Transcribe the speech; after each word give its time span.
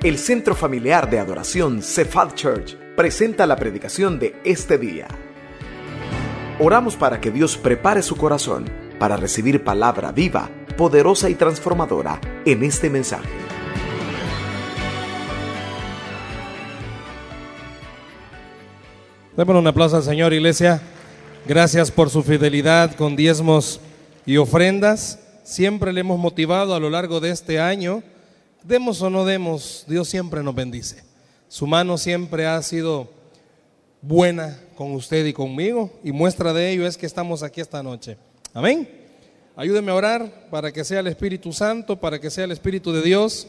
El 0.00 0.16
Centro 0.16 0.54
Familiar 0.54 1.10
de 1.10 1.18
Adoración 1.18 1.82
Cephal 1.82 2.32
Church 2.36 2.76
presenta 2.96 3.48
la 3.48 3.56
predicación 3.56 4.20
de 4.20 4.40
este 4.44 4.78
día. 4.78 5.08
Oramos 6.60 6.94
para 6.94 7.20
que 7.20 7.32
Dios 7.32 7.56
prepare 7.56 8.02
su 8.02 8.14
corazón 8.14 8.70
para 9.00 9.16
recibir 9.16 9.64
palabra 9.64 10.12
viva, 10.12 10.50
poderosa 10.76 11.28
y 11.28 11.34
transformadora 11.34 12.20
en 12.44 12.62
este 12.62 12.88
mensaje. 12.88 13.28
Démosle 19.36 19.58
un 19.58 19.66
aplauso 19.66 19.96
al 19.96 20.04
Señor, 20.04 20.32
iglesia. 20.32 20.80
Gracias 21.44 21.90
por 21.90 22.08
su 22.08 22.22
fidelidad 22.22 22.94
con 22.94 23.16
diezmos 23.16 23.80
y 24.24 24.36
ofrendas. 24.36 25.18
Siempre 25.42 25.92
le 25.92 26.02
hemos 26.02 26.20
motivado 26.20 26.76
a 26.76 26.78
lo 26.78 26.88
largo 26.88 27.18
de 27.18 27.30
este 27.30 27.58
año. 27.58 28.04
Demos 28.62 29.00
o 29.02 29.08
no 29.08 29.24
demos, 29.24 29.84
Dios 29.86 30.08
siempre 30.08 30.42
nos 30.42 30.54
bendice. 30.54 31.02
Su 31.48 31.66
mano 31.66 31.96
siempre 31.96 32.46
ha 32.46 32.60
sido 32.62 33.08
buena 34.02 34.58
con 34.76 34.92
usted 34.92 35.24
y 35.26 35.32
conmigo 35.32 35.90
y 36.04 36.12
muestra 36.12 36.52
de 36.52 36.72
ello 36.72 36.86
es 36.86 36.96
que 36.96 37.06
estamos 37.06 37.42
aquí 37.42 37.60
esta 37.60 37.82
noche. 37.82 38.16
Amén. 38.52 38.88
Ayúdeme 39.56 39.90
a 39.90 39.94
orar 39.94 40.48
para 40.50 40.72
que 40.72 40.84
sea 40.84 41.00
el 41.00 41.06
Espíritu 41.06 41.52
Santo, 41.52 41.98
para 41.98 42.20
que 42.20 42.30
sea 42.30 42.44
el 42.44 42.52
Espíritu 42.52 42.92
de 42.92 43.02
Dios 43.02 43.46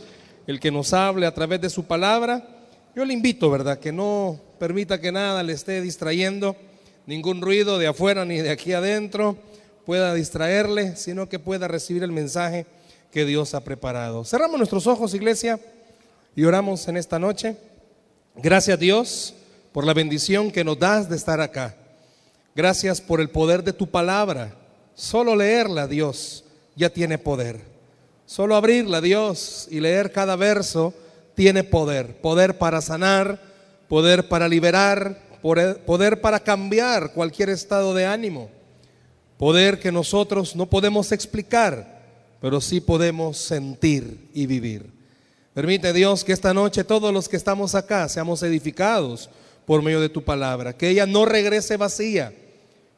el 0.48 0.60
que 0.60 0.72
nos 0.72 0.94
hable 0.94 1.26
a 1.26 1.34
través 1.34 1.60
de 1.62 1.70
su 1.70 1.86
palabra. 1.86 2.48
Yo 2.96 3.04
le 3.04 3.14
invito, 3.14 3.52
¿verdad? 3.52 3.80
Que 3.80 3.92
no 3.92 4.40
permita 4.58 5.00
que 5.00 5.12
nada 5.12 5.44
le 5.44 5.54
esté 5.54 5.82
distrayendo, 5.82 6.56
ningún 7.06 7.42
ruido 7.42 7.78
de 7.78 7.88
afuera 7.88 8.26
ni 8.26 8.38
de 8.38 8.50
aquí 8.50 8.74
adentro 8.74 9.38
pueda 9.86 10.14
distraerle, 10.14 10.96
sino 10.96 11.30
que 11.30 11.40
pueda 11.40 11.68
recibir 11.68 12.04
el 12.04 12.12
mensaje 12.12 12.66
que 13.12 13.26
Dios 13.26 13.54
ha 13.54 13.64
preparado. 13.64 14.24
Cerramos 14.24 14.58
nuestros 14.58 14.88
ojos, 14.88 15.14
iglesia, 15.14 15.60
y 16.36 16.44
oramos 16.44 16.88
en 16.88 16.98
esta 16.98 17.20
noche. 17.20 17.58
Gracias 18.36 18.80
Dios 18.80 19.34
por 19.72 19.86
la 19.86 19.94
bendición 19.94 20.52
que 20.52 20.64
nos 20.64 20.80
das 20.80 21.10
de 21.10 21.16
estar 21.16 21.42
acá. 21.42 21.76
Gracias 22.56 23.02
por 23.02 23.22
el 23.22 23.30
poder 23.30 23.64
de 23.64 23.74
tu 23.74 23.88
palabra. 23.88 24.56
Solo 24.94 25.36
leerla, 25.36 25.88
Dios, 25.88 26.44
ya 26.76 26.90
tiene 26.90 27.18
poder. 27.18 27.62
Solo 28.26 28.56
abrirla, 28.56 29.02
Dios, 29.02 29.68
y 29.72 29.80
leer 29.80 30.12
cada 30.12 30.36
verso 30.36 30.94
tiene 31.36 31.64
poder. 31.64 32.20
Poder 32.22 32.58
para 32.58 32.82
sanar, 32.82 33.40
poder 33.88 34.28
para 34.28 34.48
liberar, 34.48 35.20
poder 35.42 36.22
para 36.22 36.40
cambiar 36.40 37.14
cualquier 37.14 37.50
estado 37.50 37.94
de 37.94 38.06
ánimo. 38.06 38.50
Poder 39.38 39.80
que 39.80 39.92
nosotros 39.92 40.56
no 40.56 40.66
podemos 40.66 41.12
explicar, 41.12 41.99
pero 42.42 42.62
sí 42.62 42.82
podemos 42.82 43.38
sentir 43.38 44.30
y 44.34 44.46
vivir. 44.46 44.92
Permite 45.54 45.92
Dios 45.94 46.24
que 46.24 46.34
esta 46.34 46.54
noche 46.54 46.84
todos 46.84 47.14
los 47.14 47.28
que 47.28 47.38
estamos 47.38 47.76
acá 47.76 48.08
seamos 48.08 48.44
edificados 48.44 49.30
por 49.66 49.82
medio 49.82 50.00
de 50.00 50.10
tu 50.10 50.24
palabra, 50.24 50.76
que 50.76 50.90
ella 50.90 51.06
no 51.06 51.26
regrese 51.26 51.78
vacía, 51.78 52.34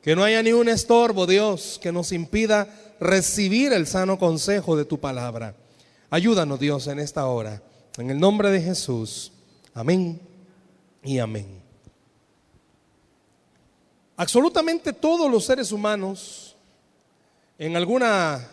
que 0.02 0.16
no 0.16 0.23
haya 0.23 0.42
ni 0.44 0.53
un 0.53 0.69
estorbo, 0.69 1.25
Dios, 1.25 1.80
que 1.81 1.92
nos 1.92 2.12
impida 2.12 2.67
recibir 3.00 3.73
el 3.73 3.88
sano 3.88 4.17
consejo 4.17 4.78
de 4.78 4.86
tu 4.86 5.00
palabra. 5.00 5.56
Ayúdanos, 6.09 6.59
Dios, 6.59 6.88
en 6.88 7.00
esta 7.00 7.25
hora. 7.25 7.62
En 7.97 8.09
el 8.09 8.19
nombre 8.19 8.52
de 8.52 8.62
Jesús. 8.62 9.31
Amén 9.73 10.22
y 11.03 11.19
amén. 11.19 11.62
Absolutamente 14.16 14.94
todos 14.94 15.31
los 15.31 15.45
seres 15.45 15.72
humanos, 15.72 16.56
en 17.58 17.75
alguna 17.75 18.47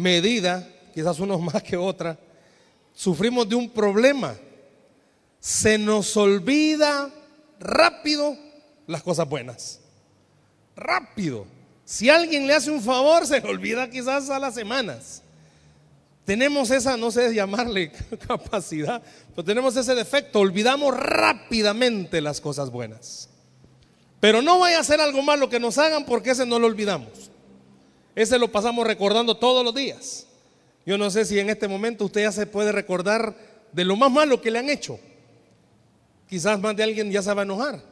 medida, 0.00 0.66
quizás 0.94 1.20
unos 1.20 1.40
más 1.52 1.62
que 1.62 1.76
otra, 1.76 2.18
sufrimos 2.94 3.48
de 3.48 3.54
un 3.54 3.70
problema. 3.70 4.36
Se 5.38 5.78
nos 5.78 6.16
olvida 6.16 7.10
rápido 7.58 8.36
las 8.86 9.02
cosas 9.02 9.28
buenas. 9.28 9.80
Rápido. 10.76 11.46
Si 11.84 12.08
alguien 12.08 12.46
le 12.46 12.54
hace 12.54 12.70
un 12.70 12.82
favor, 12.82 13.26
se 13.26 13.40
le 13.40 13.48
olvida 13.48 13.88
quizás 13.88 14.30
a 14.30 14.38
las 14.38 14.54
semanas. 14.54 15.22
Tenemos 16.24 16.70
esa, 16.70 16.96
no 16.96 17.10
sé 17.10 17.34
llamarle 17.34 17.90
capacidad, 18.28 19.02
pero 19.34 19.44
tenemos 19.44 19.76
ese 19.76 19.94
defecto. 19.94 20.40
Olvidamos 20.40 20.94
rápidamente 20.96 22.20
las 22.20 22.40
cosas 22.40 22.70
buenas. 22.70 23.28
Pero 24.20 24.42
no 24.42 24.58
vaya 24.58 24.78
a 24.78 24.84
ser 24.84 25.00
algo 25.00 25.22
malo 25.22 25.48
que 25.48 25.58
nos 25.58 25.78
hagan 25.78 26.04
porque 26.04 26.30
ese 26.30 26.44
no 26.44 26.58
lo 26.58 26.66
olvidamos. 26.66 27.29
Ese 28.14 28.38
lo 28.38 28.50
pasamos 28.50 28.86
recordando 28.86 29.36
todos 29.36 29.64
los 29.64 29.74
días. 29.74 30.26
Yo 30.86 30.98
no 30.98 31.10
sé 31.10 31.24
si 31.24 31.38
en 31.38 31.50
este 31.50 31.68
momento 31.68 32.06
usted 32.06 32.22
ya 32.22 32.32
se 32.32 32.46
puede 32.46 32.72
recordar 32.72 33.36
de 33.72 33.84
lo 33.84 33.96
más 33.96 34.10
malo 34.10 34.40
que 34.40 34.50
le 34.50 34.58
han 34.58 34.68
hecho. 34.68 34.98
Quizás 36.28 36.60
más 36.60 36.76
de 36.76 36.82
alguien 36.82 37.10
ya 37.10 37.22
se 37.22 37.32
va 37.32 37.42
a 37.42 37.44
enojar. 37.44 37.82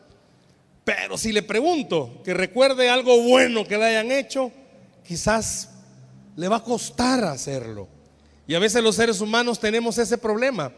Pero 0.85 1.19
si 1.19 1.33
le 1.33 1.43
pregunto 1.43 2.21
que 2.25 2.33
recuerde 2.33 2.89
algo 2.89 3.23
bueno 3.23 3.67
que 3.67 3.77
le 3.77 3.85
hayan 3.85 4.11
hecho, 4.11 4.51
quizás 5.07 5.71
le 6.35 6.49
va 6.49 6.57
a 6.57 6.65
costar 6.65 7.25
hacerlo. 7.25 7.89
Y 8.47 8.55
a 8.55 8.59
veces 8.59 8.83
los 8.83 8.97
seres 8.97 9.21
humanos 9.21 9.61
tenemos 9.61 9.99
ese 9.99 10.17
problema 10.17 10.73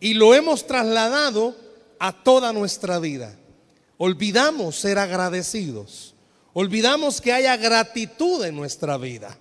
y 0.00 0.14
lo 0.14 0.34
hemos 0.34 0.66
trasladado 0.66 1.54
a 1.98 2.12
toda 2.12 2.52
nuestra 2.52 2.98
vida. 2.98 3.36
Olvidamos 3.98 4.76
ser 4.76 4.98
agradecidos. 4.98 6.14
Olvidamos 6.52 7.20
que 7.20 7.32
haya 7.32 7.56
gratitud 7.56 8.44
en 8.44 8.56
nuestra 8.56 8.96
vida. 8.96 9.36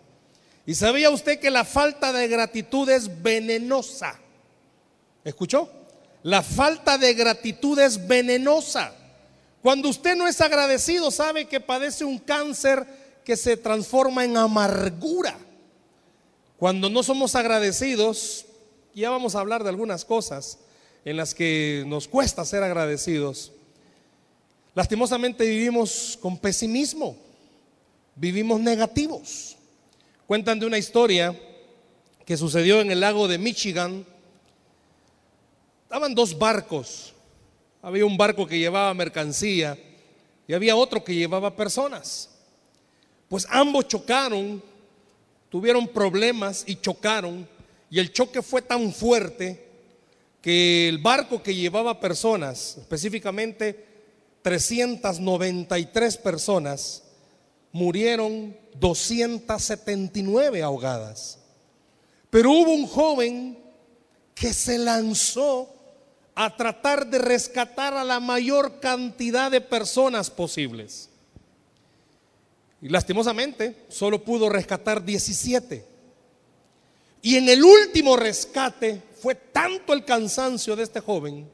¿Y 0.65 0.75
sabía 0.75 1.09
usted 1.09 1.39
que 1.39 1.49
la 1.49 1.65
falta 1.65 2.13
de 2.13 2.27
gratitud 2.27 2.87
es 2.89 3.21
venenosa? 3.21 4.19
¿Escuchó? 5.23 5.69
La 6.23 6.43
falta 6.43 6.97
de 6.97 7.13
gratitud 7.13 7.79
es 7.79 8.07
venenosa. 8.07 8.93
Cuando 9.61 9.89
usted 9.89 10.15
no 10.15 10.27
es 10.27 10.39
agradecido, 10.41 11.11
sabe 11.11 11.45
que 11.45 11.59
padece 11.59 12.05
un 12.05 12.19
cáncer 12.19 12.85
que 13.25 13.35
se 13.35 13.57
transforma 13.57 14.23
en 14.23 14.37
amargura. 14.37 15.37
Cuando 16.57 16.89
no 16.89 17.03
somos 17.03 17.35
agradecidos, 17.35 18.45
ya 18.93 19.09
vamos 19.09 19.35
a 19.35 19.39
hablar 19.39 19.63
de 19.63 19.69
algunas 19.69 20.05
cosas 20.05 20.59
en 21.05 21.17
las 21.17 21.33
que 21.33 21.83
nos 21.87 22.07
cuesta 22.07 22.45
ser 22.45 22.63
agradecidos. 22.63 23.53
Lastimosamente 24.75 25.45
vivimos 25.45 26.17
con 26.21 26.37
pesimismo, 26.37 27.17
vivimos 28.15 28.59
negativos. 28.59 29.57
Cuentan 30.27 30.59
de 30.59 30.67
una 30.67 30.77
historia 30.77 31.35
que 32.23 32.37
sucedió 32.37 32.81
en 32.81 32.91
el 32.91 32.99
lago 32.99 33.27
de 33.27 33.39
Michigan. 33.39 34.05
Estaban 35.83 36.13
dos 36.13 36.37
barcos. 36.37 37.13
Había 37.81 38.05
un 38.05 38.15
barco 38.15 38.45
que 38.45 38.59
llevaba 38.59 38.93
mercancía 38.93 39.77
y 40.47 40.53
había 40.53 40.75
otro 40.75 41.03
que 41.03 41.15
llevaba 41.15 41.55
personas. 41.55 42.29
Pues 43.27 43.47
ambos 43.49 43.87
chocaron, 43.87 44.61
tuvieron 45.49 45.87
problemas 45.87 46.63
y 46.67 46.75
chocaron. 46.75 47.49
Y 47.89 47.97
el 47.97 48.13
choque 48.13 48.43
fue 48.43 48.61
tan 48.61 48.93
fuerte 48.93 49.65
que 50.41 50.87
el 50.87 50.99
barco 50.99 51.41
que 51.41 51.55
llevaba 51.55 51.99
personas, 51.99 52.77
específicamente 52.77 53.88
393 54.41 56.17
personas, 56.17 57.03
murieron 57.71 58.55
279 58.79 60.63
ahogadas. 60.63 61.39
Pero 62.29 62.51
hubo 62.51 62.71
un 62.71 62.87
joven 62.87 63.59
que 64.35 64.53
se 64.53 64.77
lanzó 64.77 65.73
a 66.35 66.55
tratar 66.55 67.07
de 67.07 67.19
rescatar 67.19 67.93
a 67.93 68.03
la 68.03 68.19
mayor 68.19 68.79
cantidad 68.79 69.51
de 69.51 69.61
personas 69.61 70.29
posibles. 70.29 71.09
Y 72.81 72.87
lastimosamente 72.87 73.75
solo 73.89 74.23
pudo 74.23 74.47
rescatar 74.47 75.03
17. 75.03 75.85
Y 77.21 77.35
en 77.35 77.49
el 77.49 77.63
último 77.63 78.15
rescate 78.15 79.01
fue 79.21 79.35
tanto 79.35 79.91
el 79.91 80.05
cansancio 80.05 80.77
de 80.77 80.83
este 80.83 81.01
joven 81.01 81.49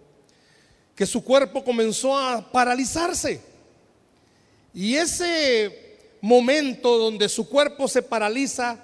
que 0.95 1.05
su 1.05 1.23
cuerpo 1.23 1.63
comenzó 1.63 2.17
a 2.17 2.51
paralizarse. 2.51 3.41
Y 4.73 4.95
ese 4.95 5.97
momento 6.21 6.97
donde 6.97 7.27
su 7.27 7.47
cuerpo 7.47 7.87
se 7.87 8.01
paraliza 8.01 8.79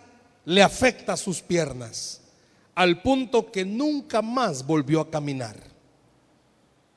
le 0.45 0.61
afecta 0.61 1.15
sus 1.15 1.41
piernas, 1.41 2.21
al 2.75 3.01
punto 3.01 3.51
que 3.51 3.63
nunca 3.63 4.21
más 4.21 4.65
volvió 4.65 5.01
a 5.01 5.09
caminar. 5.09 5.55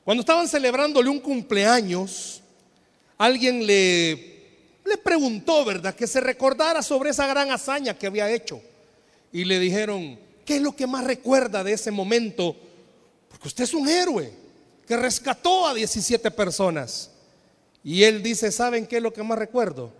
Cuando 0.03 0.21
estaban 0.21 0.47
celebrándole 0.47 1.09
un 1.09 1.19
cumpleaños, 1.19 2.41
alguien 3.17 3.65
le, 3.65 4.11
le 4.83 4.97
preguntó, 5.03 5.63
¿verdad? 5.65 5.95
Que 5.95 6.07
se 6.07 6.19
recordara 6.19 6.81
sobre 6.83 7.11
esa 7.11 7.25
gran 7.25 7.51
hazaña 7.51 7.97
que 7.97 8.07
había 8.07 8.29
hecho. 8.29 8.61
Y 9.31 9.45
le 9.45 9.59
dijeron, 9.59 10.19
¿qué 10.45 10.57
es 10.57 10.61
lo 10.61 10.75
que 10.75 10.87
más 10.87 11.03
recuerda 11.05 11.63
de 11.63 11.73
ese 11.73 11.91
momento? 11.91 12.55
Porque 13.29 13.47
usted 13.47 13.63
es 13.63 13.73
un 13.73 13.87
héroe 13.87 14.44
que 14.85 14.97
rescató 14.97 15.67
a 15.67 15.73
17 15.73 16.31
personas. 16.31 17.11
Y 17.83 18.03
él 18.03 18.23
dice, 18.23 18.51
¿saben 18.51 18.87
qué 18.87 18.97
es 18.97 19.03
lo 19.03 19.13
que 19.13 19.23
más 19.23 19.37
recuerdo? 19.37 19.91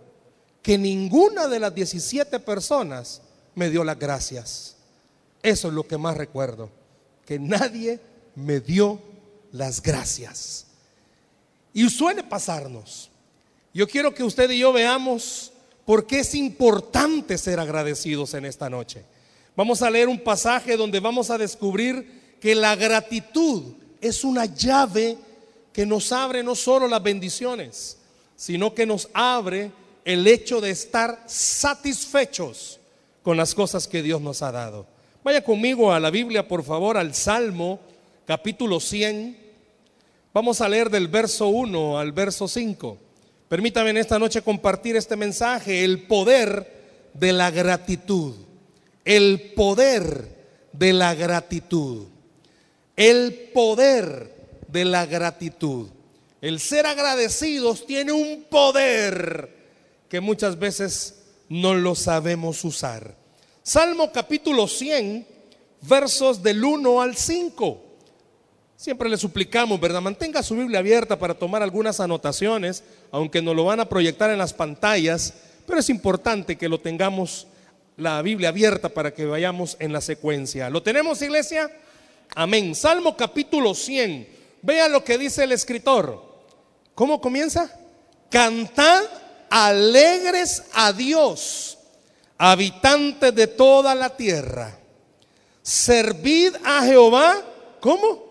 Que 0.62 0.78
ninguna 0.78 1.46
de 1.46 1.60
las 1.60 1.74
17 1.74 2.40
personas 2.40 3.22
me 3.54 3.70
dio 3.70 3.84
las 3.84 3.98
gracias. 3.98 4.76
Eso 5.42 5.68
es 5.68 5.74
lo 5.74 5.86
que 5.86 5.96
más 5.96 6.16
recuerdo. 6.16 6.70
Que 7.24 7.38
nadie 7.38 8.00
me 8.34 8.60
dio 8.60 9.00
las 9.52 9.82
gracias. 9.82 10.66
Y 11.72 11.88
suele 11.88 12.24
pasarnos. 12.24 13.10
Yo 13.72 13.86
quiero 13.86 14.14
que 14.14 14.24
usted 14.24 14.50
y 14.50 14.58
yo 14.58 14.72
veamos 14.72 15.52
por 15.84 16.06
qué 16.06 16.20
es 16.20 16.34
importante 16.34 17.38
ser 17.38 17.60
agradecidos 17.60 18.34
en 18.34 18.44
esta 18.44 18.68
noche. 18.68 19.04
Vamos 19.54 19.82
a 19.82 19.90
leer 19.90 20.08
un 20.08 20.22
pasaje 20.22 20.76
donde 20.76 21.00
vamos 21.00 21.30
a 21.30 21.38
descubrir 21.38 22.36
que 22.40 22.54
la 22.54 22.74
gratitud 22.76 23.74
es 24.00 24.24
una 24.24 24.46
llave 24.46 25.16
que 25.72 25.86
nos 25.86 26.12
abre 26.12 26.42
no 26.42 26.54
solo 26.54 26.88
las 26.88 27.02
bendiciones, 27.02 27.98
sino 28.36 28.74
que 28.74 28.86
nos 28.86 29.08
abre 29.12 29.70
el 30.04 30.26
hecho 30.26 30.60
de 30.60 30.70
estar 30.70 31.24
satisfechos 31.26 32.80
con 33.22 33.36
las 33.36 33.54
cosas 33.54 33.88
que 33.88 34.02
Dios 34.02 34.20
nos 34.20 34.42
ha 34.42 34.52
dado. 34.52 34.86
Vaya 35.24 35.42
conmigo 35.42 35.92
a 35.92 35.98
la 35.98 36.10
Biblia, 36.10 36.46
por 36.46 36.62
favor, 36.62 36.96
al 36.96 37.14
Salmo 37.14 37.80
capítulo 38.24 38.78
100. 38.78 39.36
Vamos 40.32 40.60
a 40.60 40.68
leer 40.68 40.90
del 40.90 41.08
verso 41.08 41.48
1 41.48 41.98
al 41.98 42.12
verso 42.12 42.46
5. 42.46 42.98
Permítame 43.48 43.90
en 43.90 43.96
esta 43.96 44.18
noche 44.18 44.42
compartir 44.42 44.96
este 44.96 45.16
mensaje, 45.16 45.84
el 45.84 46.06
poder 46.06 47.10
de 47.14 47.32
la 47.32 47.50
gratitud. 47.50 48.34
El 49.04 49.52
poder 49.56 50.28
de 50.72 50.92
la 50.92 51.14
gratitud. 51.14 52.06
El 52.96 53.50
poder 53.52 54.34
de 54.68 54.84
la 54.86 55.04
gratitud. 55.04 55.88
El 56.40 56.60
ser 56.60 56.86
agradecidos 56.86 57.86
tiene 57.86 58.12
un 58.12 58.44
poder 58.48 59.54
que 60.08 60.20
muchas 60.20 60.58
veces 60.58 61.22
no 61.48 61.74
lo 61.74 61.94
sabemos 61.94 62.64
usar. 62.64 63.14
Salmo 63.62 64.10
capítulo 64.12 64.66
100, 64.66 65.26
versos 65.82 66.42
del 66.42 66.64
1 66.64 67.02
al 67.02 67.16
5. 67.16 67.82
Siempre 68.76 69.08
le 69.08 69.16
suplicamos, 69.16 69.80
¿verdad? 69.80 70.00
Mantenga 70.00 70.42
su 70.42 70.54
Biblia 70.54 70.78
abierta 70.78 71.18
para 71.18 71.34
tomar 71.34 71.62
algunas 71.62 72.00
anotaciones, 72.00 72.84
aunque 73.10 73.42
no 73.42 73.54
lo 73.54 73.64
van 73.64 73.80
a 73.80 73.88
proyectar 73.88 74.30
en 74.30 74.38
las 74.38 74.52
pantallas, 74.52 75.34
pero 75.66 75.80
es 75.80 75.90
importante 75.90 76.56
que 76.56 76.68
lo 76.68 76.80
tengamos 76.80 77.46
la 77.96 78.20
Biblia 78.22 78.50
abierta 78.50 78.88
para 78.88 79.12
que 79.12 79.24
vayamos 79.24 79.76
en 79.80 79.92
la 79.92 80.00
secuencia. 80.00 80.70
¿Lo 80.70 80.82
tenemos, 80.82 81.22
iglesia? 81.22 81.70
Amén. 82.34 82.74
Salmo 82.74 83.16
capítulo 83.16 83.74
100. 83.74 84.28
Vea 84.62 84.88
lo 84.88 85.04
que 85.04 85.18
dice 85.18 85.44
el 85.44 85.52
escritor. 85.52 86.22
¿Cómo 86.94 87.20
comienza? 87.20 87.70
Cantad 88.30 89.04
alegres 89.48 90.64
a 90.72 90.92
Dios, 90.92 91.78
habitantes 92.36 93.34
de 93.34 93.46
toda 93.46 93.94
la 93.94 94.16
tierra. 94.16 94.78
Servid 95.62 96.54
a 96.64 96.82
Jehová, 96.82 97.42
¿cómo? 97.80 98.26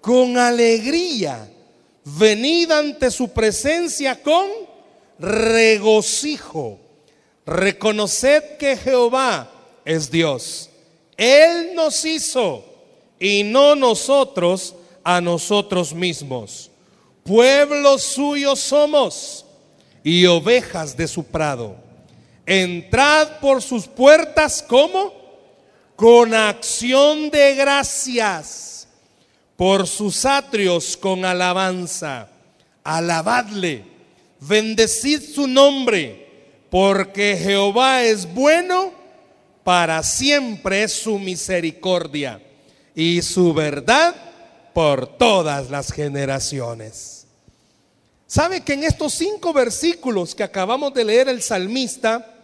con 0.00 0.36
alegría. 0.38 1.48
Venid 2.04 2.70
ante 2.70 3.10
su 3.10 3.28
presencia 3.30 4.20
con 4.22 4.48
regocijo. 5.18 6.78
Reconoced 7.46 8.56
que 8.58 8.76
Jehová 8.76 9.50
es 9.84 10.10
Dios. 10.10 10.70
Él 11.16 11.74
nos 11.74 12.04
hizo 12.04 12.64
y 13.20 13.44
no 13.44 13.76
nosotros 13.76 14.74
a 15.04 15.20
nosotros 15.20 15.94
mismos. 15.94 16.70
Pueblo 17.22 17.98
suyo 17.98 18.56
somos 18.56 19.44
y 20.02 20.24
ovejas 20.26 20.96
de 20.96 21.06
su 21.06 21.22
prado. 21.24 21.76
Entrad 22.46 23.38
por 23.40 23.62
sus 23.62 23.86
puertas 23.86 24.64
como 24.66 25.12
con 25.94 26.34
acción 26.34 27.30
de 27.30 27.54
gracias 27.54 28.88
por 29.54 29.86
sus 29.86 30.24
atrios 30.24 30.96
con 30.96 31.26
alabanza. 31.26 32.28
Alabadle, 32.82 33.84
bendecid 34.40 35.20
su 35.34 35.46
nombre, 35.46 36.26
porque 36.70 37.38
Jehová 37.38 38.02
es 38.02 38.32
bueno, 38.32 38.94
para 39.62 40.02
siempre 40.02 40.88
su 40.88 41.18
misericordia 41.18 42.40
y 42.94 43.22
su 43.22 43.52
verdad 43.54 44.14
por 44.72 45.06
todas 45.18 45.70
las 45.70 45.92
generaciones. 45.92 47.26
¿Sabe 48.26 48.60
que 48.60 48.74
en 48.74 48.84
estos 48.84 49.14
cinco 49.14 49.52
versículos 49.52 50.34
que 50.34 50.44
acabamos 50.44 50.94
de 50.94 51.04
leer 51.04 51.28
el 51.28 51.42
salmista 51.42 52.34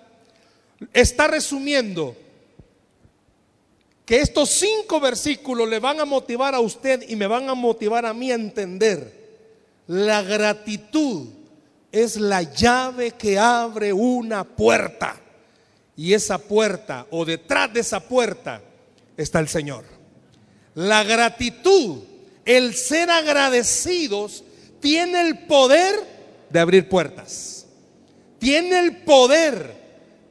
está 0.93 1.29
resumiendo 1.29 2.17
que 4.05 4.21
estos 4.21 4.51
cinco 4.51 5.01
versículos 5.01 5.69
le 5.69 5.81
van 5.81 6.01
a 6.01 6.05
motivar 6.05 6.55
a 6.55 6.61
usted 6.61 7.05
y 7.09 7.17
me 7.17 7.27
van 7.27 7.49
a 7.49 7.55
motivar 7.55 8.07
a 8.07 8.15
mí 8.15 8.31
a 8.31 8.37
entender. 8.37 9.27
La 9.89 10.23
gratitud 10.23 11.29
es 11.91 12.17
la 12.17 12.43
llave 12.43 13.13
que 13.13 13.39
abre 13.39 13.93
una 13.93 14.45
puerta. 14.45 15.21
Y 15.97 16.13
esa 16.13 16.39
puerta 16.39 17.07
o 17.11 17.25
detrás 17.25 17.73
de 17.73 17.81
esa 17.81 18.01
puerta 18.01 18.61
está 19.17 19.41
el 19.41 19.49
Señor. 19.49 19.96
La 20.77 21.05
gratitud, 21.05 22.03
el 22.45 22.75
ser 22.75 23.11
agradecidos, 23.11 24.45
tiene 24.79 25.23
el 25.23 25.47
poder 25.47 25.95
de 26.51 26.61
abrir 26.61 26.87
puertas. 26.87 27.67
Tiene 28.39 28.81
el 28.81 28.99
poder 28.99 29.75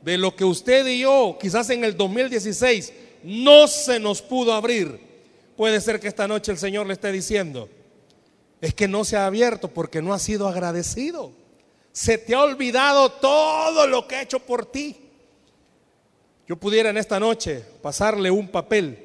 de 0.03 0.19
lo 0.19 0.35
que 0.35 0.45
usted 0.45 0.85
y 0.85 0.99
yo, 0.99 1.35
quizás 1.41 1.71
en 1.71 1.83
el 1.83 1.97
2016, 1.97 2.93
no 3.23 3.67
se 3.67 3.99
nos 3.99 4.21
pudo 4.21 4.53
abrir. 4.53 4.99
Puede 5.57 5.81
ser 5.81 5.99
que 5.99 6.07
esta 6.07 6.27
noche 6.27 6.51
el 6.51 6.59
Señor 6.59 6.85
le 6.85 6.93
esté 6.93 7.11
diciendo, 7.11 7.67
es 8.61 8.75
que 8.75 8.87
no 8.87 9.03
se 9.03 9.17
ha 9.17 9.25
abierto 9.25 9.69
porque 9.69 10.03
no 10.03 10.13
ha 10.13 10.19
sido 10.19 10.47
agradecido. 10.47 11.31
Se 11.91 12.19
te 12.19 12.35
ha 12.35 12.43
olvidado 12.43 13.11
todo 13.13 13.87
lo 13.87 14.07
que 14.07 14.17
ha 14.17 14.21
hecho 14.21 14.39
por 14.39 14.67
ti. 14.67 14.95
Yo 16.47 16.55
pudiera 16.55 16.91
en 16.91 16.97
esta 16.97 17.19
noche 17.19 17.65
pasarle 17.81 18.29
un 18.29 18.47
papel 18.47 19.04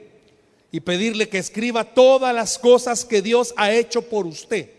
y 0.72 0.80
pedirle 0.80 1.28
que 1.28 1.38
escriba 1.38 1.84
todas 1.84 2.34
las 2.34 2.58
cosas 2.58 3.04
que 3.04 3.22
Dios 3.22 3.52
ha 3.56 3.72
hecho 3.72 4.02
por 4.02 4.26
usted. 4.26 4.70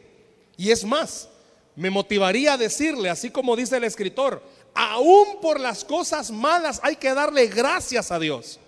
Y 0.58 0.72
es 0.72 0.86
más, 0.86 1.28
me 1.76 1.90
motivaría 1.90 2.54
a 2.54 2.58
decirle, 2.58 3.10
así 3.10 3.30
como 3.30 3.56
dice 3.56 3.78
el 3.78 3.84
escritor, 3.84 4.42
aún 4.74 5.42
por 5.42 5.60
las 5.60 5.84
cosas 5.84 6.32
malas 6.32 6.80
hay 6.84 6.96
que 6.96 7.14
darle 7.14 7.48
gracias 7.48 8.12
a 8.12 8.20
Dios. 8.20 8.60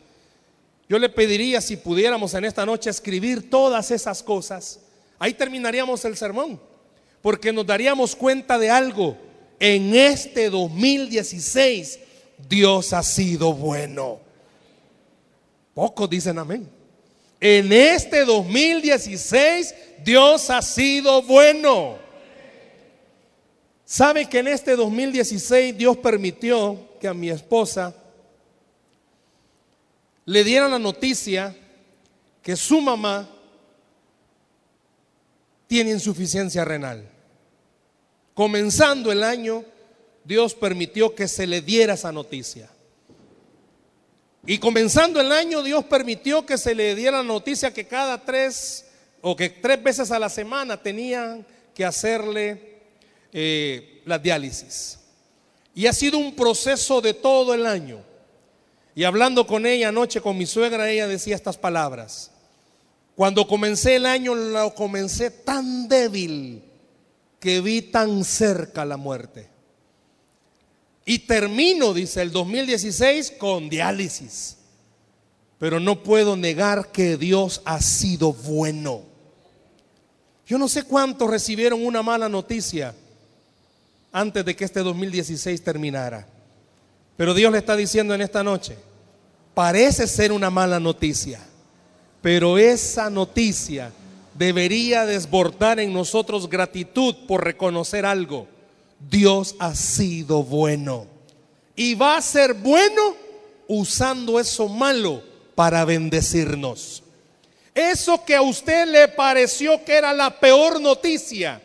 Yo 0.89 0.99
le 0.99 1.09
pediría 1.09 1.61
si 1.61 1.77
pudiéramos 1.77 2.33
en 2.33 2.45
esta 2.45 2.65
noche 2.65 2.89
escribir 2.89 3.49
todas 3.49 3.89
esas 3.91 4.21
cosas. 4.21 4.79
Ahí 5.17 5.33
terminaríamos 5.33 6.03
el 6.05 6.17
sermón, 6.17 6.59
porque 7.21 7.53
nos 7.53 7.65
daríamos 7.65 8.15
cuenta 8.15 8.57
de 8.57 8.69
algo. 8.69 9.17
En 9.59 9.95
este 9.95 10.49
2016 10.49 11.99
Dios 12.49 12.91
ha 12.91 13.01
sido 13.01 13.53
bueno. 13.53 14.19
Pocos 15.73 16.09
dicen 16.09 16.37
amén. 16.37 16.82
En 17.45 17.73
este 17.73 18.23
2016 18.23 19.75
Dios 20.01 20.49
ha 20.49 20.61
sido 20.61 21.21
bueno. 21.23 21.97
¿Sabe 23.83 24.29
que 24.29 24.39
en 24.39 24.47
este 24.47 24.77
2016 24.77 25.77
Dios 25.77 25.97
permitió 25.97 26.79
que 27.01 27.09
a 27.09 27.13
mi 27.13 27.29
esposa 27.29 27.93
le 30.23 30.41
dieron 30.45 30.71
la 30.71 30.79
noticia 30.79 31.53
que 32.41 32.55
su 32.55 32.79
mamá 32.79 33.29
tiene 35.67 35.91
insuficiencia 35.91 36.63
renal. 36.63 37.09
Comenzando 38.33 39.11
el 39.11 39.21
año, 39.21 39.65
Dios 40.23 40.55
permitió 40.55 41.13
que 41.13 41.27
se 41.27 41.45
le 41.45 41.59
diera 41.61 41.95
esa 41.95 42.13
noticia. 42.13 42.69
Y 44.45 44.57
comenzando 44.57 45.21
el 45.21 45.31
año, 45.31 45.63
Dios 45.63 45.85
permitió 45.85 46.45
que 46.45 46.57
se 46.57 46.75
le 46.75 46.95
diera 46.95 47.17
la 47.17 47.23
noticia 47.23 47.73
que 47.73 47.87
cada 47.87 48.23
tres 48.23 48.85
o 49.21 49.35
que 49.35 49.49
tres 49.49 49.81
veces 49.81 50.11
a 50.11 50.19
la 50.19 50.29
semana 50.29 50.81
tenían 50.81 51.45
que 51.73 51.85
hacerle 51.85 52.81
eh, 53.31 54.01
la 54.05 54.19
diálisis. 54.19 54.99
Y 55.73 55.87
ha 55.87 55.93
sido 55.93 56.17
un 56.17 56.35
proceso 56.35 56.99
de 56.99 57.13
todo 57.13 57.53
el 57.53 57.65
año. 57.65 58.01
Y 58.95 59.05
hablando 59.05 59.47
con 59.47 59.65
ella 59.65 59.87
anoche, 59.87 60.19
con 60.19 60.37
mi 60.37 60.45
suegra, 60.45 60.89
ella 60.89 61.07
decía 61.07 61.35
estas 61.35 61.57
palabras. 61.57 62.29
Cuando 63.15 63.47
comencé 63.47 63.95
el 63.95 64.05
año, 64.05 64.35
lo 64.35 64.75
comencé 64.75 65.31
tan 65.31 65.87
débil 65.87 66.63
que 67.39 67.61
vi 67.61 67.81
tan 67.81 68.23
cerca 68.25 68.83
la 68.83 68.97
muerte. 68.97 69.52
Y 71.05 71.19
termino, 71.19 71.93
dice, 71.93 72.21
el 72.21 72.31
2016 72.31 73.33
con 73.37 73.69
diálisis. 73.69 74.57
Pero 75.59 75.79
no 75.79 76.03
puedo 76.03 76.35
negar 76.35 76.91
que 76.91 77.17
Dios 77.17 77.61
ha 77.65 77.81
sido 77.81 78.33
bueno. 78.33 79.01
Yo 80.45 80.57
no 80.57 80.67
sé 80.67 80.83
cuántos 80.83 81.29
recibieron 81.29 81.85
una 81.85 82.03
mala 82.03 82.27
noticia 82.29 82.93
antes 84.11 84.45
de 84.45 84.55
que 84.55 84.65
este 84.65 84.81
2016 84.81 85.61
terminara. 85.63 86.27
Pero 87.17 87.33
Dios 87.33 87.51
le 87.51 87.59
está 87.59 87.75
diciendo 87.75 88.13
en 88.13 88.21
esta 88.21 88.43
noche, 88.43 88.77
parece 89.53 90.07
ser 90.07 90.31
una 90.31 90.49
mala 90.49 90.79
noticia, 90.79 91.39
pero 92.21 92.57
esa 92.57 93.09
noticia 93.09 93.91
debería 94.33 95.05
desbordar 95.05 95.79
en 95.79 95.93
nosotros 95.93 96.49
gratitud 96.49 97.15
por 97.27 97.43
reconocer 97.43 98.05
algo. 98.05 98.47
Dios 99.09 99.55
ha 99.59 99.75
sido 99.75 100.43
bueno 100.43 101.07
y 101.75 101.95
va 101.95 102.17
a 102.17 102.21
ser 102.21 102.53
bueno 102.53 103.15
usando 103.67 104.39
eso 104.39 104.67
malo 104.67 105.23
para 105.55 105.85
bendecirnos. 105.85 107.03
Eso 107.73 108.23
que 108.23 108.35
a 108.35 108.41
usted 108.41 108.87
le 108.87 109.07
pareció 109.07 109.83
que 109.83 109.93
era 109.93 110.13
la 110.13 110.39
peor 110.39 110.79
noticia, 110.79 111.61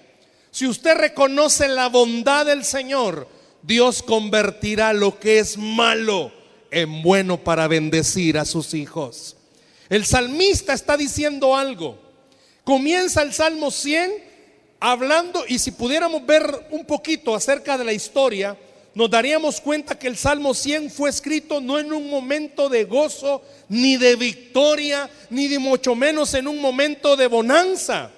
si 0.50 0.66
usted 0.66 0.96
reconoce 0.96 1.68
la 1.68 1.88
bondad 1.88 2.46
del 2.46 2.64
Señor, 2.64 3.28
Dios 3.62 4.02
convertirá 4.02 4.92
lo 4.92 5.18
que 5.18 5.38
es 5.38 5.58
malo 5.58 6.32
en 6.70 7.02
bueno 7.02 7.38
para 7.38 7.68
bendecir 7.68 8.38
a 8.38 8.44
sus 8.44 8.72
hijos. 8.74 9.36
El 9.88 10.04
salmista 10.06 10.72
está 10.72 10.96
diciendo 10.96 11.56
algo. 11.56 11.98
Comienza 12.64 13.22
el 13.22 13.32
Salmo 13.32 13.70
100 13.70 14.27
hablando, 14.80 15.44
y 15.46 15.58
si 15.58 15.70
pudiéramos 15.70 16.24
ver 16.24 16.66
un 16.70 16.84
poquito 16.84 17.34
acerca 17.34 17.76
de 17.78 17.84
la 17.84 17.92
historia, 17.92 18.56
nos 18.94 19.10
daríamos 19.10 19.60
cuenta 19.60 19.98
que 19.98 20.08
el 20.08 20.16
Salmo 20.16 20.54
100 20.54 20.90
fue 20.90 21.10
escrito 21.10 21.60
no 21.60 21.78
en 21.78 21.92
un 21.92 22.10
momento 22.10 22.68
de 22.68 22.84
gozo, 22.84 23.42
ni 23.68 23.96
de 23.96 24.16
victoria, 24.16 25.08
ni 25.30 25.56
mucho 25.58 25.94
menos 25.94 26.34
en 26.34 26.48
un 26.48 26.60
momento 26.60 27.16
de 27.16 27.26
bonanza. 27.26 28.10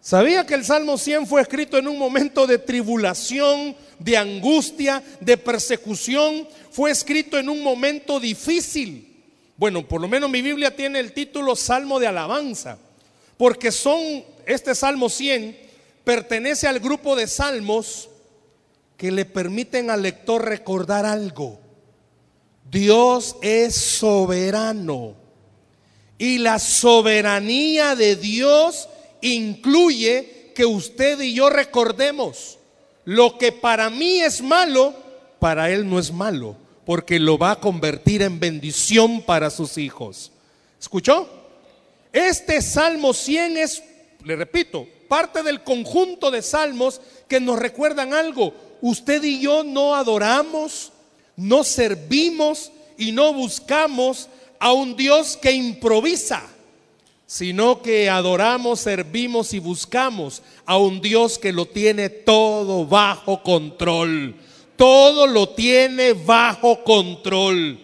¿Sabía 0.00 0.44
que 0.44 0.54
el 0.54 0.64
Salmo 0.64 0.98
100 0.98 1.26
fue 1.26 1.40
escrito 1.40 1.78
en 1.78 1.88
un 1.88 1.98
momento 1.98 2.46
de 2.46 2.58
tribulación, 2.58 3.74
de 3.98 4.16
angustia, 4.18 5.02
de 5.18 5.38
persecución? 5.38 6.46
Fue 6.70 6.90
escrito 6.90 7.38
en 7.38 7.48
un 7.48 7.62
momento 7.62 8.20
difícil. 8.20 9.24
Bueno, 9.56 9.88
por 9.88 10.00
lo 10.00 10.08
menos 10.08 10.28
mi 10.28 10.42
Biblia 10.42 10.76
tiene 10.76 11.00
el 11.00 11.12
título 11.12 11.56
Salmo 11.56 11.98
de 11.98 12.06
Alabanza, 12.06 12.76
porque 13.36 13.72
son, 13.72 14.24
este 14.46 14.74
Salmo 14.74 15.08
100 15.08 15.58
pertenece 16.04 16.66
al 16.66 16.80
grupo 16.80 17.16
de 17.16 17.26
salmos 17.26 18.08
que 18.96 19.10
le 19.10 19.24
permiten 19.24 19.90
al 19.90 20.02
lector 20.02 20.44
recordar 20.44 21.06
algo. 21.06 21.60
Dios 22.70 23.36
es 23.42 23.74
soberano 23.74 25.14
y 26.18 26.38
la 26.38 26.58
soberanía 26.58 27.96
de 27.96 28.16
Dios 28.16 28.88
incluye 29.20 30.52
que 30.54 30.64
usted 30.64 31.20
y 31.20 31.34
yo 31.34 31.50
recordemos 31.50 32.58
lo 33.04 33.36
que 33.36 33.52
para 33.52 33.90
mí 33.90 34.20
es 34.20 34.40
malo, 34.40 34.94
para 35.38 35.70
Él 35.70 35.88
no 35.88 35.98
es 35.98 36.12
malo, 36.12 36.56
porque 36.86 37.18
lo 37.18 37.36
va 37.36 37.52
a 37.52 37.60
convertir 37.60 38.22
en 38.22 38.40
bendición 38.40 39.22
para 39.22 39.50
sus 39.50 39.76
hijos. 39.76 40.30
¿Escuchó? 40.80 41.43
Este 42.14 42.62
Salmo 42.62 43.12
100 43.12 43.56
es, 43.56 43.82
le 44.22 44.36
repito, 44.36 44.86
parte 45.08 45.42
del 45.42 45.64
conjunto 45.64 46.30
de 46.30 46.42
salmos 46.42 47.00
que 47.26 47.40
nos 47.40 47.58
recuerdan 47.58 48.14
algo. 48.14 48.54
Usted 48.80 49.20
y 49.24 49.40
yo 49.40 49.64
no 49.64 49.96
adoramos, 49.96 50.92
no 51.34 51.64
servimos 51.64 52.70
y 52.96 53.10
no 53.10 53.34
buscamos 53.34 54.28
a 54.60 54.72
un 54.72 54.96
Dios 54.96 55.36
que 55.36 55.50
improvisa, 55.50 56.40
sino 57.26 57.82
que 57.82 58.08
adoramos, 58.08 58.78
servimos 58.78 59.52
y 59.52 59.58
buscamos 59.58 60.40
a 60.66 60.78
un 60.78 61.00
Dios 61.00 61.36
que 61.36 61.52
lo 61.52 61.66
tiene 61.66 62.10
todo 62.10 62.86
bajo 62.86 63.42
control. 63.42 64.36
Todo 64.76 65.26
lo 65.26 65.48
tiene 65.48 66.12
bajo 66.12 66.84
control. 66.84 67.76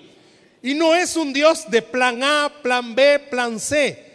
Y 0.62 0.74
no 0.74 0.94
es 0.94 1.16
un 1.16 1.32
Dios 1.32 1.68
de 1.68 1.82
plan 1.82 2.22
A, 2.22 2.52
plan 2.62 2.94
B, 2.94 3.18
plan 3.28 3.58
C. 3.58 4.09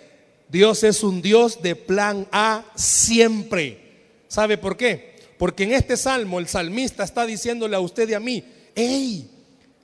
Dios 0.49 0.83
es 0.83 1.03
un 1.03 1.21
Dios 1.21 1.61
de 1.61 1.75
plan 1.75 2.27
A 2.31 2.63
siempre. 2.75 3.79
¿Sabe 4.27 4.57
por 4.57 4.77
qué? 4.77 5.15
Porque 5.37 5.63
en 5.63 5.73
este 5.73 5.97
salmo 5.97 6.39
el 6.39 6.47
salmista 6.47 7.03
está 7.03 7.25
diciéndole 7.25 7.75
a 7.75 7.79
usted 7.79 8.09
y 8.09 8.13
a 8.13 8.19
mí, 8.19 8.43
hey, 8.75 9.29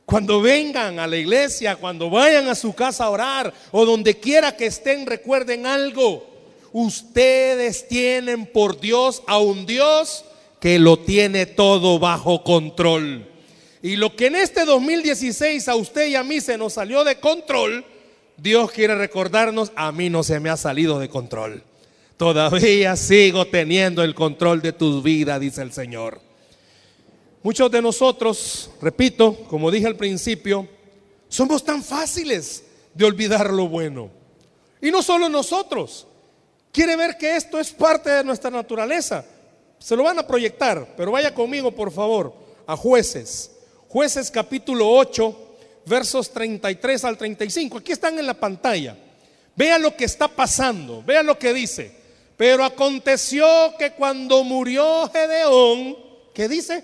cuando 0.06 0.42
vengan 0.42 1.00
a 1.00 1.08
la 1.08 1.18
iglesia, 1.18 1.76
cuando 1.76 2.10
vayan 2.10 2.48
a 2.48 2.56
su 2.56 2.74
casa 2.74 3.06
a 3.06 3.10
orar 3.10 3.54
o 3.72 3.86
donde 3.86 4.20
quiera 4.20 4.56
que 4.56 4.66
estén, 4.66 5.06
recuerden 5.06 5.66
algo. 5.66 6.28
Ustedes 6.74 7.88
tienen 7.88 8.46
por 8.46 8.80
Dios 8.80 9.24
a 9.28 9.40
un 9.40 9.66
Dios 9.66 10.26
que 10.60 10.80
lo 10.80 11.00
tiene 11.00 11.46
todo 11.46 11.98
bajo 11.98 12.44
control. 12.44 13.28
Y 13.82 13.96
lo 13.96 14.16
que 14.16 14.28
en 14.28 14.36
este 14.36 14.64
2016 14.64 15.68
a 15.68 15.76
usted 15.76 16.08
y 16.08 16.16
a 16.16 16.24
mí 16.24 16.40
se 16.40 16.58
nos 16.58 16.74
salió 16.74 17.04
de 17.04 17.20
control, 17.20 17.84
Dios 18.42 18.72
quiere 18.72 18.96
recordarnos, 18.96 19.72
a 19.76 19.92
mí 19.92 20.10
no 20.10 20.24
se 20.24 20.40
me 20.40 20.50
ha 20.50 20.58
salido 20.58 20.98
de 20.98 21.10
control. 21.10 21.64
Todavía 22.18 22.96
sigo 22.96 23.46
teniendo 23.46 24.04
el 24.04 24.16
control 24.16 24.64
de 24.64 24.74
tu 24.74 25.04
vida, 25.04 25.38
dice 25.38 25.62
el 25.62 25.72
Señor. 25.72 26.20
Muchos 27.44 27.70
de 27.70 27.84
nosotros, 27.84 28.72
repito, 28.82 29.36
como 29.48 29.70
dije 29.70 29.86
al 29.86 29.96
principio, 29.96 30.68
somos 31.30 31.64
tan 31.64 31.84
fáciles 31.84 32.64
de 32.96 33.06
olvidar 33.06 33.52
lo 33.52 33.68
bueno. 33.68 34.10
Y 34.82 34.90
no 34.90 35.04
solo 35.04 35.30
nosotros. 35.30 36.08
Quiere 36.72 36.96
ver 36.96 37.18
que 37.18 37.36
esto 37.36 37.60
es 37.60 37.72
parte 37.72 38.10
de 38.10 38.24
nuestra 38.24 38.50
naturaleza. 38.50 39.24
Se 39.78 39.96
lo 39.96 40.02
van 40.02 40.18
a 40.18 40.26
proyectar, 40.26 40.96
pero 40.98 41.12
vaya 41.12 41.32
conmigo, 41.32 41.72
por 41.72 41.92
favor, 41.92 42.34
a 42.66 42.76
jueces. 42.76 43.52
Jueces 43.88 44.32
capítulo 44.32 44.90
8, 44.90 45.51
versos 45.86 46.32
33 46.32 47.06
al 47.06 47.18
35. 47.18 47.78
Aquí 47.78 47.92
están 47.92 48.18
en 48.20 48.26
la 48.26 48.34
pantalla. 48.34 48.98
Vea 49.56 49.78
lo 49.78 49.96
que 49.96 50.06
está 50.06 50.28
pasando. 50.28 51.04
Vea 51.04 51.24
lo 51.24 51.38
que 51.38 51.54
dice. 51.54 51.92
Pero 52.38 52.64
aconteció 52.64 53.46
que 53.78 53.92
cuando 53.92 54.44
murió 54.44 55.10
Gedeón, 55.12 55.96
¿qué 56.34 56.48
dice? 56.48 56.84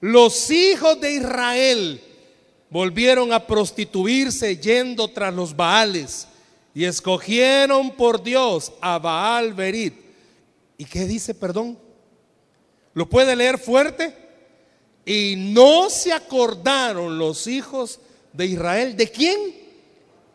Los 0.00 0.50
hijos 0.50 1.00
de 1.00 1.12
Israel 1.12 2.00
volvieron 2.70 3.32
a 3.32 3.46
prostituirse 3.46 4.56
yendo 4.56 5.08
tras 5.08 5.34
los 5.34 5.54
Baales 5.54 6.26
y 6.74 6.84
escogieron 6.84 7.92
por 7.92 8.22
Dios 8.22 8.72
a 8.80 8.98
Baal 8.98 9.54
Berit. 9.54 9.94
¿Y 10.76 10.84
qué 10.84 11.04
dice, 11.04 11.34
perdón? 11.34 11.78
¿Lo 12.94 13.08
puede 13.08 13.36
leer 13.36 13.58
fuerte? 13.58 14.14
Y 15.04 15.34
no 15.36 15.90
se 15.90 16.12
acordaron 16.12 17.18
los 17.18 17.46
hijos 17.46 18.00
de 18.34 18.46
Israel. 18.46 18.96
¿De 18.96 19.10
quién? 19.10 19.38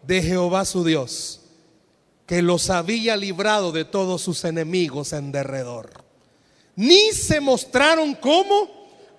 De 0.02 0.24
Jehová 0.24 0.66
su 0.66 0.84
Dios 0.84 1.40
que 2.30 2.44
los 2.44 2.70
había 2.70 3.18
librado 3.18 3.72
de 3.72 3.86
todos 3.86 4.22
sus 4.22 4.46
enemigos 4.46 5.14
en 5.14 5.32
derredor. 5.32 5.90
Ni 6.76 7.12
se 7.12 7.40
mostraron 7.40 8.14
como 8.14 8.70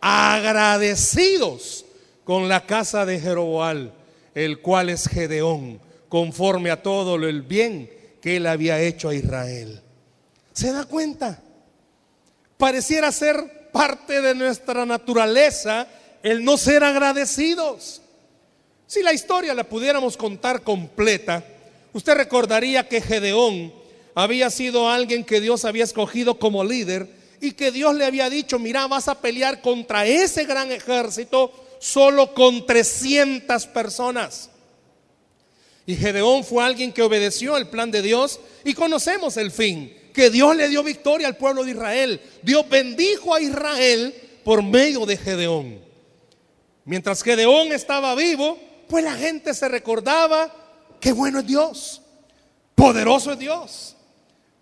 agradecidos 0.01 1.85
con 2.23 2.49
la 2.49 2.67
casa 2.67 3.05
de 3.05 3.19
Jeroboal, 3.19 3.93
el 4.33 4.61
cual 4.61 4.91
es 4.91 5.09
Gedeón, 5.09 5.81
conforme 6.09 6.71
a 6.71 6.85
todo 6.85 7.17
el 7.17 7.43
bien 7.43 7.91
que 8.23 8.37
él 8.37 8.47
había 8.47 8.81
hecho 8.81 9.09
a 9.09 9.15
Israel. 9.17 9.83
¿Se 10.53 10.71
da 10.71 10.85
cuenta? 10.85 11.43
Pareciera 12.59 13.11
ser 13.11 13.71
parte 13.73 14.21
de 14.21 14.37
nuestra 14.37 14.87
naturaleza 14.87 15.89
el 16.23 16.45
no 16.45 16.57
ser 16.57 16.85
agradecidos. 16.85 18.03
Si 18.91 19.05
la 19.05 19.13
historia 19.13 19.55
la 19.55 19.63
pudiéramos 19.63 20.17
contar 20.17 20.63
completa, 20.63 21.45
Usted 21.93 22.15
recordaría 22.15 22.89
que 22.89 23.01
Gedeón 23.01 23.73
había 24.15 24.51
sido 24.51 24.89
alguien 24.89 25.25
que 25.25 25.41
Dios 25.41 25.65
había 25.65 25.85
escogido 25.85 26.39
como 26.39 26.63
líder 26.63 27.09
y 27.41 27.53
que 27.53 27.73
Dios 27.73 27.95
le 27.95 28.05
había 28.05 28.31
dicho, 28.31 28.59
mira, 28.59 28.87
vas 28.87 29.09
a 29.09 29.21
pelear 29.21 29.61
contra 29.61 30.07
ese 30.07 30.45
gran 30.45 30.71
ejército 30.71 31.53
solo 31.81 32.33
con 32.35 32.65
300 32.65 33.67
personas. 33.69 34.51
Y 35.87 35.97
Gedeón 35.97 36.45
fue 36.45 36.63
alguien 36.63 36.93
que 36.93 37.03
obedeció 37.03 37.57
el 37.57 37.67
plan 37.67 37.91
de 37.91 38.03
Dios 38.03 38.39
y 38.65 38.75
conocemos 38.75 39.37
el 39.37 39.51
fin, 39.51 39.93
que 40.13 40.31
Dios 40.31 40.55
le 40.55 40.69
dio 40.69 40.85
victoria 40.85 41.27
al 41.27 41.37
pueblo 41.37 41.65
de 41.65 41.73
Israel. 41.73 42.21
Dios 42.43 42.69
bendijo 42.69 43.35
a 43.35 43.41
Israel 43.41 44.15
por 44.45 44.63
medio 44.63 45.07
de 45.07 45.17
Gedeón. 45.17 45.81
Mientras 46.85 47.23
Gedeón 47.23 47.73
estaba 47.73 48.15
vivo, 48.15 48.59
pues 48.91 49.03
la 49.03 49.15
gente 49.15 49.55
se 49.55 49.69
recordaba 49.69 50.53
Qué 51.01 51.13
bueno 51.13 51.41
es 51.41 51.47
Dios. 51.47 52.03
Poderoso 52.75 53.33
es 53.33 53.39
Dios. 53.39 53.97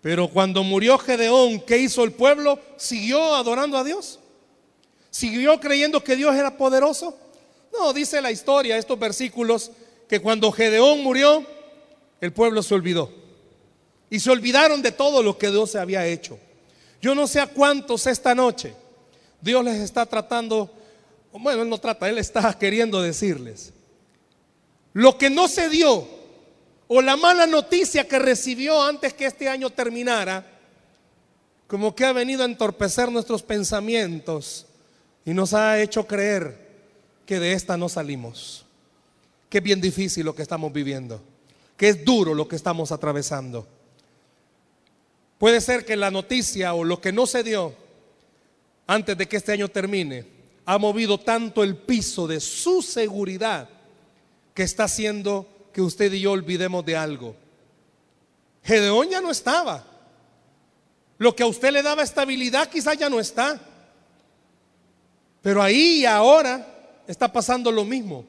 Pero 0.01 0.29
cuando 0.29 0.63
murió 0.63 0.97
Gedeón, 0.97 1.59
¿qué 1.59 1.77
hizo 1.77 2.05
el 2.05 2.13
pueblo? 2.13 2.59
¿Siguió 2.77 3.35
adorando 3.35 3.77
a 3.77 3.83
Dios? 3.83 4.19
¿Siguió 5.11 5.59
creyendo 5.59 6.01
que 6.03 6.15
Dios 6.15 6.33
era 6.35 6.57
poderoso? 6.57 7.17
No, 7.73 7.91
dice 7.91 8.21
la 8.21 8.31
historia, 8.31 8.77
estos 8.77 8.97
versículos, 8.97 9.71
que 10.07 10.21
cuando 10.21 10.51
Gedeón 10.51 11.03
murió, 11.03 11.45
el 12.21 12.31
pueblo 12.31 12.63
se 12.63 12.73
olvidó. 12.73 13.11
Y 14.09 14.21
se 14.21 14.31
olvidaron 14.31 14.81
de 14.81 14.93
todo 14.93 15.21
lo 15.21 15.37
que 15.37 15.51
Dios 15.51 15.71
se 15.71 15.79
había 15.79 16.05
hecho. 16.07 16.39
Yo 17.01 17.13
no 17.13 17.27
sé 17.27 17.41
a 17.41 17.47
cuántos 17.47 18.07
esta 18.07 18.33
noche 18.33 18.73
Dios 19.41 19.63
les 19.63 19.77
está 19.77 20.05
tratando, 20.05 20.69
bueno, 21.31 21.61
Él 21.61 21.69
no 21.69 21.77
trata, 21.77 22.09
Él 22.09 22.17
está 22.17 22.57
queriendo 22.57 23.01
decirles, 23.01 23.73
lo 24.99 25.17
que 25.17 25.29
no 25.29 25.47
se 25.47 25.69
dio 25.69 26.05
o 26.89 27.01
la 27.01 27.15
mala 27.15 27.47
noticia 27.47 28.05
que 28.05 28.19
recibió 28.19 28.83
antes 28.83 29.13
que 29.13 29.27
este 29.27 29.47
año 29.47 29.69
terminara, 29.69 30.45
como 31.67 31.95
que 31.95 32.03
ha 32.03 32.11
venido 32.11 32.43
a 32.43 32.45
entorpecer 32.45 33.09
nuestros 33.09 33.41
pensamientos 33.41 34.65
y 35.23 35.33
nos 35.33 35.53
ha 35.53 35.79
hecho 35.81 36.05
creer 36.05 36.67
que 37.25 37.39
de 37.39 37.53
esta 37.53 37.77
no 37.77 37.87
salimos, 37.87 38.65
que 39.49 39.59
es 39.59 39.63
bien 39.63 39.79
difícil 39.79 40.25
lo 40.25 40.35
que 40.35 40.41
estamos 40.41 40.73
viviendo, 40.73 41.21
que 41.77 41.87
es 41.87 42.03
duro 42.03 42.33
lo 42.33 42.49
que 42.49 42.57
estamos 42.57 42.91
atravesando. 42.91 43.65
Puede 45.37 45.61
ser 45.61 45.85
que 45.85 45.95
la 45.95 46.11
noticia 46.11 46.73
o 46.73 46.83
lo 46.83 46.99
que 46.99 47.13
no 47.13 47.25
se 47.25 47.41
dio 47.41 47.73
antes 48.85 49.17
de 49.17 49.29
que 49.29 49.37
este 49.37 49.53
año 49.53 49.69
termine 49.69 50.25
ha 50.65 50.77
movido 50.77 51.21
tanto 51.21 51.63
el 51.63 51.77
piso 51.77 52.27
de 52.27 52.41
su 52.41 52.81
seguridad 52.81 53.78
que 54.53 54.63
está 54.63 54.85
haciendo 54.85 55.47
que 55.73 55.81
usted 55.81 56.11
y 56.13 56.21
yo 56.21 56.31
olvidemos 56.31 56.85
de 56.85 56.95
algo. 56.95 57.35
Gedeón 58.63 59.09
ya 59.09 59.21
no 59.21 59.31
estaba. 59.31 59.85
Lo 61.17 61.35
que 61.35 61.43
a 61.43 61.47
usted 61.47 61.71
le 61.71 61.83
daba 61.83 62.03
estabilidad 62.03 62.69
quizás 62.69 62.97
ya 62.97 63.09
no 63.09 63.19
está. 63.19 63.59
Pero 65.41 65.61
ahí 65.61 65.99
y 66.01 66.05
ahora 66.05 67.01
está 67.07 67.31
pasando 67.31 67.71
lo 67.71 67.85
mismo. 67.85 68.25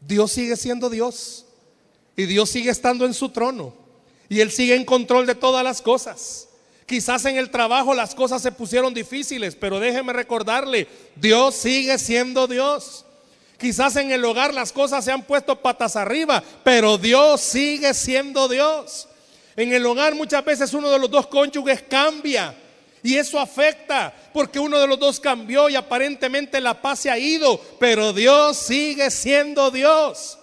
Dios 0.00 0.32
sigue 0.32 0.56
siendo 0.56 0.90
Dios. 0.90 1.46
Y 2.16 2.26
Dios 2.26 2.50
sigue 2.50 2.70
estando 2.70 3.06
en 3.06 3.14
su 3.14 3.30
trono. 3.30 3.74
Y 4.28 4.40
Él 4.40 4.50
sigue 4.50 4.74
en 4.74 4.84
control 4.84 5.26
de 5.26 5.34
todas 5.34 5.64
las 5.64 5.82
cosas. 5.82 6.48
Quizás 6.86 7.24
en 7.24 7.36
el 7.36 7.50
trabajo 7.50 7.94
las 7.94 8.14
cosas 8.14 8.42
se 8.42 8.50
pusieron 8.50 8.92
difíciles, 8.92 9.54
pero 9.54 9.78
déjeme 9.78 10.12
recordarle, 10.12 10.88
Dios 11.14 11.54
sigue 11.54 11.96
siendo 11.98 12.48
Dios. 12.48 13.04
Quizás 13.60 13.96
en 13.96 14.10
el 14.10 14.24
hogar 14.24 14.54
las 14.54 14.72
cosas 14.72 15.04
se 15.04 15.12
han 15.12 15.22
puesto 15.22 15.60
patas 15.60 15.94
arriba, 15.94 16.42
pero 16.64 16.96
Dios 16.96 17.42
sigue 17.42 17.92
siendo 17.92 18.48
Dios. 18.48 19.06
En 19.54 19.72
el 19.74 19.84
hogar 19.84 20.14
muchas 20.14 20.42
veces 20.42 20.72
uno 20.72 20.90
de 20.90 20.98
los 20.98 21.10
dos 21.10 21.26
cónyuges 21.26 21.82
cambia 21.82 22.54
y 23.02 23.16
eso 23.16 23.38
afecta 23.38 24.14
porque 24.32 24.58
uno 24.58 24.78
de 24.78 24.86
los 24.86 24.98
dos 24.98 25.20
cambió 25.20 25.68
y 25.68 25.76
aparentemente 25.76 26.58
la 26.60 26.80
paz 26.80 27.00
se 27.00 27.10
ha 27.10 27.18
ido, 27.18 27.60
pero 27.78 28.14
Dios 28.14 28.56
sigue 28.56 29.10
siendo 29.10 29.70
Dios. 29.70 30.38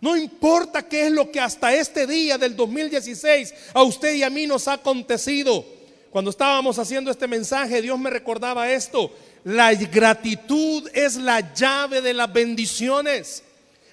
No 0.00 0.14
importa 0.14 0.86
qué 0.86 1.06
es 1.06 1.12
lo 1.12 1.30
que 1.30 1.40
hasta 1.40 1.74
este 1.74 2.06
día 2.06 2.36
del 2.36 2.54
2016 2.54 3.54
a 3.72 3.82
usted 3.82 4.14
y 4.14 4.22
a 4.22 4.30
mí 4.30 4.46
nos 4.46 4.68
ha 4.68 4.74
acontecido. 4.74 5.64
Cuando 6.10 6.30
estábamos 6.30 6.78
haciendo 6.78 7.10
este 7.10 7.26
mensaje, 7.26 7.82
Dios 7.82 7.98
me 7.98 8.10
recordaba 8.10 8.70
esto. 8.70 9.10
La 9.44 9.72
gratitud 9.74 10.88
es 10.92 11.16
la 11.16 11.54
llave 11.54 12.00
de 12.00 12.14
las 12.14 12.32
bendiciones. 12.32 13.42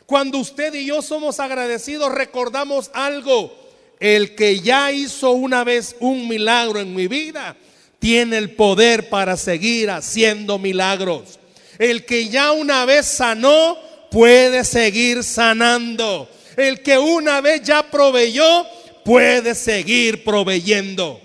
Cuando 0.06 0.38
usted 0.38 0.74
y 0.74 0.86
yo 0.86 1.02
somos 1.02 1.40
agradecidos, 1.40 2.12
recordamos 2.12 2.92
algo. 2.94 3.56
El 4.00 4.36
que 4.36 4.60
ya 4.60 4.92
hizo 4.92 5.32
una 5.32 5.64
vez 5.64 5.96
un 6.00 6.28
milagro 6.28 6.80
en 6.80 6.94
mi 6.94 7.08
vida, 7.08 7.56
tiene 8.00 8.38
el 8.38 8.52
poder 8.52 9.10
para 9.10 9.38
seguir 9.38 9.90
haciendo 9.90 10.60
milagros. 10.60 11.40
El 11.80 12.06
que 12.06 12.30
ya 12.30 12.52
una 12.52 12.86
vez 12.86 13.06
sanó, 13.06 13.78
puede 14.12 14.64
seguir 14.64 15.24
sanando. 15.24 16.30
El 16.58 16.82
que 16.82 16.98
una 16.98 17.42
vez 17.42 17.64
ya 17.64 17.90
proveyó, 17.90 18.66
puede 19.04 19.56
seguir 19.56 20.24
proveyendo. 20.24 21.20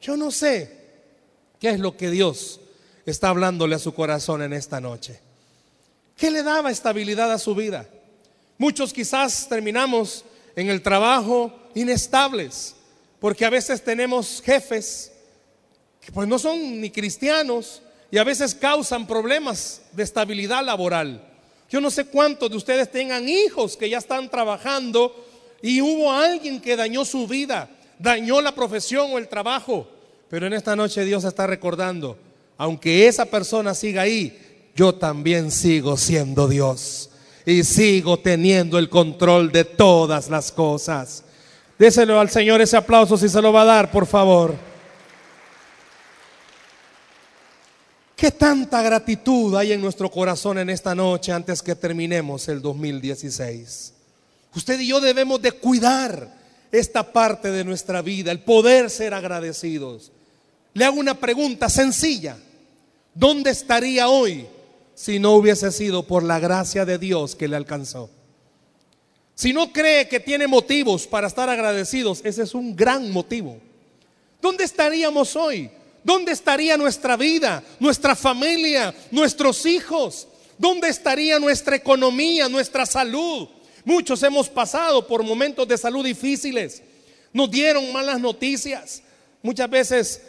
Yo 0.00 0.16
no 0.16 0.30
sé 0.30 0.70
qué 1.58 1.70
es 1.70 1.80
lo 1.80 1.96
que 1.96 2.10
Dios 2.10 2.59
está 3.06 3.28
hablándole 3.28 3.74
a 3.74 3.78
su 3.78 3.94
corazón 3.94 4.42
en 4.42 4.52
esta 4.52 4.80
noche. 4.80 5.20
¿Qué 6.16 6.30
le 6.30 6.42
daba 6.42 6.70
estabilidad 6.70 7.32
a 7.32 7.38
su 7.38 7.54
vida? 7.54 7.88
Muchos 8.58 8.92
quizás 8.92 9.48
terminamos 9.48 10.24
en 10.54 10.68
el 10.68 10.82
trabajo 10.82 11.52
inestables, 11.74 12.76
porque 13.18 13.44
a 13.44 13.50
veces 13.50 13.82
tenemos 13.82 14.42
jefes 14.44 15.12
que 16.00 16.12
pues 16.12 16.28
no 16.28 16.38
son 16.38 16.80
ni 16.80 16.90
cristianos 16.90 17.82
y 18.10 18.18
a 18.18 18.24
veces 18.24 18.54
causan 18.54 19.06
problemas 19.06 19.82
de 19.92 20.02
estabilidad 20.02 20.64
laboral. 20.64 21.26
Yo 21.68 21.80
no 21.80 21.90
sé 21.90 22.06
cuántos 22.06 22.50
de 22.50 22.56
ustedes 22.56 22.90
tengan 22.90 23.28
hijos 23.28 23.76
que 23.76 23.88
ya 23.88 23.98
están 23.98 24.28
trabajando 24.28 25.14
y 25.62 25.80
hubo 25.80 26.12
alguien 26.12 26.60
que 26.60 26.76
dañó 26.76 27.04
su 27.04 27.26
vida, 27.26 27.70
dañó 27.98 28.40
la 28.40 28.54
profesión 28.54 29.12
o 29.12 29.18
el 29.18 29.28
trabajo. 29.28 29.88
Pero 30.28 30.46
en 30.46 30.52
esta 30.52 30.74
noche 30.74 31.04
Dios 31.04 31.24
está 31.24 31.46
recordando, 31.46 32.18
aunque 32.60 33.08
esa 33.08 33.24
persona 33.24 33.74
siga 33.74 34.02
ahí, 34.02 34.68
yo 34.76 34.94
también 34.94 35.50
sigo 35.50 35.96
siendo 35.96 36.46
Dios 36.46 37.08
y 37.46 37.64
sigo 37.64 38.18
teniendo 38.18 38.78
el 38.78 38.90
control 38.90 39.50
de 39.50 39.64
todas 39.64 40.28
las 40.28 40.52
cosas. 40.52 41.24
Déselo 41.78 42.20
al 42.20 42.28
Señor 42.28 42.60
ese 42.60 42.76
aplauso 42.76 43.16
si 43.16 43.30
se 43.30 43.40
lo 43.40 43.50
va 43.50 43.62
a 43.62 43.64
dar, 43.64 43.90
por 43.90 44.04
favor. 44.04 44.54
¿Qué 48.14 48.30
tanta 48.30 48.82
gratitud 48.82 49.56
hay 49.56 49.72
en 49.72 49.80
nuestro 49.80 50.10
corazón 50.10 50.58
en 50.58 50.68
esta 50.68 50.94
noche 50.94 51.32
antes 51.32 51.62
que 51.62 51.74
terminemos 51.74 52.46
el 52.46 52.60
2016? 52.60 53.94
Usted 54.54 54.78
y 54.80 54.88
yo 54.88 55.00
debemos 55.00 55.40
de 55.40 55.52
cuidar 55.52 56.28
esta 56.70 57.10
parte 57.10 57.50
de 57.50 57.64
nuestra 57.64 58.02
vida, 58.02 58.30
el 58.30 58.40
poder 58.40 58.90
ser 58.90 59.14
agradecidos. 59.14 60.12
Le 60.74 60.84
hago 60.84 61.00
una 61.00 61.14
pregunta 61.14 61.70
sencilla. 61.70 62.36
¿Dónde 63.14 63.50
estaría 63.50 64.08
hoy 64.08 64.46
si 64.94 65.18
no 65.18 65.32
hubiese 65.32 65.72
sido 65.72 66.06
por 66.06 66.22
la 66.22 66.38
gracia 66.38 66.84
de 66.84 66.98
Dios 66.98 67.34
que 67.34 67.48
le 67.48 67.56
alcanzó? 67.56 68.10
Si 69.34 69.52
no 69.52 69.72
cree 69.72 70.08
que 70.08 70.20
tiene 70.20 70.46
motivos 70.46 71.06
para 71.06 71.26
estar 71.26 71.48
agradecidos, 71.48 72.20
ese 72.24 72.42
es 72.42 72.54
un 72.54 72.76
gran 72.76 73.10
motivo. 73.10 73.58
¿Dónde 74.40 74.64
estaríamos 74.64 75.34
hoy? 75.34 75.70
¿Dónde 76.04 76.32
estaría 76.32 76.76
nuestra 76.76 77.16
vida, 77.16 77.62
nuestra 77.78 78.14
familia, 78.14 78.94
nuestros 79.10 79.64
hijos? 79.66 80.28
¿Dónde 80.58 80.88
estaría 80.88 81.38
nuestra 81.38 81.76
economía, 81.76 82.48
nuestra 82.48 82.84
salud? 82.84 83.48
Muchos 83.84 84.22
hemos 84.22 84.48
pasado 84.48 85.06
por 85.06 85.22
momentos 85.22 85.66
de 85.66 85.78
salud 85.78 86.04
difíciles. 86.04 86.82
Nos 87.32 87.50
dieron 87.50 87.92
malas 87.92 88.20
noticias. 88.20 89.02
Muchas 89.42 89.70
veces 89.70 90.22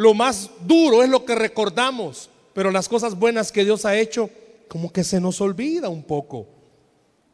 lo 0.00 0.14
más 0.14 0.48
duro 0.62 1.02
es 1.02 1.10
lo 1.10 1.26
que 1.26 1.34
recordamos, 1.34 2.30
pero 2.54 2.70
las 2.70 2.88
cosas 2.88 3.18
buenas 3.18 3.52
que 3.52 3.66
Dios 3.66 3.84
ha 3.84 3.98
hecho, 3.98 4.30
como 4.66 4.90
que 4.90 5.04
se 5.04 5.20
nos 5.20 5.42
olvida 5.42 5.90
un 5.90 6.02
poco. 6.02 6.46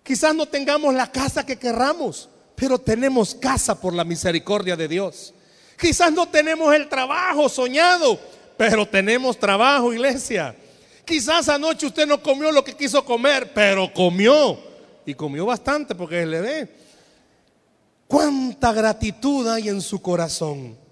Quizás 0.02 0.34
no 0.34 0.46
tengamos 0.46 0.92
la 0.92 1.12
casa 1.12 1.46
que 1.46 1.60
querramos, 1.60 2.28
pero 2.56 2.76
tenemos 2.76 3.36
casa 3.36 3.80
por 3.80 3.94
la 3.94 4.02
misericordia 4.02 4.74
de 4.74 4.88
Dios. 4.88 5.32
Quizás 5.78 6.12
no 6.12 6.26
tenemos 6.26 6.74
el 6.74 6.88
trabajo 6.88 7.48
soñado, 7.48 8.18
pero 8.56 8.84
tenemos 8.84 9.38
trabajo, 9.38 9.92
iglesia. 9.92 10.56
Quizás 11.04 11.48
anoche 11.48 11.86
usted 11.86 12.04
no 12.04 12.20
comió 12.20 12.50
lo 12.50 12.64
que 12.64 12.74
quiso 12.74 13.04
comer, 13.04 13.52
pero 13.54 13.92
comió. 13.94 14.58
Y 15.06 15.14
comió 15.14 15.46
bastante 15.46 15.94
porque 15.94 16.26
le 16.26 16.40
ve. 16.40 16.68
¿Cuánta 18.08 18.72
gratitud 18.72 19.46
hay 19.46 19.68
en 19.68 19.80
su 19.80 20.02
corazón? 20.02 20.85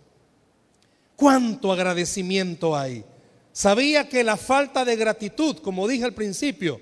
¿Cuánto 1.16 1.72
agradecimiento 1.72 2.77
hay? 2.77 3.05
Sabía 3.53 4.09
que 4.09 4.24
la 4.24 4.37
falta 4.37 4.85
de 4.85 4.96
gratitud, 4.96 5.59
como 5.59 5.87
dije 5.87 6.05
al 6.05 6.14
principio, 6.14 6.81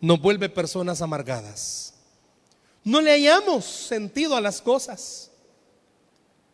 nos 0.00 0.20
vuelve 0.20 0.48
personas 0.48 1.02
amargadas. 1.02 1.94
No 2.82 3.00
le 3.00 3.10
hallamos 3.10 3.64
sentido 3.64 4.36
a 4.36 4.40
las 4.40 4.60
cosas 4.60 5.30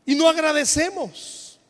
y 0.06 0.14
no 0.14 0.28
agradecemos. 0.28 1.60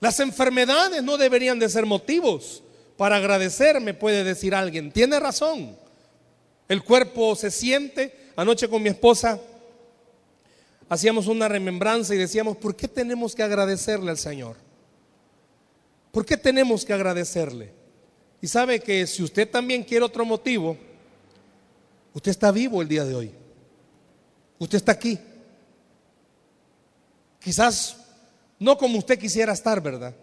Las 0.00 0.20
enfermedades 0.20 1.02
no 1.02 1.16
deberían 1.16 1.58
de 1.58 1.68
ser 1.68 1.86
motivos 1.86 2.62
para 2.96 3.16
agradecerme, 3.16 3.94
puede 3.94 4.24
decir 4.24 4.54
alguien. 4.54 4.92
Tiene 4.92 5.18
razón. 5.18 5.76
El 6.68 6.82
cuerpo 6.82 7.34
se 7.36 7.50
siente. 7.50 8.32
Anoche 8.36 8.68
con 8.68 8.82
mi 8.82 8.88
esposa 8.88 9.40
hacíamos 10.88 11.26
una 11.26 11.48
remembranza 11.48 12.14
y 12.14 12.18
decíamos, 12.18 12.56
¿por 12.56 12.76
qué 12.76 12.86
tenemos 12.88 13.34
que 13.34 13.42
agradecerle 13.42 14.10
al 14.10 14.18
Señor? 14.18 14.65
¿Por 16.16 16.24
qué 16.24 16.38
tenemos 16.38 16.82
que 16.82 16.94
agradecerle? 16.94 17.74
Y 18.40 18.46
sabe 18.46 18.80
que 18.80 19.06
si 19.06 19.22
usted 19.22 19.50
también 19.50 19.84
quiere 19.84 20.02
otro 20.02 20.24
motivo, 20.24 20.74
usted 22.14 22.30
está 22.30 22.50
vivo 22.50 22.80
el 22.80 22.88
día 22.88 23.04
de 23.04 23.14
hoy. 23.14 23.30
Usted 24.58 24.78
está 24.78 24.92
aquí. 24.92 25.18
Quizás 27.38 27.98
no 28.58 28.78
como 28.78 28.96
usted 28.96 29.18
quisiera 29.18 29.52
estar, 29.52 29.82
¿verdad? 29.82 30.14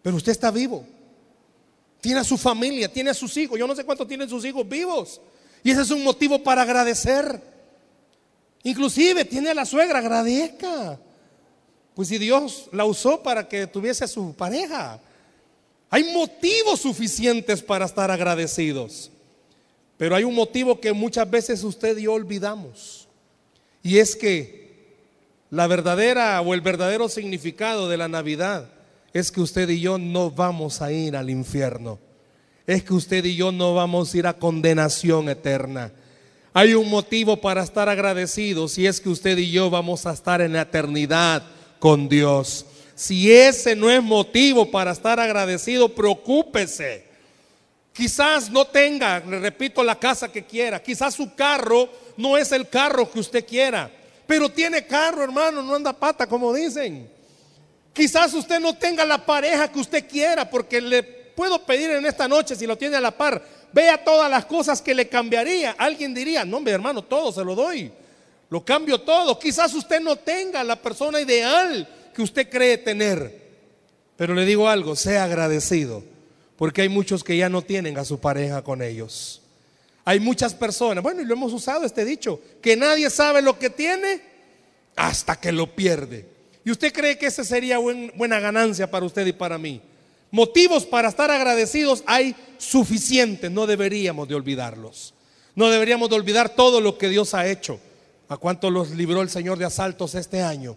Pero 0.00 0.16
usted 0.16 0.32
está 0.32 0.50
vivo. 0.50 0.82
Tiene 2.00 2.20
a 2.20 2.24
su 2.24 2.38
familia, 2.38 2.90
tiene 2.90 3.10
a 3.10 3.14
sus 3.14 3.36
hijos. 3.36 3.58
Yo 3.58 3.66
no 3.66 3.76
sé 3.76 3.84
cuántos 3.84 4.08
tienen 4.08 4.30
sus 4.30 4.42
hijos 4.46 4.66
vivos. 4.66 5.20
Y 5.62 5.72
ese 5.72 5.82
es 5.82 5.90
un 5.90 6.02
motivo 6.02 6.42
para 6.42 6.62
agradecer. 6.62 7.38
Inclusive 8.62 9.26
tiene 9.26 9.50
a 9.50 9.54
la 9.54 9.66
suegra, 9.66 9.98
agradezca. 9.98 10.98
Pues 11.94 12.08
si 12.08 12.18
Dios 12.18 12.68
la 12.72 12.84
usó 12.84 13.22
para 13.22 13.48
que 13.48 13.66
tuviese 13.66 14.04
a 14.04 14.08
su 14.08 14.34
pareja, 14.34 15.00
hay 15.90 16.04
motivos 16.04 16.80
suficientes 16.80 17.62
para 17.62 17.84
estar 17.84 18.10
agradecidos. 18.10 19.10
Pero 19.98 20.16
hay 20.16 20.24
un 20.24 20.34
motivo 20.34 20.80
que 20.80 20.92
muchas 20.92 21.30
veces 21.30 21.62
usted 21.62 21.98
y 21.98 22.02
yo 22.02 22.14
olvidamos. 22.14 23.06
Y 23.82 23.98
es 23.98 24.16
que 24.16 24.62
La 25.52 25.66
verdadera 25.66 26.40
o 26.40 26.54
el 26.54 26.62
verdadero 26.62 27.10
significado 27.10 27.86
de 27.90 27.98
la 27.98 28.08
Navidad 28.08 28.70
es 29.12 29.30
que 29.30 29.42
usted 29.42 29.68
y 29.68 29.80
yo 29.80 29.98
no 29.98 30.30
vamos 30.30 30.80
a 30.80 30.90
ir 30.92 31.14
al 31.14 31.28
infierno. 31.28 31.98
Es 32.66 32.82
que 32.82 32.94
usted 32.94 33.22
y 33.26 33.36
yo 33.36 33.52
no 33.52 33.74
vamos 33.74 34.14
a 34.14 34.16
ir 34.16 34.26
a 34.26 34.32
condenación 34.32 35.28
eterna. 35.28 35.92
Hay 36.54 36.72
un 36.72 36.88
motivo 36.88 37.38
para 37.38 37.62
estar 37.62 37.90
agradecidos 37.90 38.78
y 38.78 38.86
es 38.86 38.98
que 38.98 39.10
usted 39.10 39.36
y 39.36 39.50
yo 39.50 39.68
vamos 39.68 40.06
a 40.06 40.14
estar 40.14 40.40
en 40.40 40.54
la 40.54 40.62
eternidad 40.62 41.42
con 41.82 42.08
Dios. 42.08 42.64
Si 42.94 43.32
ese 43.32 43.74
no 43.74 43.90
es 43.90 44.00
motivo 44.00 44.70
para 44.70 44.92
estar 44.92 45.18
agradecido, 45.18 45.88
preocúpese. 45.88 47.04
Quizás 47.92 48.48
no 48.48 48.64
tenga, 48.64 49.18
le 49.18 49.40
repito, 49.40 49.82
la 49.82 49.98
casa 49.98 50.30
que 50.30 50.44
quiera. 50.44 50.80
Quizás 50.80 51.12
su 51.12 51.34
carro 51.34 51.88
no 52.16 52.38
es 52.38 52.52
el 52.52 52.68
carro 52.68 53.10
que 53.10 53.18
usted 53.18 53.44
quiera. 53.44 53.90
Pero 54.28 54.48
tiene 54.48 54.86
carro, 54.86 55.24
hermano, 55.24 55.60
no 55.60 55.74
anda 55.74 55.92
pata, 55.92 56.24
como 56.28 56.54
dicen. 56.54 57.10
Quizás 57.92 58.32
usted 58.32 58.60
no 58.60 58.76
tenga 58.76 59.04
la 59.04 59.26
pareja 59.26 59.66
que 59.66 59.80
usted 59.80 60.08
quiera, 60.08 60.48
porque 60.48 60.80
le 60.80 61.02
puedo 61.02 61.66
pedir 61.66 61.90
en 61.90 62.06
esta 62.06 62.28
noche, 62.28 62.54
si 62.54 62.64
lo 62.64 62.78
tiene 62.78 62.94
a 62.94 63.00
la 63.00 63.10
par, 63.10 63.42
vea 63.72 64.04
todas 64.04 64.30
las 64.30 64.44
cosas 64.44 64.80
que 64.80 64.94
le 64.94 65.08
cambiaría. 65.08 65.74
Alguien 65.76 66.14
diría, 66.14 66.44
no, 66.44 66.60
mi 66.60 66.70
hermano, 66.70 67.02
todo 67.02 67.32
se 67.32 67.44
lo 67.44 67.56
doy. 67.56 67.90
Lo 68.52 68.62
cambio 68.62 69.00
todo. 69.00 69.38
Quizás 69.38 69.72
usted 69.72 69.98
no 69.98 70.14
tenga 70.14 70.62
la 70.62 70.76
persona 70.76 71.18
ideal 71.22 71.88
que 72.14 72.20
usted 72.20 72.50
cree 72.50 72.76
tener. 72.76 73.40
Pero 74.14 74.34
le 74.34 74.44
digo 74.44 74.68
algo, 74.68 74.94
sea 74.94 75.24
agradecido, 75.24 76.04
porque 76.56 76.82
hay 76.82 76.90
muchos 76.90 77.24
que 77.24 77.34
ya 77.34 77.48
no 77.48 77.62
tienen 77.62 77.96
a 77.96 78.04
su 78.04 78.20
pareja 78.20 78.60
con 78.60 78.82
ellos. 78.82 79.40
Hay 80.04 80.20
muchas 80.20 80.52
personas, 80.52 81.02
bueno, 81.02 81.22
y 81.22 81.24
lo 81.24 81.32
hemos 81.32 81.54
usado 81.54 81.86
este 81.86 82.04
dicho, 82.04 82.42
que 82.60 82.76
nadie 82.76 83.08
sabe 83.08 83.40
lo 83.40 83.58
que 83.58 83.70
tiene 83.70 84.20
hasta 84.96 85.40
que 85.40 85.50
lo 85.50 85.74
pierde. 85.74 86.26
¿Y 86.62 86.72
usted 86.72 86.92
cree 86.92 87.16
que 87.16 87.28
esa 87.28 87.44
sería 87.44 87.78
buena 87.78 88.38
ganancia 88.38 88.90
para 88.90 89.06
usted 89.06 89.26
y 89.26 89.32
para 89.32 89.56
mí? 89.56 89.80
Motivos 90.30 90.84
para 90.84 91.08
estar 91.08 91.30
agradecidos 91.30 92.04
hay 92.04 92.36
suficientes, 92.58 93.50
no 93.50 93.66
deberíamos 93.66 94.28
de 94.28 94.34
olvidarlos. 94.34 95.14
No 95.54 95.70
deberíamos 95.70 96.10
de 96.10 96.16
olvidar 96.16 96.50
todo 96.50 96.82
lo 96.82 96.98
que 96.98 97.08
Dios 97.08 97.32
ha 97.32 97.46
hecho. 97.46 97.80
¿A 98.32 98.36
cuánto 98.38 98.70
los 98.70 98.90
libró 98.90 99.20
el 99.22 99.28
Señor 99.28 99.58
de 99.58 99.64
asaltos 99.64 100.14
este 100.14 100.42
año? 100.42 100.76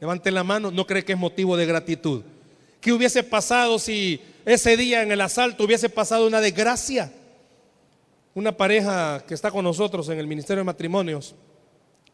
Levanten 0.00 0.34
la 0.34 0.44
mano, 0.44 0.70
no 0.70 0.86
cree 0.86 1.04
que 1.04 1.12
es 1.12 1.18
motivo 1.18 1.56
de 1.56 1.66
gratitud. 1.66 2.22
¿Qué 2.80 2.92
hubiese 2.92 3.22
pasado 3.22 3.78
si 3.78 4.20
ese 4.44 4.76
día 4.76 5.02
en 5.02 5.12
el 5.12 5.20
asalto 5.20 5.64
hubiese 5.64 5.88
pasado 5.88 6.26
una 6.26 6.40
desgracia? 6.40 7.12
una 8.34 8.56
pareja 8.56 9.24
que 9.26 9.34
está 9.34 9.50
con 9.50 9.64
nosotros 9.64 10.08
en 10.08 10.18
el 10.18 10.26
Ministerio 10.26 10.60
de 10.60 10.64
Matrimonios, 10.64 11.34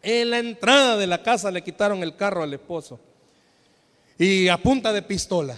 en 0.03 0.31
la 0.31 0.39
entrada 0.39 0.97
de 0.97 1.07
la 1.07 1.23
casa 1.23 1.51
le 1.51 1.62
quitaron 1.62 2.03
el 2.03 2.17
carro 2.17 2.43
al 2.43 2.55
esposo 2.55 2.99
y 4.19 4.49
a 4.49 4.57
punta 4.57 4.93
de 4.93 5.03
pistola 5.03 5.57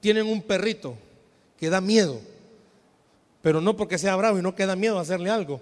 tienen 0.00 0.26
un 0.26 0.42
perrito 0.42 0.96
que 1.58 1.68
da 1.68 1.80
miedo, 1.80 2.20
pero 3.42 3.60
no 3.60 3.76
porque 3.76 3.98
sea 3.98 4.16
bravo 4.16 4.38
y 4.38 4.42
no 4.42 4.54
queda 4.54 4.76
miedo 4.76 4.98
a 4.98 5.02
hacerle 5.02 5.30
algo. 5.30 5.60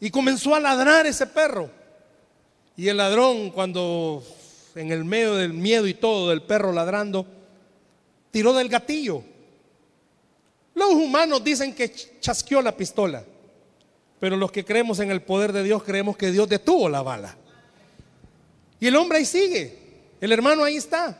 Y 0.00 0.10
comenzó 0.10 0.54
a 0.54 0.60
ladrar 0.60 1.06
ese 1.06 1.26
perro. 1.26 1.70
Y 2.76 2.88
el 2.88 2.96
ladrón, 2.98 3.50
cuando 3.50 4.22
en 4.74 4.92
el 4.92 5.04
medio 5.04 5.34
del 5.36 5.54
miedo 5.54 5.86
y 5.86 5.94
todo 5.94 6.30
del 6.30 6.42
perro 6.42 6.72
ladrando, 6.72 7.26
tiró 8.30 8.52
del 8.52 8.68
gatillo 8.68 9.22
los 10.76 10.92
humanos 10.92 11.42
dicen 11.42 11.74
que 11.74 11.90
chasqueó 12.20 12.60
la 12.60 12.76
pistola, 12.76 13.24
pero 14.20 14.36
los 14.36 14.52
que 14.52 14.62
creemos 14.62 15.00
en 15.00 15.10
el 15.10 15.22
poder 15.22 15.50
de 15.50 15.62
Dios 15.62 15.82
creemos 15.82 16.18
que 16.18 16.30
Dios 16.30 16.46
detuvo 16.46 16.86
la 16.90 17.00
bala. 17.00 17.34
Y 18.78 18.86
el 18.86 18.96
hombre 18.96 19.18
ahí 19.18 19.24
sigue, 19.24 19.74
el 20.20 20.30
hermano 20.32 20.62
ahí 20.64 20.76
está. 20.76 21.18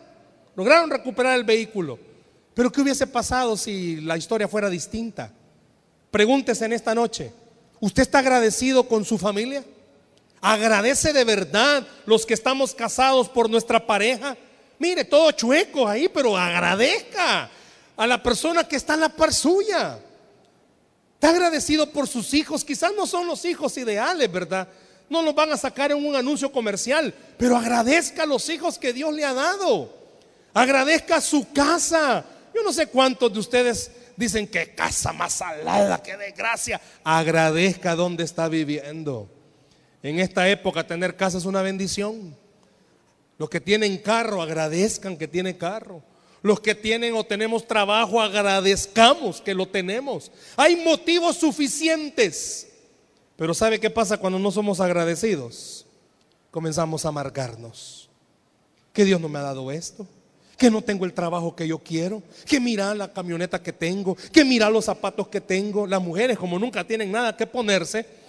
Lograron 0.54 0.90
recuperar 0.90 1.38
el 1.38 1.44
vehículo. 1.44 1.98
Pero 2.52 2.70
¿qué 2.70 2.82
hubiese 2.82 3.06
pasado 3.06 3.56
si 3.56 4.02
la 4.02 4.18
historia 4.18 4.46
fuera 4.46 4.68
distinta? 4.68 5.32
Pregúntese 6.10 6.66
en 6.66 6.74
esta 6.74 6.94
noche, 6.94 7.32
¿usted 7.80 8.02
está 8.02 8.18
agradecido 8.18 8.86
con 8.86 9.06
su 9.06 9.16
familia? 9.16 9.64
¿Agradece 10.46 11.12
de 11.12 11.24
verdad 11.24 11.84
los 12.04 12.24
que 12.24 12.32
estamos 12.32 12.72
casados 12.72 13.28
por 13.28 13.50
nuestra 13.50 13.84
pareja? 13.84 14.36
Mire, 14.78 15.04
todo 15.04 15.32
chueco 15.32 15.88
ahí, 15.88 16.08
pero 16.08 16.36
agradezca 16.36 17.50
a 17.96 18.06
la 18.06 18.22
persona 18.22 18.62
que 18.62 18.76
está 18.76 18.94
en 18.94 19.00
la 19.00 19.08
par 19.08 19.34
suya. 19.34 19.98
Está 21.14 21.30
agradecido 21.30 21.90
por 21.90 22.06
sus 22.06 22.32
hijos. 22.32 22.64
Quizás 22.64 22.92
no 22.96 23.08
son 23.08 23.26
los 23.26 23.44
hijos 23.44 23.76
ideales, 23.76 24.30
¿verdad? 24.30 24.68
No 25.10 25.20
los 25.20 25.34
van 25.34 25.50
a 25.50 25.56
sacar 25.56 25.90
en 25.90 26.06
un 26.06 26.14
anuncio 26.14 26.52
comercial, 26.52 27.12
pero 27.36 27.56
agradezca 27.56 28.22
a 28.22 28.26
los 28.26 28.48
hijos 28.48 28.78
que 28.78 28.92
Dios 28.92 29.12
le 29.12 29.24
ha 29.24 29.34
dado. 29.34 29.92
Agradezca 30.54 31.20
su 31.20 31.52
casa. 31.52 32.24
Yo 32.54 32.62
no 32.62 32.72
sé 32.72 32.86
cuántos 32.86 33.32
de 33.32 33.40
ustedes 33.40 33.90
dicen 34.16 34.46
que 34.46 34.76
casa 34.76 35.12
más 35.12 35.32
salada, 35.32 36.00
que 36.00 36.16
desgracia. 36.16 36.80
Agradezca 37.02 37.96
donde 37.96 38.22
está 38.22 38.48
viviendo. 38.48 39.28
En 40.06 40.20
esta 40.20 40.48
época 40.48 40.86
tener 40.86 41.16
casa 41.16 41.36
es 41.36 41.46
una 41.46 41.62
bendición. 41.62 42.36
Los 43.38 43.50
que 43.50 43.60
tienen 43.60 43.98
carro, 43.98 44.40
agradezcan 44.40 45.16
que 45.16 45.26
tienen 45.26 45.56
carro. 45.56 46.00
Los 46.42 46.60
que 46.60 46.76
tienen 46.76 47.16
o 47.16 47.24
tenemos 47.24 47.66
trabajo, 47.66 48.20
agradezcamos 48.20 49.40
que 49.40 49.52
lo 49.52 49.66
tenemos. 49.66 50.30
Hay 50.56 50.76
motivos 50.76 51.38
suficientes. 51.38 52.68
Pero 53.34 53.52
¿sabe 53.52 53.80
qué 53.80 53.90
pasa 53.90 54.16
cuando 54.16 54.38
no 54.38 54.52
somos 54.52 54.78
agradecidos? 54.78 55.84
Comenzamos 56.52 57.04
a 57.04 57.08
amargarnos. 57.08 58.08
Que 58.92 59.04
Dios 59.04 59.20
no 59.20 59.28
me 59.28 59.40
ha 59.40 59.42
dado 59.42 59.72
esto. 59.72 60.06
Que 60.56 60.70
no 60.70 60.82
tengo 60.82 61.04
el 61.04 61.14
trabajo 61.14 61.56
que 61.56 61.66
yo 61.66 61.80
quiero. 61.80 62.22
Que 62.44 62.60
mira 62.60 62.94
la 62.94 63.12
camioneta 63.12 63.60
que 63.60 63.72
tengo. 63.72 64.16
Que 64.32 64.44
mira 64.44 64.70
los 64.70 64.84
zapatos 64.84 65.26
que 65.26 65.40
tengo. 65.40 65.84
Las 65.84 66.00
mujeres 66.00 66.38
como 66.38 66.60
nunca 66.60 66.86
tienen 66.86 67.10
nada 67.10 67.36
que 67.36 67.44
ponerse. 67.44 68.24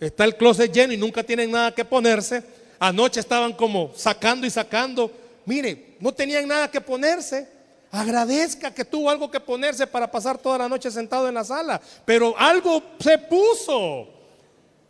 Está 0.00 0.24
el 0.24 0.36
closet 0.36 0.72
lleno 0.72 0.92
y 0.92 0.96
nunca 0.96 1.22
tienen 1.22 1.50
nada 1.50 1.74
que 1.74 1.84
ponerse. 1.84 2.42
Anoche 2.78 3.20
estaban 3.20 3.52
como 3.52 3.92
sacando 3.94 4.46
y 4.46 4.50
sacando 4.50 5.12
Mire, 5.50 5.96
no 6.00 6.12
tenían 6.12 6.46
nada 6.46 6.70
que 6.70 6.80
ponerse. 6.80 7.48
Agradezca 7.90 8.72
que 8.72 8.84
tuvo 8.84 9.10
algo 9.10 9.30
que 9.30 9.40
ponerse 9.40 9.84
para 9.86 10.08
pasar 10.08 10.38
toda 10.38 10.58
la 10.58 10.68
noche 10.68 10.90
sentado 10.90 11.28
en 11.28 11.34
la 11.34 11.42
sala. 11.42 11.80
Pero 12.04 12.38
algo 12.38 12.80
se 13.00 13.18
puso. 13.18 14.08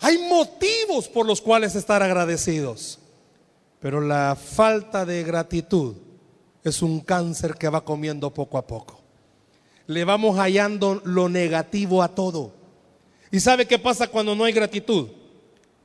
Hay 0.01 0.19
motivos 0.19 1.09
por 1.09 1.27
los 1.27 1.41
cuales 1.41 1.75
estar 1.75 2.03
agradecidos. 2.03 2.99
Pero 3.81 4.03
la 4.03 4.37
falta 4.37 5.07
de 5.07 5.23
gratitud 5.23 5.97
es 6.63 6.83
un 6.83 7.01
cáncer 7.01 7.55
que 7.55 7.71
va 7.71 7.83
comiendo 7.83 8.35
poco 8.35 8.59
a 8.59 8.67
poco. 8.67 9.01
Le 9.87 10.05
vamos 10.05 10.37
hallando 10.37 11.01
lo 11.05 11.31
negativo 11.31 12.03
a 12.03 12.15
todo. 12.15 12.53
¿Y 13.31 13.41
sabe 13.41 13.67
qué 13.67 13.79
pasa 13.79 14.09
cuando 14.09 14.35
no 14.35 14.45
hay 14.45 14.53
gratitud? 14.53 15.09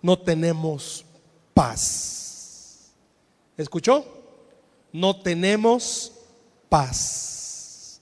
No 0.01 0.17
tenemos 0.17 1.05
paz. 1.53 2.91
¿Escuchó? 3.57 4.15
no 4.95 5.13
tenemos 5.13 6.13
paz. 6.69 7.99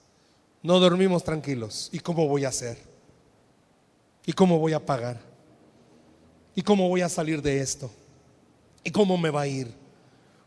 No 0.62 0.80
dormimos 0.80 1.24
tranquilos. 1.24 1.90
¿Y 1.92 1.98
cómo 1.98 2.28
voy 2.28 2.46
a 2.46 2.50
hacer? 2.50 2.78
¿Y 4.28 4.34
cómo 4.34 4.60
voy 4.60 4.74
a 4.74 4.86
pagar? 4.86 5.20
¿Y 6.54 6.62
cómo 6.62 6.88
voy 6.88 7.02
a 7.02 7.10
salir 7.10 7.42
de 7.42 7.62
esto? 7.62 7.90
¿Y 8.84 8.92
cómo 8.92 9.18
me 9.18 9.32
va 9.32 9.42
a 9.42 9.48
ir? 9.48 9.74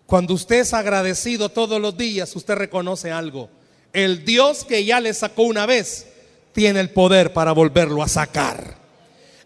Cuando 0.07 0.35
usted 0.35 0.61
es 0.61 0.73
agradecido 0.73 1.49
todos 1.49 1.81
los 1.81 1.97
días, 1.97 2.37
usted 2.37 2.55
reconoce 2.55 3.11
algo. 3.11 3.51
El 3.93 4.25
Dios 4.25 4.65
que 4.65 4.85
ya 4.85 5.01
le 5.01 5.13
sacó 5.15 5.43
una 5.43 5.67
vez 5.67 6.07
tiene 6.53 6.79
el 6.79 6.91
poder 6.91 7.33
para 7.33 7.51
volverlo 7.51 8.05
a 8.05 8.09
sacar. 8.09 8.77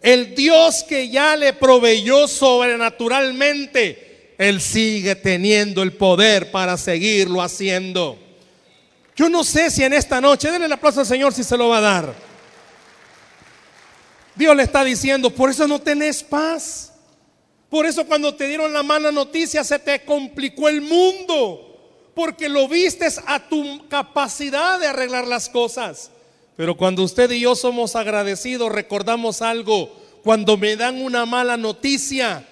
El 0.03 0.35
Dios 0.35 0.83
que 0.83 1.09
ya 1.09 1.37
le 1.37 1.53
proveyó 1.53 2.27
sobrenaturalmente 2.27 4.11
él 4.41 4.63
sigue 4.63 5.17
teniendo 5.17 5.83
el 5.83 5.93
poder 5.93 6.51
para 6.51 6.79
seguirlo 6.79 7.43
haciendo. 7.43 8.19
Yo 9.15 9.29
no 9.29 9.45
sé 9.45 9.71
si 9.71 9.85
en 9.85 9.93
esta 9.93 10.19
noche, 10.19 10.51
denle 10.51 10.65
el 10.65 10.73
aplauso 10.73 11.01
al 11.01 11.07
Señor 11.07 11.35
si 11.35 11.45
se 11.45 11.59
lo 11.59 11.69
va 11.69 11.77
a 11.77 11.83
dar. 11.83 12.15
Dios 14.35 14.57
le 14.57 14.63
está 14.63 14.83
diciendo, 14.83 15.29
por 15.29 15.51
eso 15.51 15.69
no 15.69 15.79
tenés 15.79 16.23
paz. 16.23 16.95
Por 17.69 17.85
eso 17.85 18.07
cuando 18.07 18.35
te 18.35 18.49
dieron 18.49 18.73
la 18.73 18.83
mala 18.83 19.13
noticia 19.13 19.63
se 19.63 19.79
te 19.79 20.07
complicó 20.07 20.71
el 20.71 20.81
mundo. 20.81 22.11
Porque 22.15 22.49
lo 22.49 22.67
vistes 22.67 23.21
a 23.27 23.47
tu 23.47 23.87
capacidad 23.91 24.81
de 24.81 24.87
arreglar 24.87 25.27
las 25.27 25.51
cosas. 25.51 26.11
Pero 26.61 26.77
cuando 26.77 27.03
usted 27.03 27.31
y 27.31 27.41
yo 27.41 27.55
somos 27.55 27.97
agradecidos, 27.97 28.71
recordamos 28.71 29.41
algo. 29.41 29.91
Cuando 30.23 30.59
me 30.59 30.77
dan 30.77 31.01
una 31.01 31.25
mala 31.25 31.57
noticia, 31.57 32.47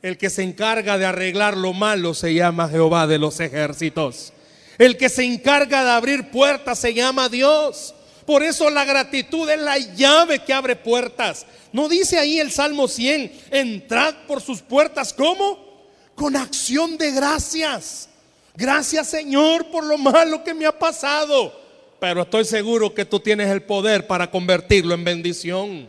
el 0.00 0.16
que 0.16 0.30
se 0.30 0.42
encarga 0.42 0.96
de 0.96 1.04
arreglar 1.04 1.58
lo 1.58 1.74
malo 1.74 2.14
se 2.14 2.32
llama 2.32 2.70
Jehová 2.70 3.06
de 3.06 3.18
los 3.18 3.40
ejércitos. 3.40 4.32
El 4.78 4.96
que 4.96 5.10
se 5.10 5.24
encarga 5.24 5.84
de 5.84 5.90
abrir 5.90 6.30
puertas 6.30 6.78
se 6.78 6.94
llama 6.94 7.28
Dios. 7.28 7.94
Por 8.24 8.42
eso 8.42 8.70
la 8.70 8.86
gratitud 8.86 9.46
es 9.50 9.60
la 9.60 9.76
llave 9.76 10.38
que 10.38 10.54
abre 10.54 10.74
puertas. 10.74 11.44
¿No 11.74 11.90
dice 11.90 12.18
ahí 12.18 12.38
el 12.38 12.50
Salmo 12.50 12.88
100, 12.88 13.32
entrad 13.50 14.14
por 14.26 14.40
sus 14.40 14.62
puertas 14.62 15.12
como? 15.12 15.70
con 16.14 16.36
acción 16.36 16.96
de 16.96 17.10
gracias. 17.10 18.08
Gracias 18.56 19.08
Señor 19.08 19.70
por 19.70 19.84
lo 19.84 19.98
malo 19.98 20.42
que 20.42 20.54
me 20.54 20.64
ha 20.64 20.78
pasado. 20.78 21.61
Pero 22.02 22.22
estoy 22.22 22.44
seguro 22.44 22.92
que 22.92 23.04
tú 23.04 23.20
tienes 23.20 23.48
el 23.48 23.62
poder 23.62 24.08
para 24.08 24.28
convertirlo 24.28 24.92
en 24.92 25.04
bendición. 25.04 25.88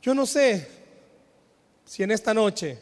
Yo 0.00 0.14
no 0.14 0.24
sé 0.24 0.66
si 1.84 2.02
en 2.02 2.10
esta 2.10 2.32
noche 2.32 2.78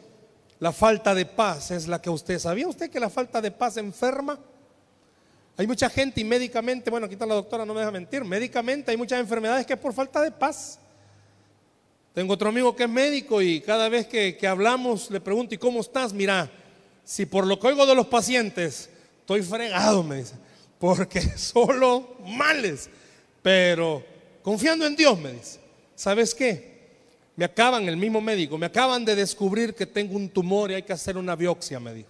la 0.59 0.71
falta 0.71 1.13
de 1.13 1.25
paz 1.25 1.69
es 1.71 1.89
la 1.89 2.01
que 2.01 2.09
usted 2.09 2.39
sabía. 2.39 2.65
¿Usted 2.65 2.89
que 2.89 2.97
la 2.97 3.09
falta 3.09 3.41
de 3.41 3.51
paz 3.51 3.75
enferma? 3.75 4.39
Hay 5.57 5.67
mucha 5.67 5.89
gente 5.89 6.21
y 6.21 6.23
médicamente, 6.23 6.89
bueno, 6.89 7.07
aquí 7.07 7.15
está 7.15 7.25
la 7.25 7.33
doctora, 7.33 7.65
no 7.65 7.73
me 7.73 7.81
deja 7.81 7.91
mentir, 7.91 8.23
médicamente 8.23 8.91
hay 8.91 8.95
muchas 8.95 9.19
enfermedades 9.19 9.65
que 9.65 9.73
es 9.73 9.79
por 9.79 9.91
falta 9.91 10.21
de 10.21 10.31
paz. 10.31 10.79
Tengo 12.13 12.35
otro 12.35 12.47
amigo 12.47 12.73
que 12.73 12.83
es 12.83 12.89
médico 12.89 13.41
y 13.41 13.59
cada 13.59 13.89
vez 13.89 14.07
que, 14.07 14.37
que 14.37 14.47
hablamos 14.47 15.11
le 15.11 15.19
pregunto, 15.19 15.55
¿y 15.55 15.57
cómo 15.57 15.81
estás? 15.81 16.13
Mira, 16.13 16.49
si 17.03 17.25
por 17.25 17.45
lo 17.45 17.59
que 17.59 17.67
oigo 17.67 17.85
de 17.85 17.95
los 17.95 18.07
pacientes, 18.07 18.89
estoy 19.19 19.41
fregado, 19.41 20.03
me 20.03 20.15
dice, 20.15 20.35
porque 20.81 21.21
solo 21.37 22.17
males, 22.25 22.89
pero 23.43 24.03
confiando 24.41 24.85
en 24.87 24.95
Dios, 24.95 25.17
me 25.19 25.31
dice, 25.31 25.59
¿sabes 25.95 26.33
qué? 26.33 26.71
Me 27.35 27.45
acaban, 27.45 27.87
el 27.87 27.95
mismo 27.95 28.19
médico, 28.19 28.57
me 28.57 28.65
acaban 28.65 29.05
de 29.05 29.15
descubrir 29.15 29.75
que 29.75 29.85
tengo 29.85 30.15
un 30.15 30.27
tumor 30.27 30.71
y 30.71 30.73
hay 30.73 30.83
que 30.83 30.91
hacer 30.91 31.17
una 31.17 31.35
biopsia, 31.35 31.79
me 31.79 31.93
dijo. 31.93 32.09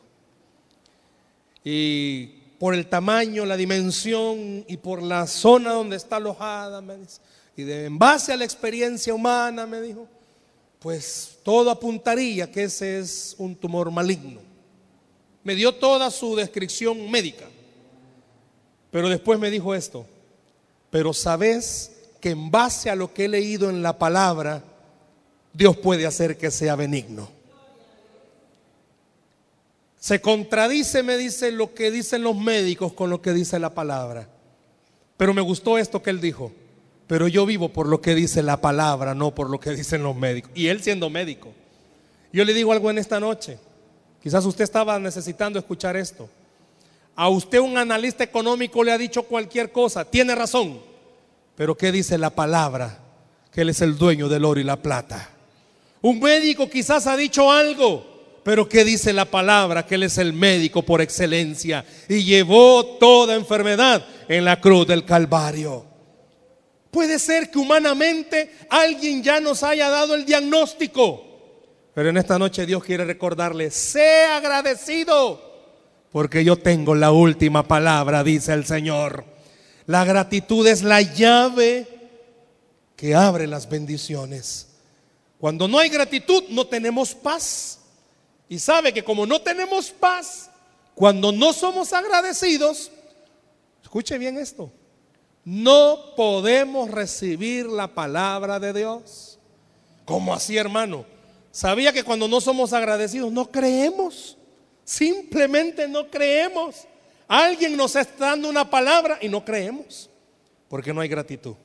Y 1.65 2.27
por 2.57 2.73
el 2.73 2.87
tamaño, 2.87 3.45
la 3.45 3.57
dimensión 3.57 4.63
y 4.65 4.77
por 4.77 5.03
la 5.03 5.27
zona 5.27 5.73
donde 5.73 5.97
está 5.97 6.15
alojada, 6.15 6.81
me 6.81 6.95
dice, 6.95 7.19
y 7.57 7.69
en 7.69 7.99
base 7.99 8.31
a 8.31 8.37
la 8.37 8.45
experiencia 8.45 9.13
humana, 9.13 9.67
me 9.67 9.81
dijo, 9.81 10.07
pues 10.79 11.39
todo 11.43 11.69
apuntaría 11.69 12.49
que 12.49 12.63
ese 12.63 12.99
es 12.99 13.35
un 13.37 13.53
tumor 13.53 13.91
maligno. 13.91 14.39
Me 15.43 15.55
dio 15.55 15.75
toda 15.75 16.09
su 16.09 16.37
descripción 16.37 17.11
médica, 17.11 17.45
pero 18.91 19.09
después 19.09 19.39
me 19.39 19.49
dijo 19.49 19.73
esto, 19.73 20.05
pero 20.89 21.13
sabes 21.13 21.91
que 22.19 22.31
en 22.31 22.51
base 22.51 22.89
a 22.89 22.95
lo 22.95 23.13
que 23.13 23.25
he 23.25 23.27
leído 23.29 23.69
en 23.69 23.81
la 23.81 23.97
palabra, 23.97 24.63
Dios 25.53 25.77
puede 25.77 26.05
hacer 26.05 26.37
que 26.37 26.51
sea 26.51 26.75
benigno. 26.75 27.29
Se 29.97 30.19
contradice, 30.19 31.03
me 31.03 31.17
dice, 31.17 31.51
lo 31.51 31.73
que 31.73 31.91
dicen 31.91 32.23
los 32.23 32.35
médicos 32.35 32.93
con 32.93 33.09
lo 33.09 33.21
que 33.21 33.33
dice 33.33 33.59
la 33.59 33.73
palabra. 33.73 34.27
Pero 35.15 35.33
me 35.33 35.41
gustó 35.41 35.77
esto 35.77 36.01
que 36.01 36.09
él 36.09 36.19
dijo. 36.19 36.51
Pero 37.05 37.27
yo 37.27 37.45
vivo 37.45 37.69
por 37.69 37.87
lo 37.87 38.01
que 38.01 38.15
dice 38.15 38.41
la 38.41 38.61
palabra, 38.61 39.13
no 39.13 39.35
por 39.35 39.49
lo 39.49 39.59
que 39.59 39.71
dicen 39.71 40.01
los 40.01 40.15
médicos. 40.15 40.51
Y 40.55 40.67
él 40.67 40.81
siendo 40.81 41.09
médico. 41.09 41.49
Yo 42.33 42.43
le 42.45 42.53
digo 42.53 42.71
algo 42.71 42.89
en 42.89 42.97
esta 42.97 43.19
noche. 43.19 43.59
Quizás 44.23 44.45
usted 44.45 44.63
estaba 44.63 44.97
necesitando 44.97 45.59
escuchar 45.59 45.95
esto. 45.97 46.29
A 47.15 47.29
usted 47.29 47.59
un 47.59 47.77
analista 47.77 48.23
económico 48.23 48.83
le 48.83 48.91
ha 48.91 48.97
dicho 48.97 49.23
cualquier 49.23 49.71
cosa. 49.71 50.05
Tiene 50.05 50.35
razón. 50.35 50.79
Pero 51.55 51.75
¿qué 51.75 51.91
dice 51.91 52.17
la 52.17 52.29
palabra? 52.29 52.99
Que 53.51 53.61
Él 53.61 53.69
es 53.69 53.81
el 53.81 53.97
dueño 53.97 54.29
del 54.29 54.45
oro 54.45 54.59
y 54.59 54.63
la 54.63 54.81
plata. 54.81 55.29
Un 56.01 56.19
médico 56.19 56.69
quizás 56.69 57.05
ha 57.05 57.15
dicho 57.15 57.51
algo, 57.51 58.39
pero 58.43 58.67
¿qué 58.67 58.83
dice 58.83 59.13
la 59.13 59.25
palabra? 59.25 59.85
Que 59.85 59.95
Él 59.95 60.03
es 60.03 60.17
el 60.17 60.33
médico 60.33 60.81
por 60.81 61.01
excelencia 61.01 61.85
y 62.09 62.23
llevó 62.23 62.97
toda 62.97 63.35
enfermedad 63.35 64.03
en 64.27 64.45
la 64.45 64.59
cruz 64.59 64.87
del 64.87 65.05
Calvario. 65.05 65.85
Puede 66.89 67.19
ser 67.19 67.51
que 67.51 67.59
humanamente 67.59 68.51
alguien 68.69 69.21
ya 69.21 69.39
nos 69.39 69.63
haya 69.63 69.89
dado 69.89 70.15
el 70.15 70.25
diagnóstico, 70.25 71.23
pero 71.93 72.09
en 72.09 72.17
esta 72.17 72.39
noche 72.39 72.65
Dios 72.65 72.83
quiere 72.83 73.05
recordarle, 73.05 73.69
sé 73.69 74.25
agradecido, 74.25 75.50
porque 76.11 76.43
yo 76.43 76.57
tengo 76.57 76.93
la 76.95 77.11
última 77.11 77.67
palabra, 77.67 78.23
dice 78.23 78.53
el 78.53 78.65
Señor. 78.65 79.25
La 79.85 80.03
gratitud 80.03 80.67
es 80.67 80.83
la 80.83 81.01
llave 81.01 81.87
que 82.95 83.15
abre 83.15 83.47
las 83.47 83.69
bendiciones. 83.69 84.67
Cuando 85.39 85.67
no 85.67 85.79
hay 85.79 85.89
gratitud, 85.89 86.43
no 86.49 86.67
tenemos 86.67 87.15
paz. 87.15 87.79
Y 88.47 88.59
sabe 88.59 88.93
que 88.93 89.03
como 89.03 89.25
no 89.25 89.41
tenemos 89.41 89.89
paz, 89.89 90.51
cuando 90.93 91.31
no 91.31 91.53
somos 91.53 91.93
agradecidos, 91.93 92.91
escuche 93.81 94.17
bien 94.17 94.37
esto, 94.37 94.71
no 95.45 96.13
podemos 96.15 96.91
recibir 96.91 97.65
la 97.67 97.87
palabra 97.87 98.59
de 98.59 98.73
Dios. 98.73 99.39
¿Cómo 100.05 100.33
así, 100.33 100.57
hermano? 100.57 101.05
Sabía 101.51 101.93
que 101.93 102.03
cuando 102.03 102.27
no 102.27 102.41
somos 102.41 102.73
agradecidos, 102.73 103.31
no 103.31 103.49
creemos. 103.49 104.37
Simplemente 104.83 105.87
no 105.87 106.09
creemos. 106.09 106.87
Alguien 107.27 107.77
nos 107.77 107.95
está 107.95 108.27
dando 108.27 108.49
una 108.49 108.69
palabra 108.69 109.17
y 109.21 109.29
no 109.29 109.43
creemos, 109.45 110.09
porque 110.67 110.93
no 110.93 110.99
hay 110.99 111.07
gratitud. 111.07 111.55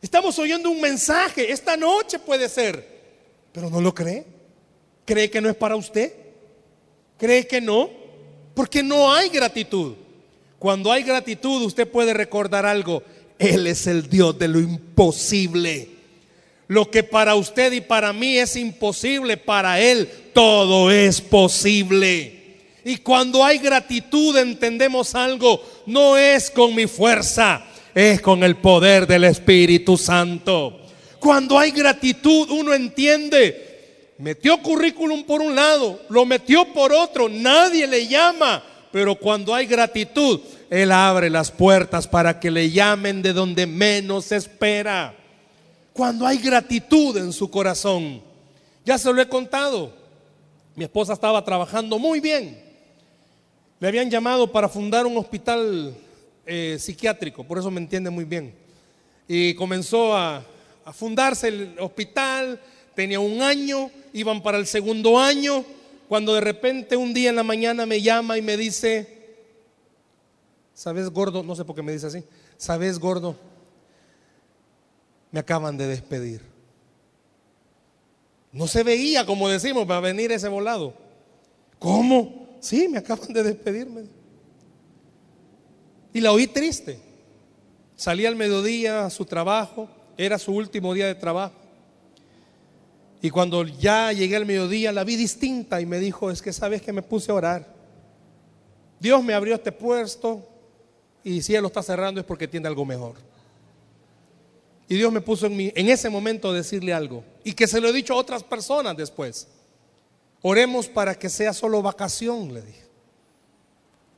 Estamos 0.00 0.38
oyendo 0.38 0.70
un 0.70 0.80
mensaje, 0.80 1.50
esta 1.50 1.76
noche 1.76 2.18
puede 2.18 2.48
ser, 2.48 2.86
pero 3.52 3.70
no 3.70 3.80
lo 3.80 3.94
cree. 3.94 4.24
¿Cree 5.04 5.30
que 5.30 5.40
no 5.40 5.50
es 5.50 5.56
para 5.56 5.76
usted? 5.76 6.12
¿Cree 7.18 7.46
que 7.46 7.60
no? 7.60 7.90
Porque 8.54 8.82
no 8.82 9.12
hay 9.12 9.28
gratitud. 9.28 9.94
Cuando 10.58 10.90
hay 10.92 11.02
gratitud 11.02 11.62
usted 11.62 11.90
puede 11.90 12.14
recordar 12.14 12.64
algo. 12.64 13.02
Él 13.38 13.66
es 13.66 13.86
el 13.86 14.08
Dios 14.08 14.38
de 14.38 14.48
lo 14.48 14.60
imposible. 14.60 15.93
Lo 16.68 16.90
que 16.90 17.02
para 17.02 17.34
usted 17.34 17.72
y 17.72 17.80
para 17.80 18.12
mí 18.12 18.38
es 18.38 18.56
imposible, 18.56 19.36
para 19.36 19.80
Él 19.80 20.08
todo 20.32 20.90
es 20.90 21.20
posible. 21.20 22.44
Y 22.84 22.98
cuando 22.98 23.44
hay 23.44 23.58
gratitud 23.58 24.36
entendemos 24.36 25.14
algo, 25.14 25.62
no 25.86 26.16
es 26.16 26.50
con 26.50 26.74
mi 26.74 26.86
fuerza, 26.86 27.64
es 27.94 28.20
con 28.20 28.42
el 28.42 28.56
poder 28.56 29.06
del 29.06 29.24
Espíritu 29.24 29.96
Santo. 29.96 30.80
Cuando 31.18 31.58
hay 31.58 31.70
gratitud, 31.70 32.50
uno 32.50 32.74
entiende. 32.74 34.12
Metió 34.18 34.58
currículum 34.58 35.24
por 35.24 35.40
un 35.40 35.54
lado, 35.54 36.00
lo 36.08 36.24
metió 36.24 36.66
por 36.72 36.92
otro, 36.92 37.28
nadie 37.28 37.86
le 37.86 38.06
llama. 38.06 38.62
Pero 38.92 39.16
cuando 39.16 39.54
hay 39.54 39.66
gratitud, 39.66 40.40
Él 40.70 40.92
abre 40.92 41.30
las 41.30 41.50
puertas 41.50 42.06
para 42.06 42.38
que 42.38 42.50
le 42.50 42.70
llamen 42.70 43.22
de 43.22 43.32
donde 43.32 43.66
menos 43.66 44.30
espera. 44.30 45.16
Cuando 45.94 46.26
hay 46.26 46.38
gratitud 46.38 47.16
en 47.16 47.32
su 47.32 47.48
corazón, 47.48 48.20
ya 48.84 48.98
se 48.98 49.12
lo 49.12 49.22
he 49.22 49.28
contado. 49.28 49.94
Mi 50.74 50.82
esposa 50.82 51.12
estaba 51.12 51.44
trabajando 51.44 52.00
muy 52.00 52.18
bien. 52.18 52.60
Le 53.78 53.86
habían 53.86 54.10
llamado 54.10 54.50
para 54.50 54.68
fundar 54.68 55.06
un 55.06 55.16
hospital 55.16 55.96
eh, 56.46 56.78
psiquiátrico, 56.80 57.44
por 57.44 57.58
eso 57.58 57.70
me 57.70 57.80
entiende 57.80 58.10
muy 58.10 58.24
bien. 58.24 58.52
Y 59.28 59.54
comenzó 59.54 60.16
a, 60.16 60.44
a 60.84 60.92
fundarse 60.92 61.46
el 61.46 61.76
hospital, 61.78 62.60
tenía 62.96 63.20
un 63.20 63.40
año, 63.40 63.88
iban 64.12 64.42
para 64.42 64.58
el 64.58 64.66
segundo 64.66 65.16
año, 65.16 65.64
cuando 66.08 66.34
de 66.34 66.40
repente 66.40 66.96
un 66.96 67.14
día 67.14 67.30
en 67.30 67.36
la 67.36 67.44
mañana 67.44 67.86
me 67.86 68.02
llama 68.02 68.36
y 68.36 68.42
me 68.42 68.56
dice, 68.56 69.36
¿sabes 70.74 71.08
gordo? 71.08 71.44
No 71.44 71.54
sé 71.54 71.64
por 71.64 71.76
qué 71.76 71.82
me 71.82 71.92
dice 71.92 72.08
así, 72.08 72.24
¿sabes 72.56 72.98
gordo? 72.98 73.36
Me 75.34 75.40
acaban 75.40 75.76
de 75.76 75.88
despedir. 75.88 76.42
No 78.52 78.68
se 78.68 78.84
veía, 78.84 79.26
como 79.26 79.48
decimos, 79.48 79.84
para 79.84 79.98
venir 79.98 80.30
ese 80.30 80.46
volado. 80.46 80.94
¿Cómo? 81.80 82.56
Sí, 82.60 82.86
me 82.86 82.98
acaban 82.98 83.32
de 83.32 83.42
despedirme. 83.42 84.04
Y 86.12 86.20
la 86.20 86.30
oí 86.30 86.46
triste. 86.46 87.00
Salí 87.96 88.26
al 88.26 88.36
mediodía 88.36 89.06
a 89.06 89.10
su 89.10 89.24
trabajo, 89.24 89.88
era 90.16 90.38
su 90.38 90.52
último 90.52 90.94
día 90.94 91.08
de 91.08 91.16
trabajo. 91.16 91.56
Y 93.20 93.28
cuando 93.28 93.64
ya 93.64 94.12
llegué 94.12 94.36
al 94.36 94.46
mediodía 94.46 94.92
la 94.92 95.02
vi 95.02 95.16
distinta 95.16 95.80
y 95.80 95.86
me 95.86 95.98
dijo, 95.98 96.30
es 96.30 96.42
que 96.42 96.52
sabes 96.52 96.80
que 96.80 96.92
me 96.92 97.02
puse 97.02 97.32
a 97.32 97.34
orar. 97.34 97.74
Dios 99.00 99.20
me 99.24 99.34
abrió 99.34 99.56
este 99.56 99.72
puesto 99.72 100.48
y 101.24 101.42
si 101.42 101.56
Él 101.56 101.62
lo 101.62 101.66
está 101.66 101.82
cerrando 101.82 102.20
es 102.20 102.24
porque 102.24 102.46
tiene 102.46 102.68
algo 102.68 102.84
mejor. 102.84 103.33
Y 104.88 104.96
Dios 104.96 105.12
me 105.12 105.20
puso 105.20 105.46
en, 105.46 105.56
mí, 105.56 105.72
en 105.74 105.88
ese 105.88 106.10
momento 106.10 106.52
decirle 106.52 106.92
algo. 106.92 107.24
Y 107.42 107.54
que 107.54 107.66
se 107.66 107.80
lo 107.80 107.88
he 107.88 107.92
dicho 107.92 108.12
a 108.14 108.16
otras 108.16 108.42
personas 108.42 108.96
después. 108.96 109.48
Oremos 110.42 110.88
para 110.88 111.14
que 111.14 111.30
sea 111.30 111.52
solo 111.54 111.80
vacación, 111.80 112.52
le 112.52 112.62
dije. 112.62 112.84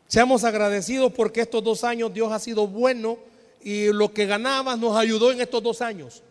Seamos 0.09 0.45
agradecidos 0.45 1.13
porque 1.13 1.41
estos 1.41 1.63
dos 1.63 1.85
años 1.85 2.13
Dios 2.13 2.33
ha 2.33 2.39
sido 2.39 2.67
bueno 2.67 3.19
y 3.63 3.93
lo 3.93 4.13
que 4.13 4.27
ganabas 4.27 4.79
nos 4.79 4.97
ayudó 4.97 5.33
en 5.33 5.41
estos 5.41 5.63
dos 5.63 5.83
años. 5.83 6.23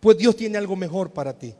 Pues 0.00 0.18
Dios 0.18 0.36
tiene 0.36 0.58
algo 0.58 0.76
mejor 0.76 1.10
para 1.10 1.38
ti. 1.38 1.54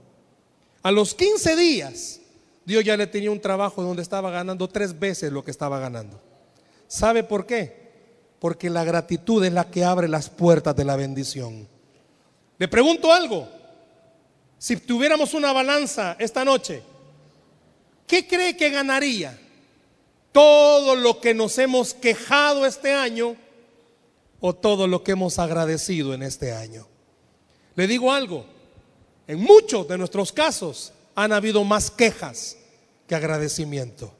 A 0.82 0.90
los 0.90 1.14
15 1.14 1.56
días, 1.56 2.20
Dios 2.64 2.84
ya 2.84 2.96
le 2.96 3.06
tenía 3.06 3.30
un 3.30 3.40
trabajo 3.40 3.82
donde 3.82 4.02
estaba 4.02 4.30
ganando 4.30 4.68
tres 4.68 4.98
veces 4.98 5.32
lo 5.32 5.44
que 5.44 5.50
estaba 5.50 5.78
ganando. 5.78 6.20
¿Sabe 6.88 7.22
por 7.22 7.46
qué? 7.46 7.90
Porque 8.38 8.70
la 8.70 8.84
gratitud 8.84 9.44
es 9.44 9.52
la 9.52 9.70
que 9.70 9.84
abre 9.84 10.08
las 10.08 10.30
puertas 10.30 10.74
de 10.74 10.84
la 10.84 10.96
bendición. 10.96 11.68
Le 12.60 12.68
pregunto 12.68 13.10
algo. 13.10 13.48
Si 14.58 14.76
tuviéramos 14.76 15.32
una 15.32 15.50
balanza 15.50 16.14
esta 16.18 16.44
noche, 16.44 16.82
¿qué 18.06 18.28
cree 18.28 18.54
que 18.54 18.68
ganaría? 18.68 19.40
¿Todo 20.30 20.94
lo 20.94 21.22
que 21.22 21.32
nos 21.32 21.56
hemos 21.56 21.94
quejado 21.94 22.66
este 22.66 22.92
año 22.92 23.34
o 24.40 24.54
todo 24.54 24.86
lo 24.86 25.02
que 25.02 25.12
hemos 25.12 25.38
agradecido 25.38 26.12
en 26.12 26.22
este 26.22 26.52
año? 26.52 26.86
Le 27.76 27.86
digo 27.86 28.12
algo, 28.12 28.44
en 29.26 29.40
muchos 29.40 29.88
de 29.88 29.96
nuestros 29.96 30.30
casos 30.30 30.92
han 31.14 31.32
habido 31.32 31.64
más 31.64 31.90
quejas 31.90 32.58
que 33.06 33.14
agradecimiento. 33.14 34.12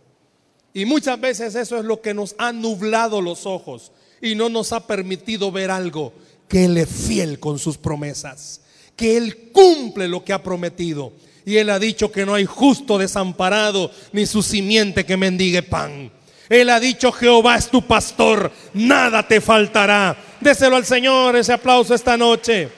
Y 0.72 0.86
muchas 0.86 1.20
veces 1.20 1.54
eso 1.56 1.76
es 1.76 1.84
lo 1.84 2.00
que 2.00 2.14
nos 2.14 2.34
ha 2.38 2.54
nublado 2.54 3.20
los 3.20 3.44
ojos 3.44 3.92
y 4.22 4.34
no 4.34 4.48
nos 4.48 4.72
ha 4.72 4.86
permitido 4.86 5.52
ver 5.52 5.70
algo, 5.70 6.14
que 6.50 6.64
Él 6.64 6.76
es 6.76 6.88
fiel 6.88 7.38
con 7.38 7.60
sus 7.60 7.78
promesas, 7.78 8.60
que 8.96 9.16
Él 9.16 9.50
cumple 9.52 10.08
lo 10.08 10.24
que 10.24 10.32
ha 10.32 10.42
prometido. 10.42 11.12
Y 11.46 11.56
Él 11.56 11.70
ha 11.70 11.78
dicho 11.78 12.10
que 12.10 12.26
no 12.26 12.34
hay 12.34 12.44
justo 12.44 12.98
desamparado 12.98 13.90
ni 14.12 14.26
su 14.26 14.42
simiente 14.42 15.06
que 15.06 15.16
mendigue 15.16 15.62
pan. 15.62 16.10
Él 16.48 16.68
ha 16.70 16.80
dicho, 16.80 17.12
Jehová 17.12 17.56
es 17.56 17.68
tu 17.68 17.86
pastor, 17.86 18.50
nada 18.74 19.26
te 19.26 19.40
faltará. 19.40 20.16
Déselo 20.40 20.74
al 20.74 20.84
Señor 20.84 21.36
ese 21.36 21.52
aplauso 21.52 21.94
esta 21.94 22.16
noche. 22.16 22.68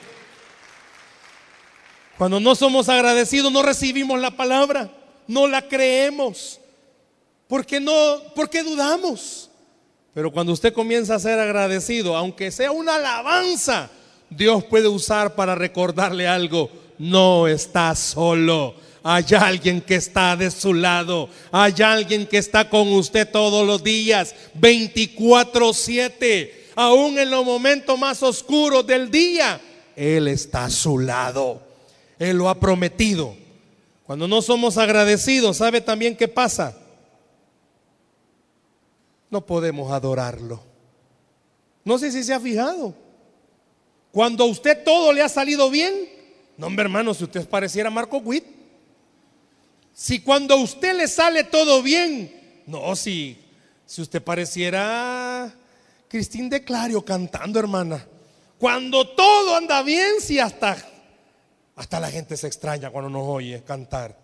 Cuando 2.15 2.39
no 2.39 2.53
somos 2.53 2.89
agradecidos, 2.89 3.51
no 3.51 3.63
recibimos 3.63 4.19
la 4.19 4.29
palabra, 4.29 4.91
no 5.27 5.47
la 5.47 5.67
creemos. 5.67 6.59
Porque 7.47 7.79
no, 7.79 8.21
porque 8.35 8.61
dudamos. 8.61 9.49
Pero 10.13 10.31
cuando 10.31 10.53
usted 10.53 10.73
comienza 10.73 11.15
a 11.15 11.19
ser 11.19 11.39
agradecido, 11.39 12.15
aunque 12.15 12.51
sea 12.51 12.71
una 12.71 12.95
alabanza, 12.95 13.89
Dios 14.29 14.63
puede 14.65 14.87
usar 14.87 15.35
para 15.35 15.55
recordarle 15.55 16.27
algo. 16.27 16.69
No 16.99 17.47
está 17.47 17.95
solo. 17.95 18.75
Hay 19.01 19.25
alguien 19.37 19.81
que 19.81 19.95
está 19.95 20.35
de 20.35 20.51
su 20.51 20.73
lado. 20.73 21.29
Hay 21.51 21.73
alguien 21.83 22.27
que 22.27 22.37
está 22.37 22.69
con 22.69 22.91
usted 22.93 23.29
todos 23.29 23.65
los 23.65 23.83
días, 23.83 24.35
24/7. 24.53 26.69
Aún 26.75 27.19
en 27.19 27.29
los 27.29 27.43
momentos 27.43 27.99
más 27.99 28.23
oscuros 28.23 28.87
del 28.87 29.11
día, 29.11 29.59
Él 29.95 30.27
está 30.27 30.65
a 30.65 30.69
su 30.69 30.99
lado. 30.99 31.61
Él 32.19 32.37
lo 32.37 32.49
ha 32.49 32.59
prometido. 32.59 33.35
Cuando 34.05 34.27
no 34.27 34.41
somos 34.41 34.77
agradecidos, 34.77 35.57
¿sabe 35.57 35.81
también 35.81 36.15
qué 36.15 36.27
pasa? 36.27 36.77
No 39.33 39.45
podemos 39.47 39.91
adorarlo. 39.91 40.63
No 41.83 41.97
sé 41.97 42.11
si 42.11 42.23
se 42.23 42.33
ha 42.33 42.39
fijado. 42.39 42.93
Cuando 44.11 44.43
a 44.43 44.47
usted 44.47 44.83
todo 44.83 45.11
le 45.11 45.23
ha 45.23 45.27
salido 45.27 45.71
bien, 45.71 46.07
no, 46.55 46.67
hombre 46.67 46.83
hermano, 46.83 47.15
si 47.15 47.23
usted 47.23 47.49
pareciera 47.49 47.89
Marco 47.89 48.17
Witt. 48.17 48.45
Si 49.91 50.19
cuando 50.19 50.53
a 50.53 50.57
usted 50.57 50.95
le 50.95 51.07
sale 51.07 51.43
todo 51.45 51.81
bien, 51.81 52.61
no, 52.67 52.95
si, 52.95 53.43
si 53.87 54.03
usted 54.03 54.21
pareciera 54.23 55.51
Cristín 56.07 56.47
de 56.47 56.63
Clario 56.63 57.03
cantando, 57.03 57.59
hermana. 57.59 58.05
Cuando 58.59 59.09
todo 59.15 59.55
anda 59.55 59.81
bien, 59.81 60.21
si 60.21 60.37
hasta, 60.37 60.77
hasta 61.75 61.99
la 61.99 62.11
gente 62.11 62.37
se 62.37 62.45
extraña 62.45 62.91
cuando 62.91 63.09
nos 63.09 63.27
oye 63.27 63.63
cantar. 63.63 64.15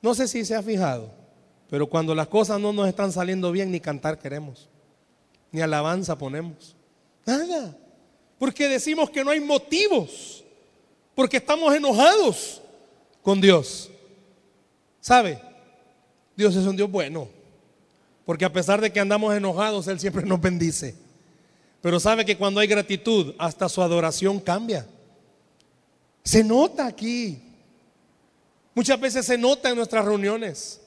No 0.00 0.14
sé 0.14 0.28
si 0.28 0.44
se 0.44 0.54
ha 0.54 0.62
fijado. 0.62 1.17
Pero 1.70 1.86
cuando 1.86 2.14
las 2.14 2.28
cosas 2.28 2.60
no 2.60 2.72
nos 2.72 2.88
están 2.88 3.12
saliendo 3.12 3.52
bien, 3.52 3.70
ni 3.70 3.80
cantar 3.80 4.18
queremos, 4.18 4.68
ni 5.52 5.60
alabanza 5.60 6.16
ponemos. 6.16 6.74
Nada. 7.26 7.76
Porque 8.38 8.68
decimos 8.68 9.10
que 9.10 9.22
no 9.22 9.30
hay 9.30 9.40
motivos, 9.40 10.44
porque 11.14 11.36
estamos 11.36 11.74
enojados 11.74 12.62
con 13.22 13.40
Dios. 13.40 13.90
¿Sabe? 15.00 15.40
Dios 16.36 16.54
es 16.56 16.66
un 16.66 16.76
Dios 16.76 16.90
bueno, 16.90 17.28
porque 18.24 18.44
a 18.44 18.52
pesar 18.52 18.80
de 18.80 18.92
que 18.92 19.00
andamos 19.00 19.34
enojados, 19.34 19.88
Él 19.88 20.00
siempre 20.00 20.24
nos 20.24 20.40
bendice. 20.40 20.94
Pero 21.82 22.00
sabe 22.00 22.24
que 22.24 22.36
cuando 22.36 22.60
hay 22.60 22.66
gratitud, 22.66 23.34
hasta 23.38 23.68
su 23.68 23.82
adoración 23.82 24.40
cambia. 24.40 24.86
Se 26.24 26.42
nota 26.42 26.86
aquí. 26.86 27.42
Muchas 28.74 28.98
veces 29.00 29.26
se 29.26 29.36
nota 29.36 29.68
en 29.68 29.76
nuestras 29.76 30.04
reuniones 30.04 30.80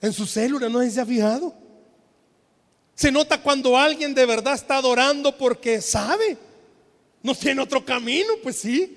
en 0.00 0.12
su 0.12 0.26
célula, 0.26 0.68
no 0.68 0.88
se 0.88 1.00
ha 1.00 1.06
fijado. 1.06 1.54
Se 2.94 3.10
nota 3.10 3.40
cuando 3.42 3.76
alguien 3.76 4.14
de 4.14 4.26
verdad 4.26 4.54
está 4.54 4.76
adorando 4.76 5.36
porque 5.36 5.80
sabe, 5.80 6.36
no 7.22 7.34
tiene 7.34 7.62
otro 7.62 7.84
camino, 7.84 8.34
pues 8.42 8.56
sí. 8.56 8.96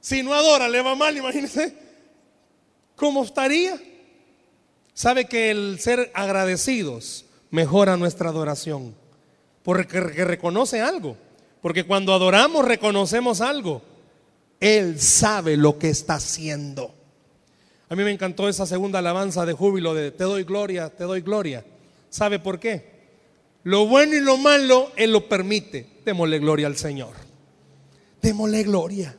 Si 0.00 0.22
no 0.22 0.32
adora, 0.32 0.68
le 0.68 0.80
va 0.80 0.94
mal, 0.94 1.16
imagínese 1.16 1.74
cómo 2.96 3.24
estaría. 3.24 3.80
Sabe 4.94 5.26
que 5.26 5.50
el 5.50 5.78
ser 5.80 6.10
agradecidos 6.14 7.24
mejora 7.50 7.96
nuestra 7.96 8.30
adoración, 8.30 8.94
porque 9.62 10.00
reconoce 10.00 10.80
algo. 10.80 11.16
Porque 11.60 11.84
cuando 11.84 12.14
adoramos 12.14 12.64
reconocemos 12.64 13.40
algo. 13.40 13.82
Él 14.60 15.00
sabe 15.00 15.56
lo 15.56 15.78
que 15.78 15.88
está 15.88 16.14
haciendo. 16.14 16.94
A 17.90 17.96
mí 17.96 18.04
me 18.04 18.10
encantó 18.10 18.48
esa 18.48 18.66
segunda 18.66 18.98
alabanza 18.98 19.46
de 19.46 19.54
júbilo 19.54 19.94
de 19.94 20.10
te 20.10 20.24
doy 20.24 20.44
gloria, 20.44 20.90
te 20.90 21.04
doy 21.04 21.22
gloria. 21.22 21.64
¿Sabe 22.10 22.38
por 22.38 22.60
qué? 22.60 22.98
Lo 23.64 23.86
bueno 23.86 24.14
y 24.14 24.20
lo 24.20 24.36
malo 24.36 24.92
Él 24.96 25.12
lo 25.12 25.28
permite. 25.28 25.98
Démosle 26.04 26.38
gloria 26.38 26.66
al 26.66 26.76
Señor. 26.76 27.14
Démosle 28.20 28.62
gloria. 28.64 29.16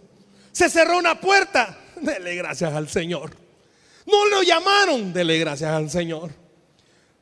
Se 0.51 0.69
cerró 0.69 0.99
una 0.99 1.19
puerta. 1.19 1.79
Dele 2.01 2.35
gracias 2.35 2.73
al 2.73 2.87
Señor. 2.89 3.31
No 4.05 4.27
lo 4.27 4.43
llamaron. 4.43 5.13
Dele 5.13 5.39
gracias 5.39 5.71
al 5.71 5.89
Señor. 5.89 6.31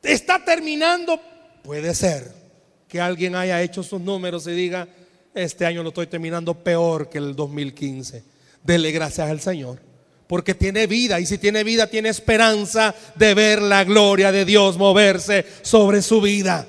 Está 0.02 0.44
terminando. 0.44 1.20
Puede 1.62 1.94
ser 1.94 2.30
que 2.88 3.00
alguien 3.00 3.34
haya 3.34 3.62
hecho 3.62 3.82
sus 3.82 4.00
números 4.00 4.46
y 4.46 4.52
diga, 4.52 4.88
este 5.34 5.66
año 5.66 5.82
lo 5.82 5.90
estoy 5.90 6.06
terminando 6.06 6.54
peor 6.54 7.08
que 7.08 7.18
el 7.18 7.34
2015. 7.34 8.22
Dele 8.62 8.90
gracias 8.90 9.30
al 9.30 9.40
Señor 9.40 9.87
porque 10.28 10.54
tiene 10.54 10.86
vida 10.86 11.18
y 11.18 11.26
si 11.26 11.38
tiene 11.38 11.64
vida 11.64 11.88
tiene 11.88 12.10
esperanza 12.10 12.94
de 13.16 13.34
ver 13.34 13.62
la 13.62 13.82
gloria 13.82 14.30
de 14.30 14.44
Dios 14.44 14.76
moverse 14.76 15.44
sobre 15.62 16.02
su 16.02 16.20
vida. 16.20 16.66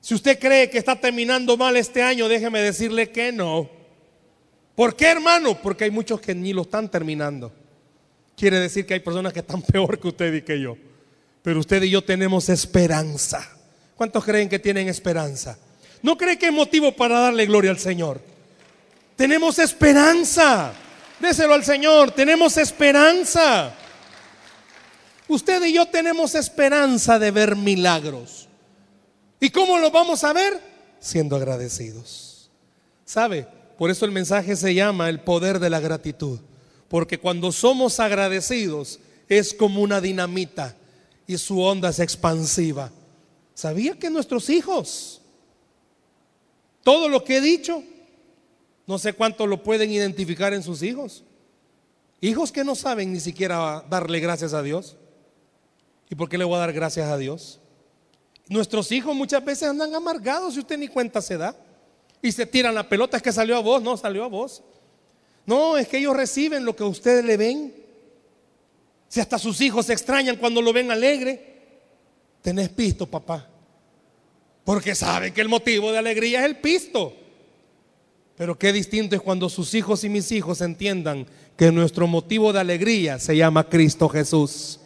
Si 0.00 0.14
usted 0.14 0.38
cree 0.38 0.70
que 0.70 0.78
está 0.78 0.96
terminando 0.96 1.56
mal 1.56 1.76
este 1.76 2.02
año, 2.02 2.28
déjeme 2.28 2.60
decirle 2.60 3.10
que 3.10 3.32
no. 3.32 3.68
¿Por 4.76 4.94
qué, 4.94 5.06
hermano? 5.06 5.60
Porque 5.60 5.84
hay 5.84 5.90
muchos 5.90 6.20
que 6.20 6.34
ni 6.34 6.52
lo 6.52 6.62
están 6.62 6.88
terminando. 6.90 7.52
Quiere 8.36 8.60
decir 8.60 8.86
que 8.86 8.94
hay 8.94 9.00
personas 9.00 9.32
que 9.32 9.40
están 9.40 9.62
peor 9.72 9.98
que 9.98 10.08
usted 10.08 10.32
y 10.34 10.42
que 10.42 10.60
yo. 10.60 10.76
Pero 11.42 11.58
usted 11.60 11.82
y 11.82 11.90
yo 11.90 12.02
tenemos 12.02 12.48
esperanza. 12.48 13.48
¿Cuántos 13.96 14.24
creen 14.24 14.48
que 14.48 14.58
tienen 14.58 14.88
esperanza? 14.88 15.58
¿No 16.02 16.16
cree 16.16 16.38
que 16.38 16.46
hay 16.46 16.52
motivo 16.52 16.92
para 16.92 17.18
darle 17.18 17.46
gloria 17.46 17.70
al 17.70 17.78
Señor? 17.78 18.20
Tenemos 19.16 19.58
esperanza. 19.58 20.72
Déselo 21.24 21.54
al 21.54 21.64
Señor, 21.64 22.10
tenemos 22.10 22.58
esperanza. 22.58 23.74
Usted 25.26 25.64
y 25.64 25.72
yo 25.72 25.86
tenemos 25.86 26.34
esperanza 26.34 27.18
de 27.18 27.30
ver 27.30 27.56
milagros. 27.56 28.46
¿Y 29.40 29.48
cómo 29.48 29.78
lo 29.78 29.90
vamos 29.90 30.22
a 30.22 30.34
ver? 30.34 30.60
Siendo 31.00 31.36
agradecidos. 31.36 32.50
¿Sabe? 33.06 33.48
Por 33.78 33.90
eso 33.90 34.04
el 34.04 34.10
mensaje 34.10 34.54
se 34.54 34.74
llama 34.74 35.08
el 35.08 35.20
poder 35.20 35.60
de 35.60 35.70
la 35.70 35.80
gratitud. 35.80 36.40
Porque 36.88 37.18
cuando 37.18 37.52
somos 37.52 38.00
agradecidos 38.00 39.00
es 39.26 39.54
como 39.54 39.80
una 39.80 40.02
dinamita 40.02 40.76
y 41.26 41.38
su 41.38 41.58
onda 41.62 41.88
es 41.88 42.00
expansiva. 42.00 42.92
¿Sabía 43.54 43.98
que 43.98 44.10
nuestros 44.10 44.50
hijos, 44.50 45.22
todo 46.82 47.08
lo 47.08 47.24
que 47.24 47.38
he 47.38 47.40
dicho, 47.40 47.82
no 48.86 48.98
sé 48.98 49.12
cuánto 49.12 49.46
lo 49.46 49.62
pueden 49.62 49.90
identificar 49.90 50.52
en 50.52 50.62
sus 50.62 50.82
hijos. 50.82 51.24
Hijos 52.20 52.52
que 52.52 52.64
no 52.64 52.74
saben 52.74 53.12
ni 53.12 53.20
siquiera 53.20 53.84
darle 53.88 54.20
gracias 54.20 54.54
a 54.54 54.62
Dios. 54.62 54.96
¿Y 56.10 56.14
por 56.14 56.28
qué 56.28 56.38
le 56.38 56.44
voy 56.44 56.56
a 56.56 56.60
dar 56.60 56.72
gracias 56.72 57.08
a 57.08 57.16
Dios? 57.16 57.60
Nuestros 58.48 58.92
hijos 58.92 59.14
muchas 59.14 59.44
veces 59.44 59.68
andan 59.68 59.94
amargados 59.94 60.56
y 60.56 60.60
usted 60.60 60.78
ni 60.78 60.88
cuenta 60.88 61.22
se 61.22 61.36
da. 61.36 61.56
Y 62.20 62.32
se 62.32 62.46
tiran 62.46 62.74
la 62.74 62.88
pelota, 62.88 63.16
es 63.16 63.22
que 63.22 63.32
salió 63.32 63.56
a 63.56 63.60
vos, 63.60 63.82
no, 63.82 63.96
salió 63.96 64.24
a 64.24 64.28
vos. 64.28 64.62
No, 65.46 65.76
es 65.76 65.88
que 65.88 65.98
ellos 65.98 66.16
reciben 66.16 66.64
lo 66.64 66.74
que 66.74 66.82
ustedes 66.82 67.24
le 67.24 67.36
ven. 67.36 67.74
Si 69.08 69.20
hasta 69.20 69.38
sus 69.38 69.60
hijos 69.60 69.86
se 69.86 69.92
extrañan 69.92 70.36
cuando 70.36 70.62
lo 70.62 70.72
ven 70.72 70.90
alegre, 70.90 71.54
tenés 72.40 72.70
pisto, 72.70 73.06
papá. 73.06 73.48
Porque 74.64 74.94
saben 74.94 75.34
que 75.34 75.42
el 75.42 75.48
motivo 75.48 75.92
de 75.92 75.98
alegría 75.98 76.40
es 76.40 76.46
el 76.46 76.56
pisto. 76.56 77.14
Pero 78.36 78.58
qué 78.58 78.72
distinto 78.72 79.14
es 79.14 79.22
cuando 79.22 79.48
sus 79.48 79.74
hijos 79.74 80.02
y 80.04 80.08
mis 80.08 80.32
hijos 80.32 80.60
entiendan 80.60 81.26
que 81.56 81.70
nuestro 81.70 82.06
motivo 82.06 82.52
de 82.52 82.60
alegría 82.60 83.18
se 83.18 83.36
llama 83.36 83.68
Cristo 83.68 84.08
Jesús. 84.08 84.80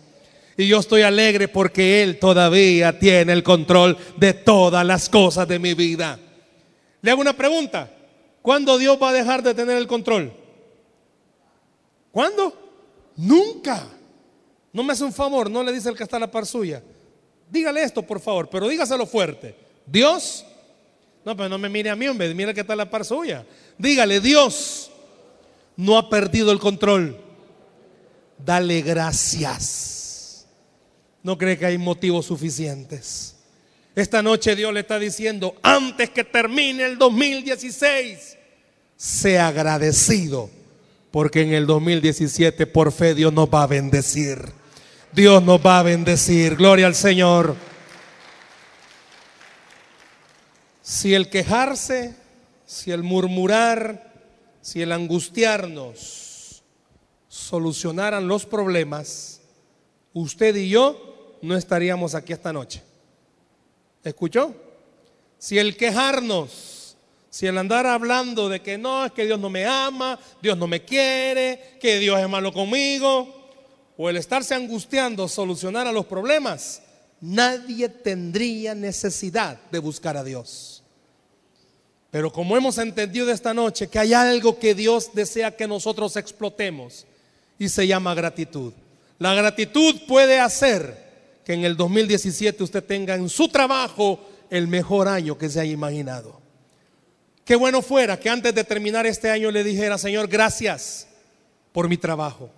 Y 0.57 0.66
yo 0.66 0.80
estoy 0.80 1.03
alegre 1.03 1.49
porque 1.49 2.03
Él 2.03 2.18
todavía 2.18 2.99
tiene 2.99 3.32
el 3.32 3.42
control 3.42 3.96
de 4.16 4.34
todas 4.34 4.84
las 4.84 5.09
cosas 5.09 5.49
de 5.49 5.59
mi 5.59 5.72
vida. 5.72 6.18
Le 7.01 7.11
hago 7.11 7.20
una 7.20 7.36
pregunta. 7.36 7.94
¿Cuándo 8.42 8.76
Dios 8.76 8.99
va 9.01 9.11
a 9.11 9.12
dejar 9.12 9.42
de 9.42 9.55
tener 9.55 9.76
el 9.76 9.86
control? 9.86 10.32
¿Cuándo? 12.11 12.53
Nunca. 13.16 13.86
No 14.72 14.82
me 14.82 14.92
hace 14.92 15.05
un 15.05 15.12
favor, 15.12 15.51
no 15.51 15.62
le 15.62 15.72
dice 15.72 15.88
el 15.88 15.96
que 15.96 16.03
está 16.03 16.16
a 16.16 16.20
la 16.20 16.30
par 16.30 16.44
suya. 16.46 16.82
Dígale 17.51 17.82
esto, 17.82 18.03
por 18.03 18.20
favor, 18.20 18.49
pero 18.51 18.68
dígaselo 18.68 19.07
fuerte. 19.07 19.55
Dios, 19.86 20.44
no, 21.29 21.37
pero 21.37 21.51
no 21.51 21.59
me 21.59 21.68
mire 21.68 21.91
a 21.91 21.95
mí, 21.95 22.09
hombre, 22.09 22.33
mire 22.33 22.49
el 22.49 22.55
que 22.55 22.62
está 22.62 22.74
la 22.74 22.89
par 22.89 23.05
suya. 23.05 23.45
Dígale, 23.76 24.18
Dios 24.18 24.91
no 25.76 25.99
ha 25.99 26.09
perdido 26.09 26.51
el 26.53 26.59
control. 26.59 27.20
Dale 28.43 28.81
gracias. 28.81 30.47
No 31.22 31.37
cree 31.37 31.59
que 31.59 31.66
hay 31.66 31.76
motivos 31.76 32.24
suficientes. 32.24 33.37
Esta 33.95 34.22
noche 34.22 34.57
Dios 34.57 34.72
le 34.72 34.81
está 34.81 34.99
diciendo, 34.99 35.55
antes 35.62 36.09
que 36.09 36.24
termine 36.24 36.87
el 36.87 36.97
2016, 36.97 38.39
sea 38.97 39.49
agradecido, 39.49 40.49
porque 41.11 41.43
en 41.43 41.53
el 41.53 41.66
2017 41.66 42.66
por 42.66 42.91
fe 42.91 43.14
Dios 43.14 43.35
nos 43.35 43.51
va 43.51 43.64
a 43.64 43.66
bendecir. 43.66 44.39
Dios 45.12 45.43
nos 45.43 45.61
va 45.61 45.81
a 45.81 45.83
bendecir. 45.83 46.57
Gloria 46.57 46.87
al 46.87 46.95
Señor. 46.95 47.55
Si 50.89 51.12
el 51.12 51.28
quejarse, 51.28 52.14
si 52.64 52.93
el 52.93 53.03
murmurar, 53.03 54.11
si 54.62 54.80
el 54.80 54.91
angustiarnos 54.93 56.62
solucionaran 57.28 58.26
los 58.26 58.47
problemas, 58.47 59.43
usted 60.14 60.57
y 60.57 60.70
yo 60.70 61.36
no 61.43 61.59
estaríamos 61.59 62.14
aquí 62.14 62.32
esta 62.32 62.55
noche. 62.55 62.82
¿Escuchó? 64.03 64.55
Si 65.39 65.59
el 65.59 65.76
quejarnos, 65.76 66.97
si 67.28 67.47
el 67.47 67.59
andar 67.59 67.84
hablando 67.84 68.49
de 68.49 68.62
que 68.62 68.78
no, 68.78 69.05
es 69.05 69.12
que 69.12 69.26
Dios 69.26 69.39
no 69.39 69.51
me 69.51 69.66
ama, 69.66 70.18
Dios 70.41 70.57
no 70.57 70.66
me 70.66 70.86
quiere, 70.86 71.76
que 71.78 71.99
Dios 71.99 72.18
es 72.18 72.28
malo 72.30 72.51
conmigo, 72.51 73.51
o 73.99 74.09
el 74.09 74.16
estarse 74.16 74.55
angustiando 74.55 75.28
solucionara 75.28 75.93
los 75.93 76.07
problemas, 76.07 76.80
nadie 77.20 77.91
tendría 77.91 78.74
necesidad 78.74 79.61
de 79.70 79.80
buscar 79.80 80.16
a 80.16 80.24
Dios. 80.24 80.78
Pero 82.11 82.32
como 82.32 82.56
hemos 82.56 82.78
entendido 82.78 83.30
esta 83.30 83.52
noche 83.52 83.88
que 83.88 83.98
hay 83.98 84.14
algo 84.14 84.59
que 84.59 84.74
Dios 84.74 85.11
desea 85.12 85.56
que 85.56 85.68
nosotros 85.68 86.16
explotemos 86.16 87.06
y 87.59 87.68
se 87.68 87.86
llama 87.86 88.14
gratitud. 88.14 88.72
La 89.18 89.34
gratitud 89.34 89.94
puede 90.06 90.38
hacer 90.38 91.09
que 91.44 91.52
en 91.52 91.64
el 91.64 91.76
2017 91.76 92.62
usted 92.62 92.84
tenga 92.84 93.14
en 93.14 93.28
su 93.28 93.48
trabajo 93.48 94.20
el 94.48 94.68
mejor 94.68 95.09
año 95.09 95.36
que 95.36 95.48
se 95.48 95.61
haya 95.61 95.72
imaginado. 95.72 96.40
Qué 97.44 97.56
bueno 97.56 97.82
fuera 97.82 98.18
que 98.20 98.28
antes 98.28 98.54
de 98.54 98.64
terminar 98.64 99.06
este 99.06 99.30
año 99.30 99.50
le 99.50 99.64
dijera, 99.64 99.98
Señor, 99.98 100.28
gracias 100.28 101.09
por 101.72 101.88
mi 101.88 101.96
trabajo. 101.96 102.50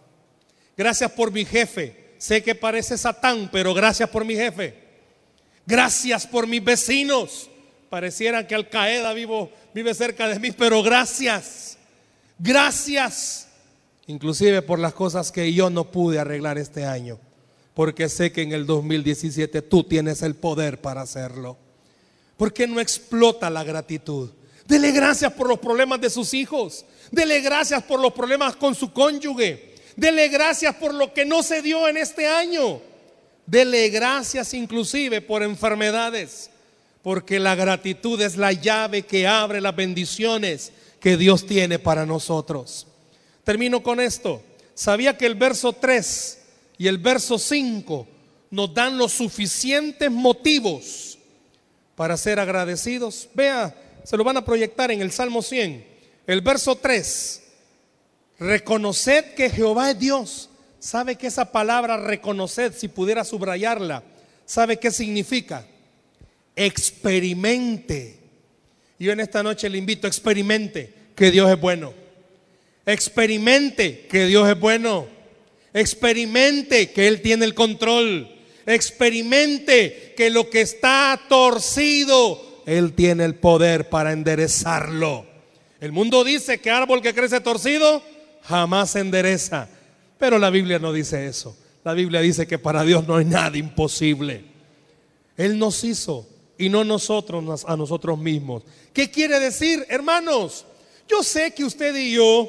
Gracias 0.77 1.11
por 1.13 1.33
mi 1.33 1.45
jefe. 1.45 2.15
Sé 2.19 2.43
que 2.43 2.55
parece 2.55 2.99
Satán, 2.99 3.49
pero 3.53 3.73
gracias 3.73 4.09
por 4.11 4.25
mi 4.25 4.35
jefe. 4.35 4.75
Gracias 5.65 6.27
por 6.27 6.47
mis 6.47 6.63
vecinos. 6.63 7.49
Pareciera 7.91 8.47
que 8.47 8.55
Al 8.55 8.71
Qaeda 8.71 9.13
vivo, 9.13 9.51
vive 9.75 9.93
cerca 9.93 10.27
de 10.29 10.39
mí, 10.39 10.53
pero 10.53 10.83
gracias. 10.83 11.77
Gracias. 12.39 13.49
Inclusive 14.07 14.63
por 14.63 14.79
las 14.79 14.95
cosas 14.95 15.31
que 15.31 15.53
yo 15.53 15.69
no 15.69 15.91
pude 15.91 16.19
arreglar 16.19 16.57
este 16.57 16.87
año 16.87 17.19
porque 17.81 18.11
sé 18.11 18.31
que 18.31 18.43
en 18.43 18.53
el 18.53 18.67
2017 18.67 19.63
tú 19.63 19.85
tienes 19.85 20.21
el 20.21 20.35
poder 20.35 20.83
para 20.83 21.01
hacerlo. 21.01 21.57
¿Por 22.37 22.53
qué 22.53 22.67
no 22.67 22.79
explota 22.79 23.49
la 23.49 23.65
gratitud? 23.65 24.29
Dele 24.67 24.93
gracias 24.93 25.33
por 25.33 25.49
los 25.49 25.59
problemas 25.59 25.99
de 25.99 26.11
sus 26.11 26.35
hijos. 26.35 26.85
Dele 27.11 27.41
gracias 27.41 27.83
por 27.83 27.99
los 27.99 28.13
problemas 28.13 28.55
con 28.57 28.75
su 28.75 28.93
cónyuge. 28.93 29.75
Dele 29.97 30.29
gracias 30.29 30.75
por 30.77 30.93
lo 30.95 31.15
que 31.15 31.25
no 31.25 31.43
se 31.43 31.63
dio 31.63 31.89
en 31.89 31.97
este 31.97 32.27
año. 32.27 32.83
Dele 33.47 33.89
gracias 33.89 34.53
inclusive 34.53 35.23
por 35.23 35.43
enfermedades. 35.43 36.50
Porque 37.03 37.41
la 37.41 37.55
gratitud 37.55 38.21
es 38.21 38.37
la 38.37 38.53
llave 38.53 39.03
que 39.03 39.27
abre 39.27 39.61
las 39.61 39.75
bendiciones 39.75 40.73
que 41.01 41.17
Dios 41.17 41.47
tiene 41.47 41.79
para 41.79 42.05
nosotros. 42.05 42.87
Termino 43.45 43.83
con 43.83 44.01
esto. 44.01 44.43
Sabía 44.75 45.17
que 45.17 45.27
el 45.27 45.35
verso 45.35 45.73
3 45.73 46.39
y 46.79 46.87
el 46.87 46.99
verso 46.99 47.39
5 47.39 48.07
nos 48.51 48.75
dan 48.75 48.99
los 48.99 49.13
suficientes 49.13 50.11
motivos 50.11 51.19
para 51.95 52.17
ser 52.17 52.41
agradecidos. 52.41 53.29
Vea, 53.35 53.75
se 54.05 54.17
lo 54.17 54.25
van 54.25 54.37
a 54.37 54.45
proyectar 54.45 54.91
en 54.91 55.01
el 55.01 55.13
Salmo 55.13 55.43
100. 55.43 55.87
El 56.27 56.41
verso 56.41 56.77
3, 56.77 57.43
reconoced 58.39 59.35
que 59.35 59.51
Jehová 59.51 59.91
es 59.91 59.99
Dios. 59.99 60.51
¿Sabe 60.79 61.17
que 61.17 61.27
esa 61.27 61.53
palabra 61.53 61.99
reconoced, 61.99 62.73
si 62.73 62.89
pudiera 62.89 63.25
subrayarla, 63.25 64.03
sabe 64.47 64.79
qué 64.79 64.91
significa? 64.91 65.67
Experimente. 66.63 68.19
Yo 68.99 69.13
en 69.13 69.21
esta 69.21 69.43
noche 69.43 69.71
le 69.71 69.79
invito, 69.79 70.07
experimente 70.07 70.93
que 71.17 71.31
Dios 71.31 71.51
es 71.51 71.59
bueno. 71.59 71.95
Experimente 72.85 74.07
que 74.07 74.27
Dios 74.27 74.47
es 74.47 74.61
bueno. 74.61 75.07
Experimente 75.73 76.91
que 76.91 77.09
Él 77.09 77.23
tiene 77.23 77.47
el 77.47 77.55
control. 77.55 78.29
Experimente 78.67 80.13
que 80.15 80.29
lo 80.29 80.51
que 80.51 80.61
está 80.61 81.19
torcido, 81.31 82.63
Él 82.67 82.93
tiene 82.93 83.25
el 83.25 83.37
poder 83.37 83.89
para 83.89 84.13
enderezarlo. 84.13 85.25
El 85.81 85.93
mundo 85.93 86.25
dice 86.25 86.61
que 86.61 86.71
árbol 86.71 87.01
que 87.01 87.15
crece 87.15 87.41
torcido 87.41 88.03
jamás 88.43 88.91
se 88.91 89.01
endereza. 89.01 89.67
Pero 90.19 90.39
la 90.39 90.51
Biblia 90.51 90.79
no 90.79 90.93
dice 90.93 91.27
eso. 91.27 91.57
La 91.85 91.95
Biblia 91.95 92.21
dice 92.21 92.47
que 92.47 92.59
para 92.59 92.85
Dios 92.85 93.09
no 93.09 93.17
hay 93.17 93.25
nada 93.25 93.57
imposible. 93.57 94.45
Él 95.39 95.59
nos 95.59 95.85
hizo 95.85 96.29
y 96.61 96.69
no 96.69 96.85
nosotros 96.85 97.65
a 97.67 97.75
nosotros 97.75 98.19
mismos. 98.19 98.63
¿Qué 98.93 99.11
quiere 99.11 99.41
decir, 99.41 99.87
hermanos? 99.89 100.67
Yo 101.09 101.23
sé 101.23 101.55
que 101.55 101.65
usted 101.65 101.97
y 101.97 102.13
yo 102.13 102.49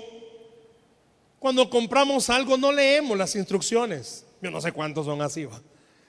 cuando 1.39 1.69
compramos 1.69 2.29
algo 2.29 2.57
no 2.57 2.73
leemos 2.73 3.17
las 3.17 3.35
instrucciones. 3.35 4.25
Yo 4.41 4.51
no 4.51 4.59
sé 4.59 4.73
cuántos 4.73 5.05
son 5.05 5.21
así. 5.21 5.47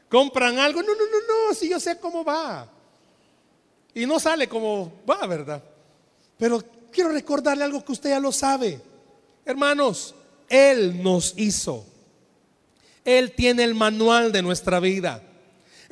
Compran 0.08 0.58
algo, 0.58 0.82
no, 0.82 0.88
no, 0.88 1.04
no, 1.04 1.48
no, 1.48 1.54
si 1.54 1.68
yo 1.68 1.78
sé 1.78 1.98
cómo 2.00 2.24
va. 2.24 2.68
Y 3.94 4.04
no 4.04 4.18
sale 4.18 4.48
como 4.48 4.92
va, 5.08 5.24
¿verdad? 5.28 5.62
Pero 6.36 6.60
quiero 6.90 7.10
recordarle 7.10 7.62
algo 7.62 7.84
que 7.84 7.92
usted 7.92 8.10
ya 8.10 8.18
lo 8.18 8.32
sabe. 8.32 8.80
Hermanos, 9.44 10.14
Él 10.48 11.00
nos 11.00 11.34
hizo. 11.36 11.86
Él 13.04 13.30
tiene 13.32 13.62
el 13.62 13.76
manual 13.76 14.32
de 14.32 14.42
nuestra 14.42 14.80
vida. 14.80 15.22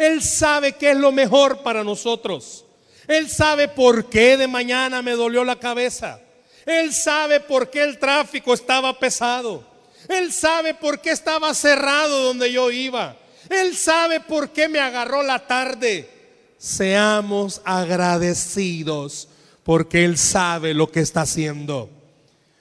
Él 0.01 0.22
sabe 0.22 0.72
qué 0.72 0.92
es 0.92 0.96
lo 0.96 1.12
mejor 1.12 1.59
para 1.59 1.84
nosotros. 1.84 2.64
Él 3.07 3.28
sabe 3.28 3.68
por 3.68 4.09
qué 4.09 4.38
de 4.38 4.48
mañana 4.48 5.03
me 5.03 5.12
dolió 5.12 5.44
la 5.44 5.57
cabeza. 5.57 6.18
Él 6.64 6.94
sabe 6.94 7.40
por 7.40 7.68
qué 7.68 7.82
el 7.82 7.98
tráfico 7.98 8.55
estaba 8.55 8.98
pesado. 8.98 9.62
Él 10.09 10.32
sabe 10.32 10.72
por 10.72 11.03
qué 11.03 11.11
estaba 11.11 11.53
cerrado 11.53 12.24
donde 12.24 12.51
yo 12.51 12.70
iba. 12.70 13.14
Él 13.51 13.76
sabe 13.76 14.20
por 14.20 14.48
qué 14.51 14.70
me 14.70 14.80
agarró 14.80 15.22
la 15.22 15.46
tarde. 15.46 16.09
Seamos 16.57 17.61
agradecidos 17.66 19.28
porque 19.64 20.07
Él 20.07 20.16
sabe 20.16 20.72
lo 20.72 20.90
que 20.90 21.01
está 21.01 21.22
haciendo. 21.22 21.90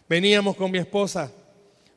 Veníamos 0.10 0.58
con 0.58 0.72
mi 0.72 0.80
esposa 0.80 1.32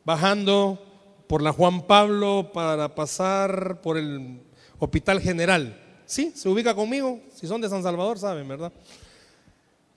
bajando 0.04 0.80
por 1.26 1.42
la 1.42 1.52
Juan 1.52 1.82
Pablo 1.82 2.50
para 2.54 2.94
pasar 2.94 3.80
por 3.80 3.98
el 3.98 4.40
Hospital 4.82 5.20
General. 5.20 5.78
¿Sí? 6.06 6.32
¿Se 6.34 6.48
ubica 6.48 6.74
conmigo? 6.74 7.20
Si 7.36 7.46
son 7.46 7.60
de 7.60 7.68
San 7.68 7.84
Salvador, 7.84 8.18
saben, 8.18 8.48
¿verdad? 8.48 8.72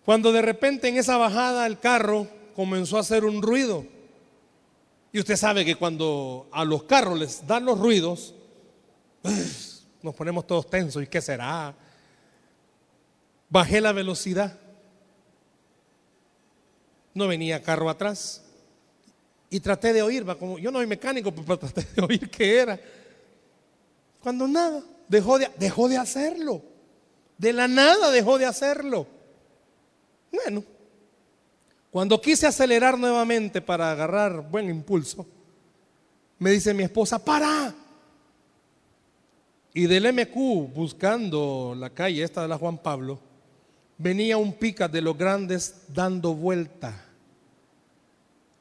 Cuando 0.05 0.31
de 0.31 0.43
repente 0.43 0.87
en 0.87 0.97
esa 0.97 1.17
bajada 1.17 1.65
el 1.65 1.79
carro 1.79 2.27
comenzó 2.55 2.97
a 2.97 2.99
hacer 2.99 3.25
un 3.25 3.41
ruido. 3.41 3.83
Y 5.11 5.17
usted 5.19 5.37
sabe 5.37 5.65
que 5.65 5.73
cuando 5.73 6.47
a 6.51 6.63
los 6.63 6.83
carros 6.83 7.17
les 7.17 7.47
dan 7.47 7.65
los 7.65 7.79
ruidos, 7.79 8.35
nos 10.03 10.13
ponemos 10.13 10.45
todos 10.45 10.69
tensos. 10.69 11.01
¿Y 11.01 11.07
qué 11.07 11.19
será? 11.19 11.73
Bajé 13.49 13.81
la 13.81 13.91
velocidad. 13.91 14.59
No 17.15 17.27
venía 17.27 17.63
carro 17.63 17.89
atrás. 17.89 18.43
Y 19.49 19.59
traté 19.61 19.93
de 19.93 20.03
oír, 20.03 20.23
como 20.37 20.59
yo 20.59 20.69
no 20.69 20.77
soy 20.77 20.85
mecánico, 20.85 21.31
pero 21.35 21.57
traté 21.57 21.87
de 21.95 22.03
oír 22.03 22.29
qué 22.29 22.59
era. 22.59 22.79
Cuando 24.25 24.47
nada, 24.47 24.81
dejó 25.07 25.37
de, 25.37 25.51
dejó 25.59 25.87
de 25.87 25.97
hacerlo. 25.97 26.63
De 27.37 27.53
la 27.53 27.67
nada 27.67 28.09
dejó 28.09 28.39
de 28.39 28.47
hacerlo. 28.47 29.05
Bueno, 30.31 30.63
cuando 31.91 32.19
quise 32.19 32.47
acelerar 32.47 32.97
nuevamente 32.97 33.61
para 33.61 33.91
agarrar 33.91 34.49
buen 34.49 34.67
impulso, 34.67 35.27
me 36.39 36.49
dice 36.49 36.73
mi 36.73 36.81
esposa, 36.81 37.23
para. 37.23 37.75
Y 39.75 39.85
del 39.85 40.11
MQ, 40.11 40.73
buscando 40.73 41.75
la 41.77 41.91
calle 41.91 42.23
esta 42.23 42.41
de 42.41 42.47
la 42.47 42.57
Juan 42.57 42.79
Pablo, 42.79 43.19
venía 43.95 44.37
un 44.37 44.53
pica 44.53 44.87
de 44.87 45.03
los 45.03 45.15
grandes 45.15 45.83
dando 45.89 46.33
vuelta. 46.33 46.99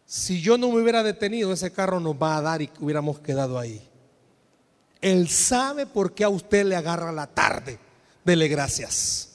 Si 0.04 0.42
yo 0.42 0.58
no 0.58 0.70
me 0.70 0.82
hubiera 0.82 1.02
detenido, 1.02 1.54
ese 1.54 1.72
carro 1.72 2.00
nos 2.00 2.16
va 2.16 2.36
a 2.36 2.42
dar 2.42 2.60
y 2.60 2.68
hubiéramos 2.80 3.18
quedado 3.20 3.58
ahí. 3.58 3.82
Él 5.04 5.28
sabe 5.28 5.84
por 5.84 6.14
qué 6.14 6.24
a 6.24 6.30
usted 6.30 6.64
le 6.64 6.76
agarra 6.76 7.12
la 7.12 7.26
tarde. 7.26 7.78
Dele 8.24 8.48
gracias. 8.48 9.32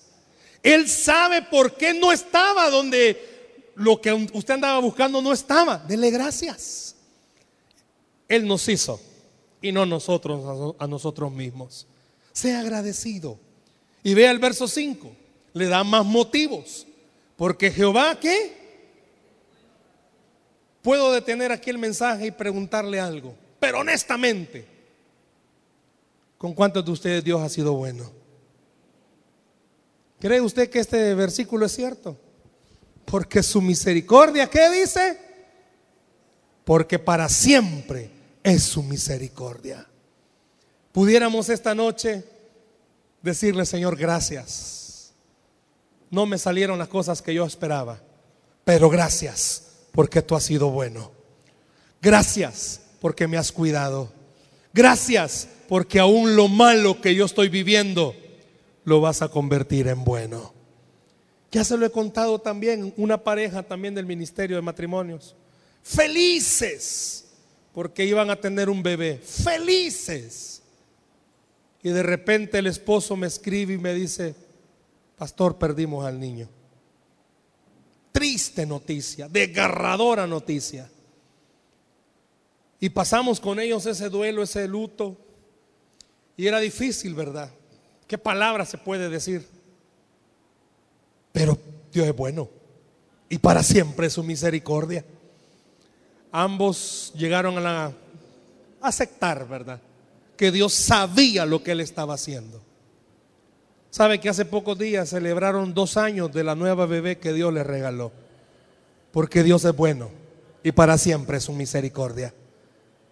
Él 0.64 0.90
sabe 0.90 1.44
por 1.44 1.78
qué 1.78 1.94
no 1.94 2.12
estaba 2.12 2.72
donde 2.72 3.70
lo 3.76 4.02
que 4.02 4.12
usted 4.12 4.56
andaba 4.56 4.80
buscando 4.80 5.22
no 5.22 5.32
estaba. 5.32 5.78
Dele 5.78 6.10
gracias. 6.10 6.96
Él 8.28 8.48
nos 8.48 8.68
hizo 8.68 9.00
y 9.62 9.72
no 9.72 9.86
nosotros 9.86 10.76
a 10.80 10.88
nosotros 10.88 11.32
mismos. 11.32 11.86
Sea 12.34 12.62
agradecido. 12.62 13.38
Y 14.02 14.16
vea 14.16 14.32
el 14.32 14.40
verso 14.40 14.68
5. 14.68 15.12
Le 15.54 15.68
da 15.68 15.84
más 15.84 16.04
motivos. 16.04 16.88
Porque 17.38 17.70
Jehová, 17.70 18.20
¿qué? 18.20 18.58
Puedo 20.82 21.12
detener 21.12 21.52
aquí 21.52 21.70
el 21.70 21.78
mensaje 21.78 22.26
y 22.26 22.32
preguntarle 22.32 23.00
algo. 23.00 23.36
Pero 23.60 23.82
honestamente, 23.82 24.79
¿con 26.40 26.54
cuántos 26.56 26.84
de 26.84 26.92
ustedes 26.92 27.24
Dios 27.24 27.40
ha 27.42 27.50
sido 27.50 27.74
bueno? 27.74 28.10
¿Cree 30.20 30.42
usted 30.42 30.70
que 30.70 30.80
este 30.80 31.14
versículo 31.14 31.68
es 31.68 31.74
cierto? 31.74 32.18
Porque 33.06 33.44
su 33.44 33.62
misericordia, 33.62 34.50
¿qué 34.50 34.70
dice? 34.72 35.20
Porque 36.66 36.98
para 36.98 37.30
siempre 37.30 38.10
es 38.42 38.64
su 38.64 38.82
misericordia. 38.82 39.86
Pudiéramos 40.92 41.50
esta 41.50 41.76
noche 41.76 42.24
decirle, 43.22 43.66
Señor, 43.66 43.96
gracias. 43.96 45.14
No 46.10 46.26
me 46.26 46.38
salieron 46.38 46.80
las 46.80 46.88
cosas 46.88 47.22
que 47.22 47.34
yo 47.34 47.46
esperaba, 47.46 48.02
pero 48.64 48.90
gracias 48.90 49.64
porque 49.92 50.22
tú 50.22 50.36
has 50.36 50.44
sido 50.44 50.70
bueno. 50.70 51.12
Gracias 52.02 52.82
porque 53.00 53.28
me 53.28 53.38
has 53.38 53.52
cuidado. 53.52 54.19
Gracias 54.74 55.48
porque 55.68 56.00
aún 56.00 56.36
lo 56.36 56.48
malo 56.48 57.02
que 57.02 57.16
yo 57.16 57.26
estoy 57.26 57.50
viviendo 57.50 58.16
lo 58.86 59.02
vas 59.02 59.22
a 59.22 59.30
convertir 59.30 59.88
en 59.88 60.04
bueno. 60.04 60.54
Ya 61.52 61.64
se 61.64 61.78
lo 61.78 61.86
he 61.86 61.92
contado 61.92 62.40
también, 62.40 62.94
una 62.98 63.24
pareja 63.24 63.64
también 63.64 63.96
del 63.96 64.06
Ministerio 64.06 64.56
de 64.56 64.62
Matrimonios. 64.62 65.36
Felices 65.82 67.26
porque 67.74 68.06
iban 68.06 68.30
a 68.30 68.36
tener 68.36 68.70
un 68.70 68.84
bebé. 68.84 69.20
Felices. 69.24 70.62
Y 71.82 71.90
de 71.90 72.04
repente 72.04 72.60
el 72.60 72.68
esposo 72.68 73.16
me 73.16 73.28
escribe 73.28 73.76
y 73.76 73.78
me 73.78 73.94
dice, 73.94 74.36
pastor, 75.18 75.58
perdimos 75.58 76.06
al 76.06 76.20
niño. 76.20 76.50
Triste 78.12 78.66
noticia, 78.66 79.30
desgarradora 79.30 80.28
noticia. 80.28 80.90
Y 82.80 82.90
pasamos 82.90 83.40
con 83.40 83.60
ellos 83.60 83.86
ese 83.86 84.10
duelo, 84.10 84.44
ese 84.44 84.68
luto. 84.68 85.18
Y 86.38 86.48
era 86.48 86.60
difícil, 86.60 87.14
¿verdad? 87.14 87.52
¿Qué 88.08 88.18
palabra 88.18 88.66
se 88.66 88.78
puede 88.78 89.10
decir? 89.10 89.46
Pero 91.32 91.58
Dios 91.92 92.08
es 92.08 92.16
bueno. 92.16 92.50
Y 93.28 93.38
para 93.38 93.62
siempre 93.62 94.08
es 94.08 94.14
su 94.14 94.24
misericordia. 94.24 95.06
Ambos 96.32 97.12
llegaron 97.16 97.58
a, 97.58 97.62
la, 97.62 97.94
aceptar, 98.82 99.48
¿verdad? 99.48 99.82
Que 100.38 100.52
Dios 100.52 100.74
sabía 100.74 101.46
lo 101.46 101.62
que 101.62 101.72
él 101.72 101.82
estaba 101.82 102.14
haciendo. 102.14 102.62
Sabe 103.90 104.20
que 104.20 104.30
hace 104.30 104.46
pocos 104.46 104.78
días 104.78 105.10
celebraron 105.10 105.74
dos 105.74 105.98
años 105.98 106.32
de 106.32 106.44
la 106.44 106.56
nueva 106.56 106.86
bebé 106.86 107.18
que 107.18 107.34
Dios 107.34 107.54
le 107.54 107.64
regaló. 107.64 108.12
Porque 109.12 109.44
Dios 109.44 109.66
es 109.66 109.76
bueno 109.76 110.12
y 110.64 110.72
para 110.72 110.98
siempre 110.98 111.38
es 111.38 111.44
su 111.44 111.54
misericordia. 111.54 112.34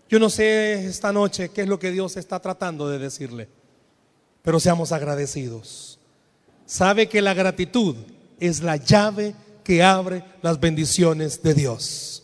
Yo 0.09 0.19
no 0.19 0.29
sé 0.29 0.85
esta 0.85 1.11
noche 1.11 1.49
qué 1.49 1.61
es 1.61 1.67
lo 1.67 1.79
que 1.79 1.91
Dios 1.91 2.15
está 2.15 2.39
tratando 2.39 2.89
de 2.89 2.97
decirle, 2.97 3.49
pero 4.41 4.59
seamos 4.59 4.91
agradecidos. 4.91 5.99
Sabe 6.65 7.07
que 7.07 7.21
la 7.21 7.33
gratitud 7.33 7.95
es 8.39 8.61
la 8.61 8.77
llave 8.77 9.35
que 9.63 9.83
abre 9.83 10.23
las 10.41 10.59
bendiciones 10.59 11.41
de 11.43 11.53
Dios. 11.53 12.23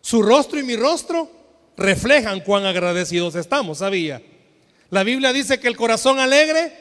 Su 0.00 0.22
rostro 0.22 0.58
y 0.58 0.64
mi 0.64 0.76
rostro 0.76 1.30
reflejan 1.76 2.40
cuán 2.40 2.64
agradecidos 2.64 3.34
estamos, 3.36 3.78
¿sabía? 3.78 4.22
La 4.90 5.04
Biblia 5.04 5.32
dice 5.32 5.60
que 5.60 5.68
el 5.68 5.76
corazón 5.76 6.18
alegre 6.18 6.72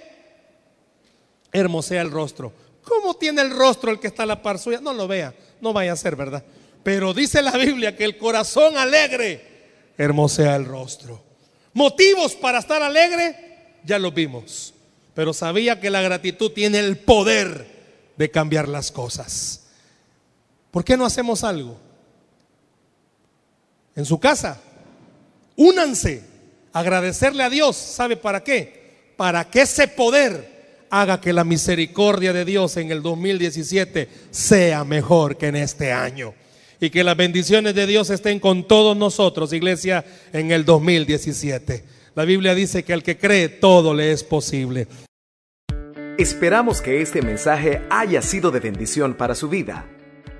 hermosea 1.51 2.01
el 2.01 2.11
rostro. 2.11 2.53
¿Cómo 2.83 3.15
tiene 3.15 3.41
el 3.41 3.51
rostro 3.51 3.91
el 3.91 3.99
que 3.99 4.07
está 4.07 4.23
a 4.23 4.27
la 4.27 4.41
par 4.41 4.59
suya? 4.59 4.79
No 4.79 4.93
lo 4.93 5.07
vea, 5.07 5.33
no 5.61 5.73
vaya 5.73 5.93
a 5.93 5.95
ser, 5.95 6.15
¿verdad? 6.15 6.43
Pero 6.83 7.13
dice 7.13 7.41
la 7.41 7.57
Biblia 7.57 7.95
que 7.95 8.03
el 8.03 8.17
corazón 8.17 8.77
alegre 8.77 9.54
hermosea 9.97 10.55
el 10.55 10.65
rostro. 10.65 11.21
Motivos 11.73 12.35
para 12.35 12.59
estar 12.59 12.81
alegre, 12.81 13.35
ya 13.83 13.99
lo 13.99 14.11
vimos. 14.11 14.73
Pero 15.13 15.33
sabía 15.33 15.79
que 15.79 15.89
la 15.89 16.01
gratitud 16.01 16.51
tiene 16.51 16.79
el 16.79 16.97
poder 16.97 17.67
de 18.17 18.31
cambiar 18.31 18.67
las 18.67 18.91
cosas. 18.91 19.67
¿Por 20.71 20.83
qué 20.83 20.97
no 20.97 21.05
hacemos 21.05 21.43
algo? 21.43 21.77
En 23.95 24.05
su 24.05 24.19
casa, 24.19 24.59
únanse, 25.55 26.23
agradecerle 26.73 27.43
a 27.43 27.49
Dios. 27.49 27.77
¿Sabe 27.77 28.17
para 28.17 28.43
qué? 28.43 29.13
Para 29.15 29.49
que 29.49 29.61
ese 29.61 29.87
poder 29.87 30.85
haga 30.89 31.21
que 31.21 31.33
la 31.33 31.45
misericordia 31.45 32.33
de 32.33 32.43
Dios 32.43 32.75
en 32.77 32.91
el 32.91 33.01
2017 33.01 34.09
sea 34.31 34.83
mejor 34.83 35.37
que 35.37 35.47
en 35.47 35.55
este 35.55 35.93
año. 35.93 36.33
Y 36.85 36.91
que 36.91 37.03
las 37.03 37.17
bendiciones 37.17 37.73
de 37.73 37.87
Dios 37.87 38.11
estén 38.11 38.39
con 38.39 38.63
todos 38.67 38.95
nosotros, 38.95 39.53
iglesia, 39.53 40.05
en 40.31 40.51
el 40.51 40.65
2017. 40.65 41.83
La 42.13 42.25
Biblia 42.25 42.53
dice 42.53 42.83
que 42.83 42.93
al 42.93 43.01
que 43.01 43.17
cree 43.17 43.49
todo 43.49 43.95
le 43.95 44.11
es 44.11 44.23
posible. 44.23 44.87
Esperamos 46.19 46.81
que 46.81 47.01
este 47.01 47.23
mensaje 47.23 47.81
haya 47.89 48.21
sido 48.21 48.51
de 48.51 48.59
bendición 48.59 49.15
para 49.15 49.33
su 49.33 49.49
vida. 49.49 49.89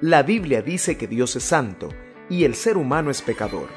La 0.01 0.21
Biblia 0.21 0.61
dice 0.61 0.97
que 0.97 1.07
Dios 1.07 1.35
es 1.35 1.45
santo 1.45 1.89
y 2.29 2.43
el 2.43 2.53
ser 2.53 2.77
humano 2.77 3.09
es 3.09 3.23
pecador, 3.23 3.69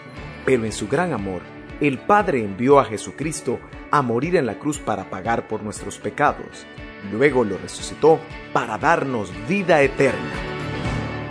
pero 0.45 0.67
en 0.67 0.73
su 0.73 0.89
gran 0.89 1.15
amor, 1.15 1.41
el 1.81 1.97
Padre 1.97 2.41
envió 2.41 2.81
a 2.81 2.85
Jesucristo 2.85 3.61
a 3.91 4.03
morir 4.03 4.37
en 4.37 4.45
la 4.45 4.59
cruz 4.59 4.77
para 4.77 5.09
pagar 5.09 5.49
por 5.49 5.63
nuestros 5.63 5.97
pecados. 5.97 6.67
Luego 7.11 7.45
lo 7.45 7.57
resucitó 7.57 8.21
para 8.53 8.77
darnos 8.77 9.33
vida 9.49 9.81
eterna. 9.81 10.58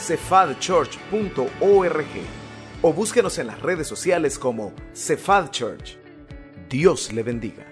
cefadchurch.org 0.00 2.06
o 2.82 2.92
búsquenos 2.92 3.38
en 3.38 3.46
las 3.46 3.60
redes 3.60 3.86
sociales 3.86 4.38
como 4.38 4.72
Cephal 4.94 5.50
Church. 5.50 5.98
Dios 6.68 7.12
le 7.12 7.22
bendiga. 7.22 7.69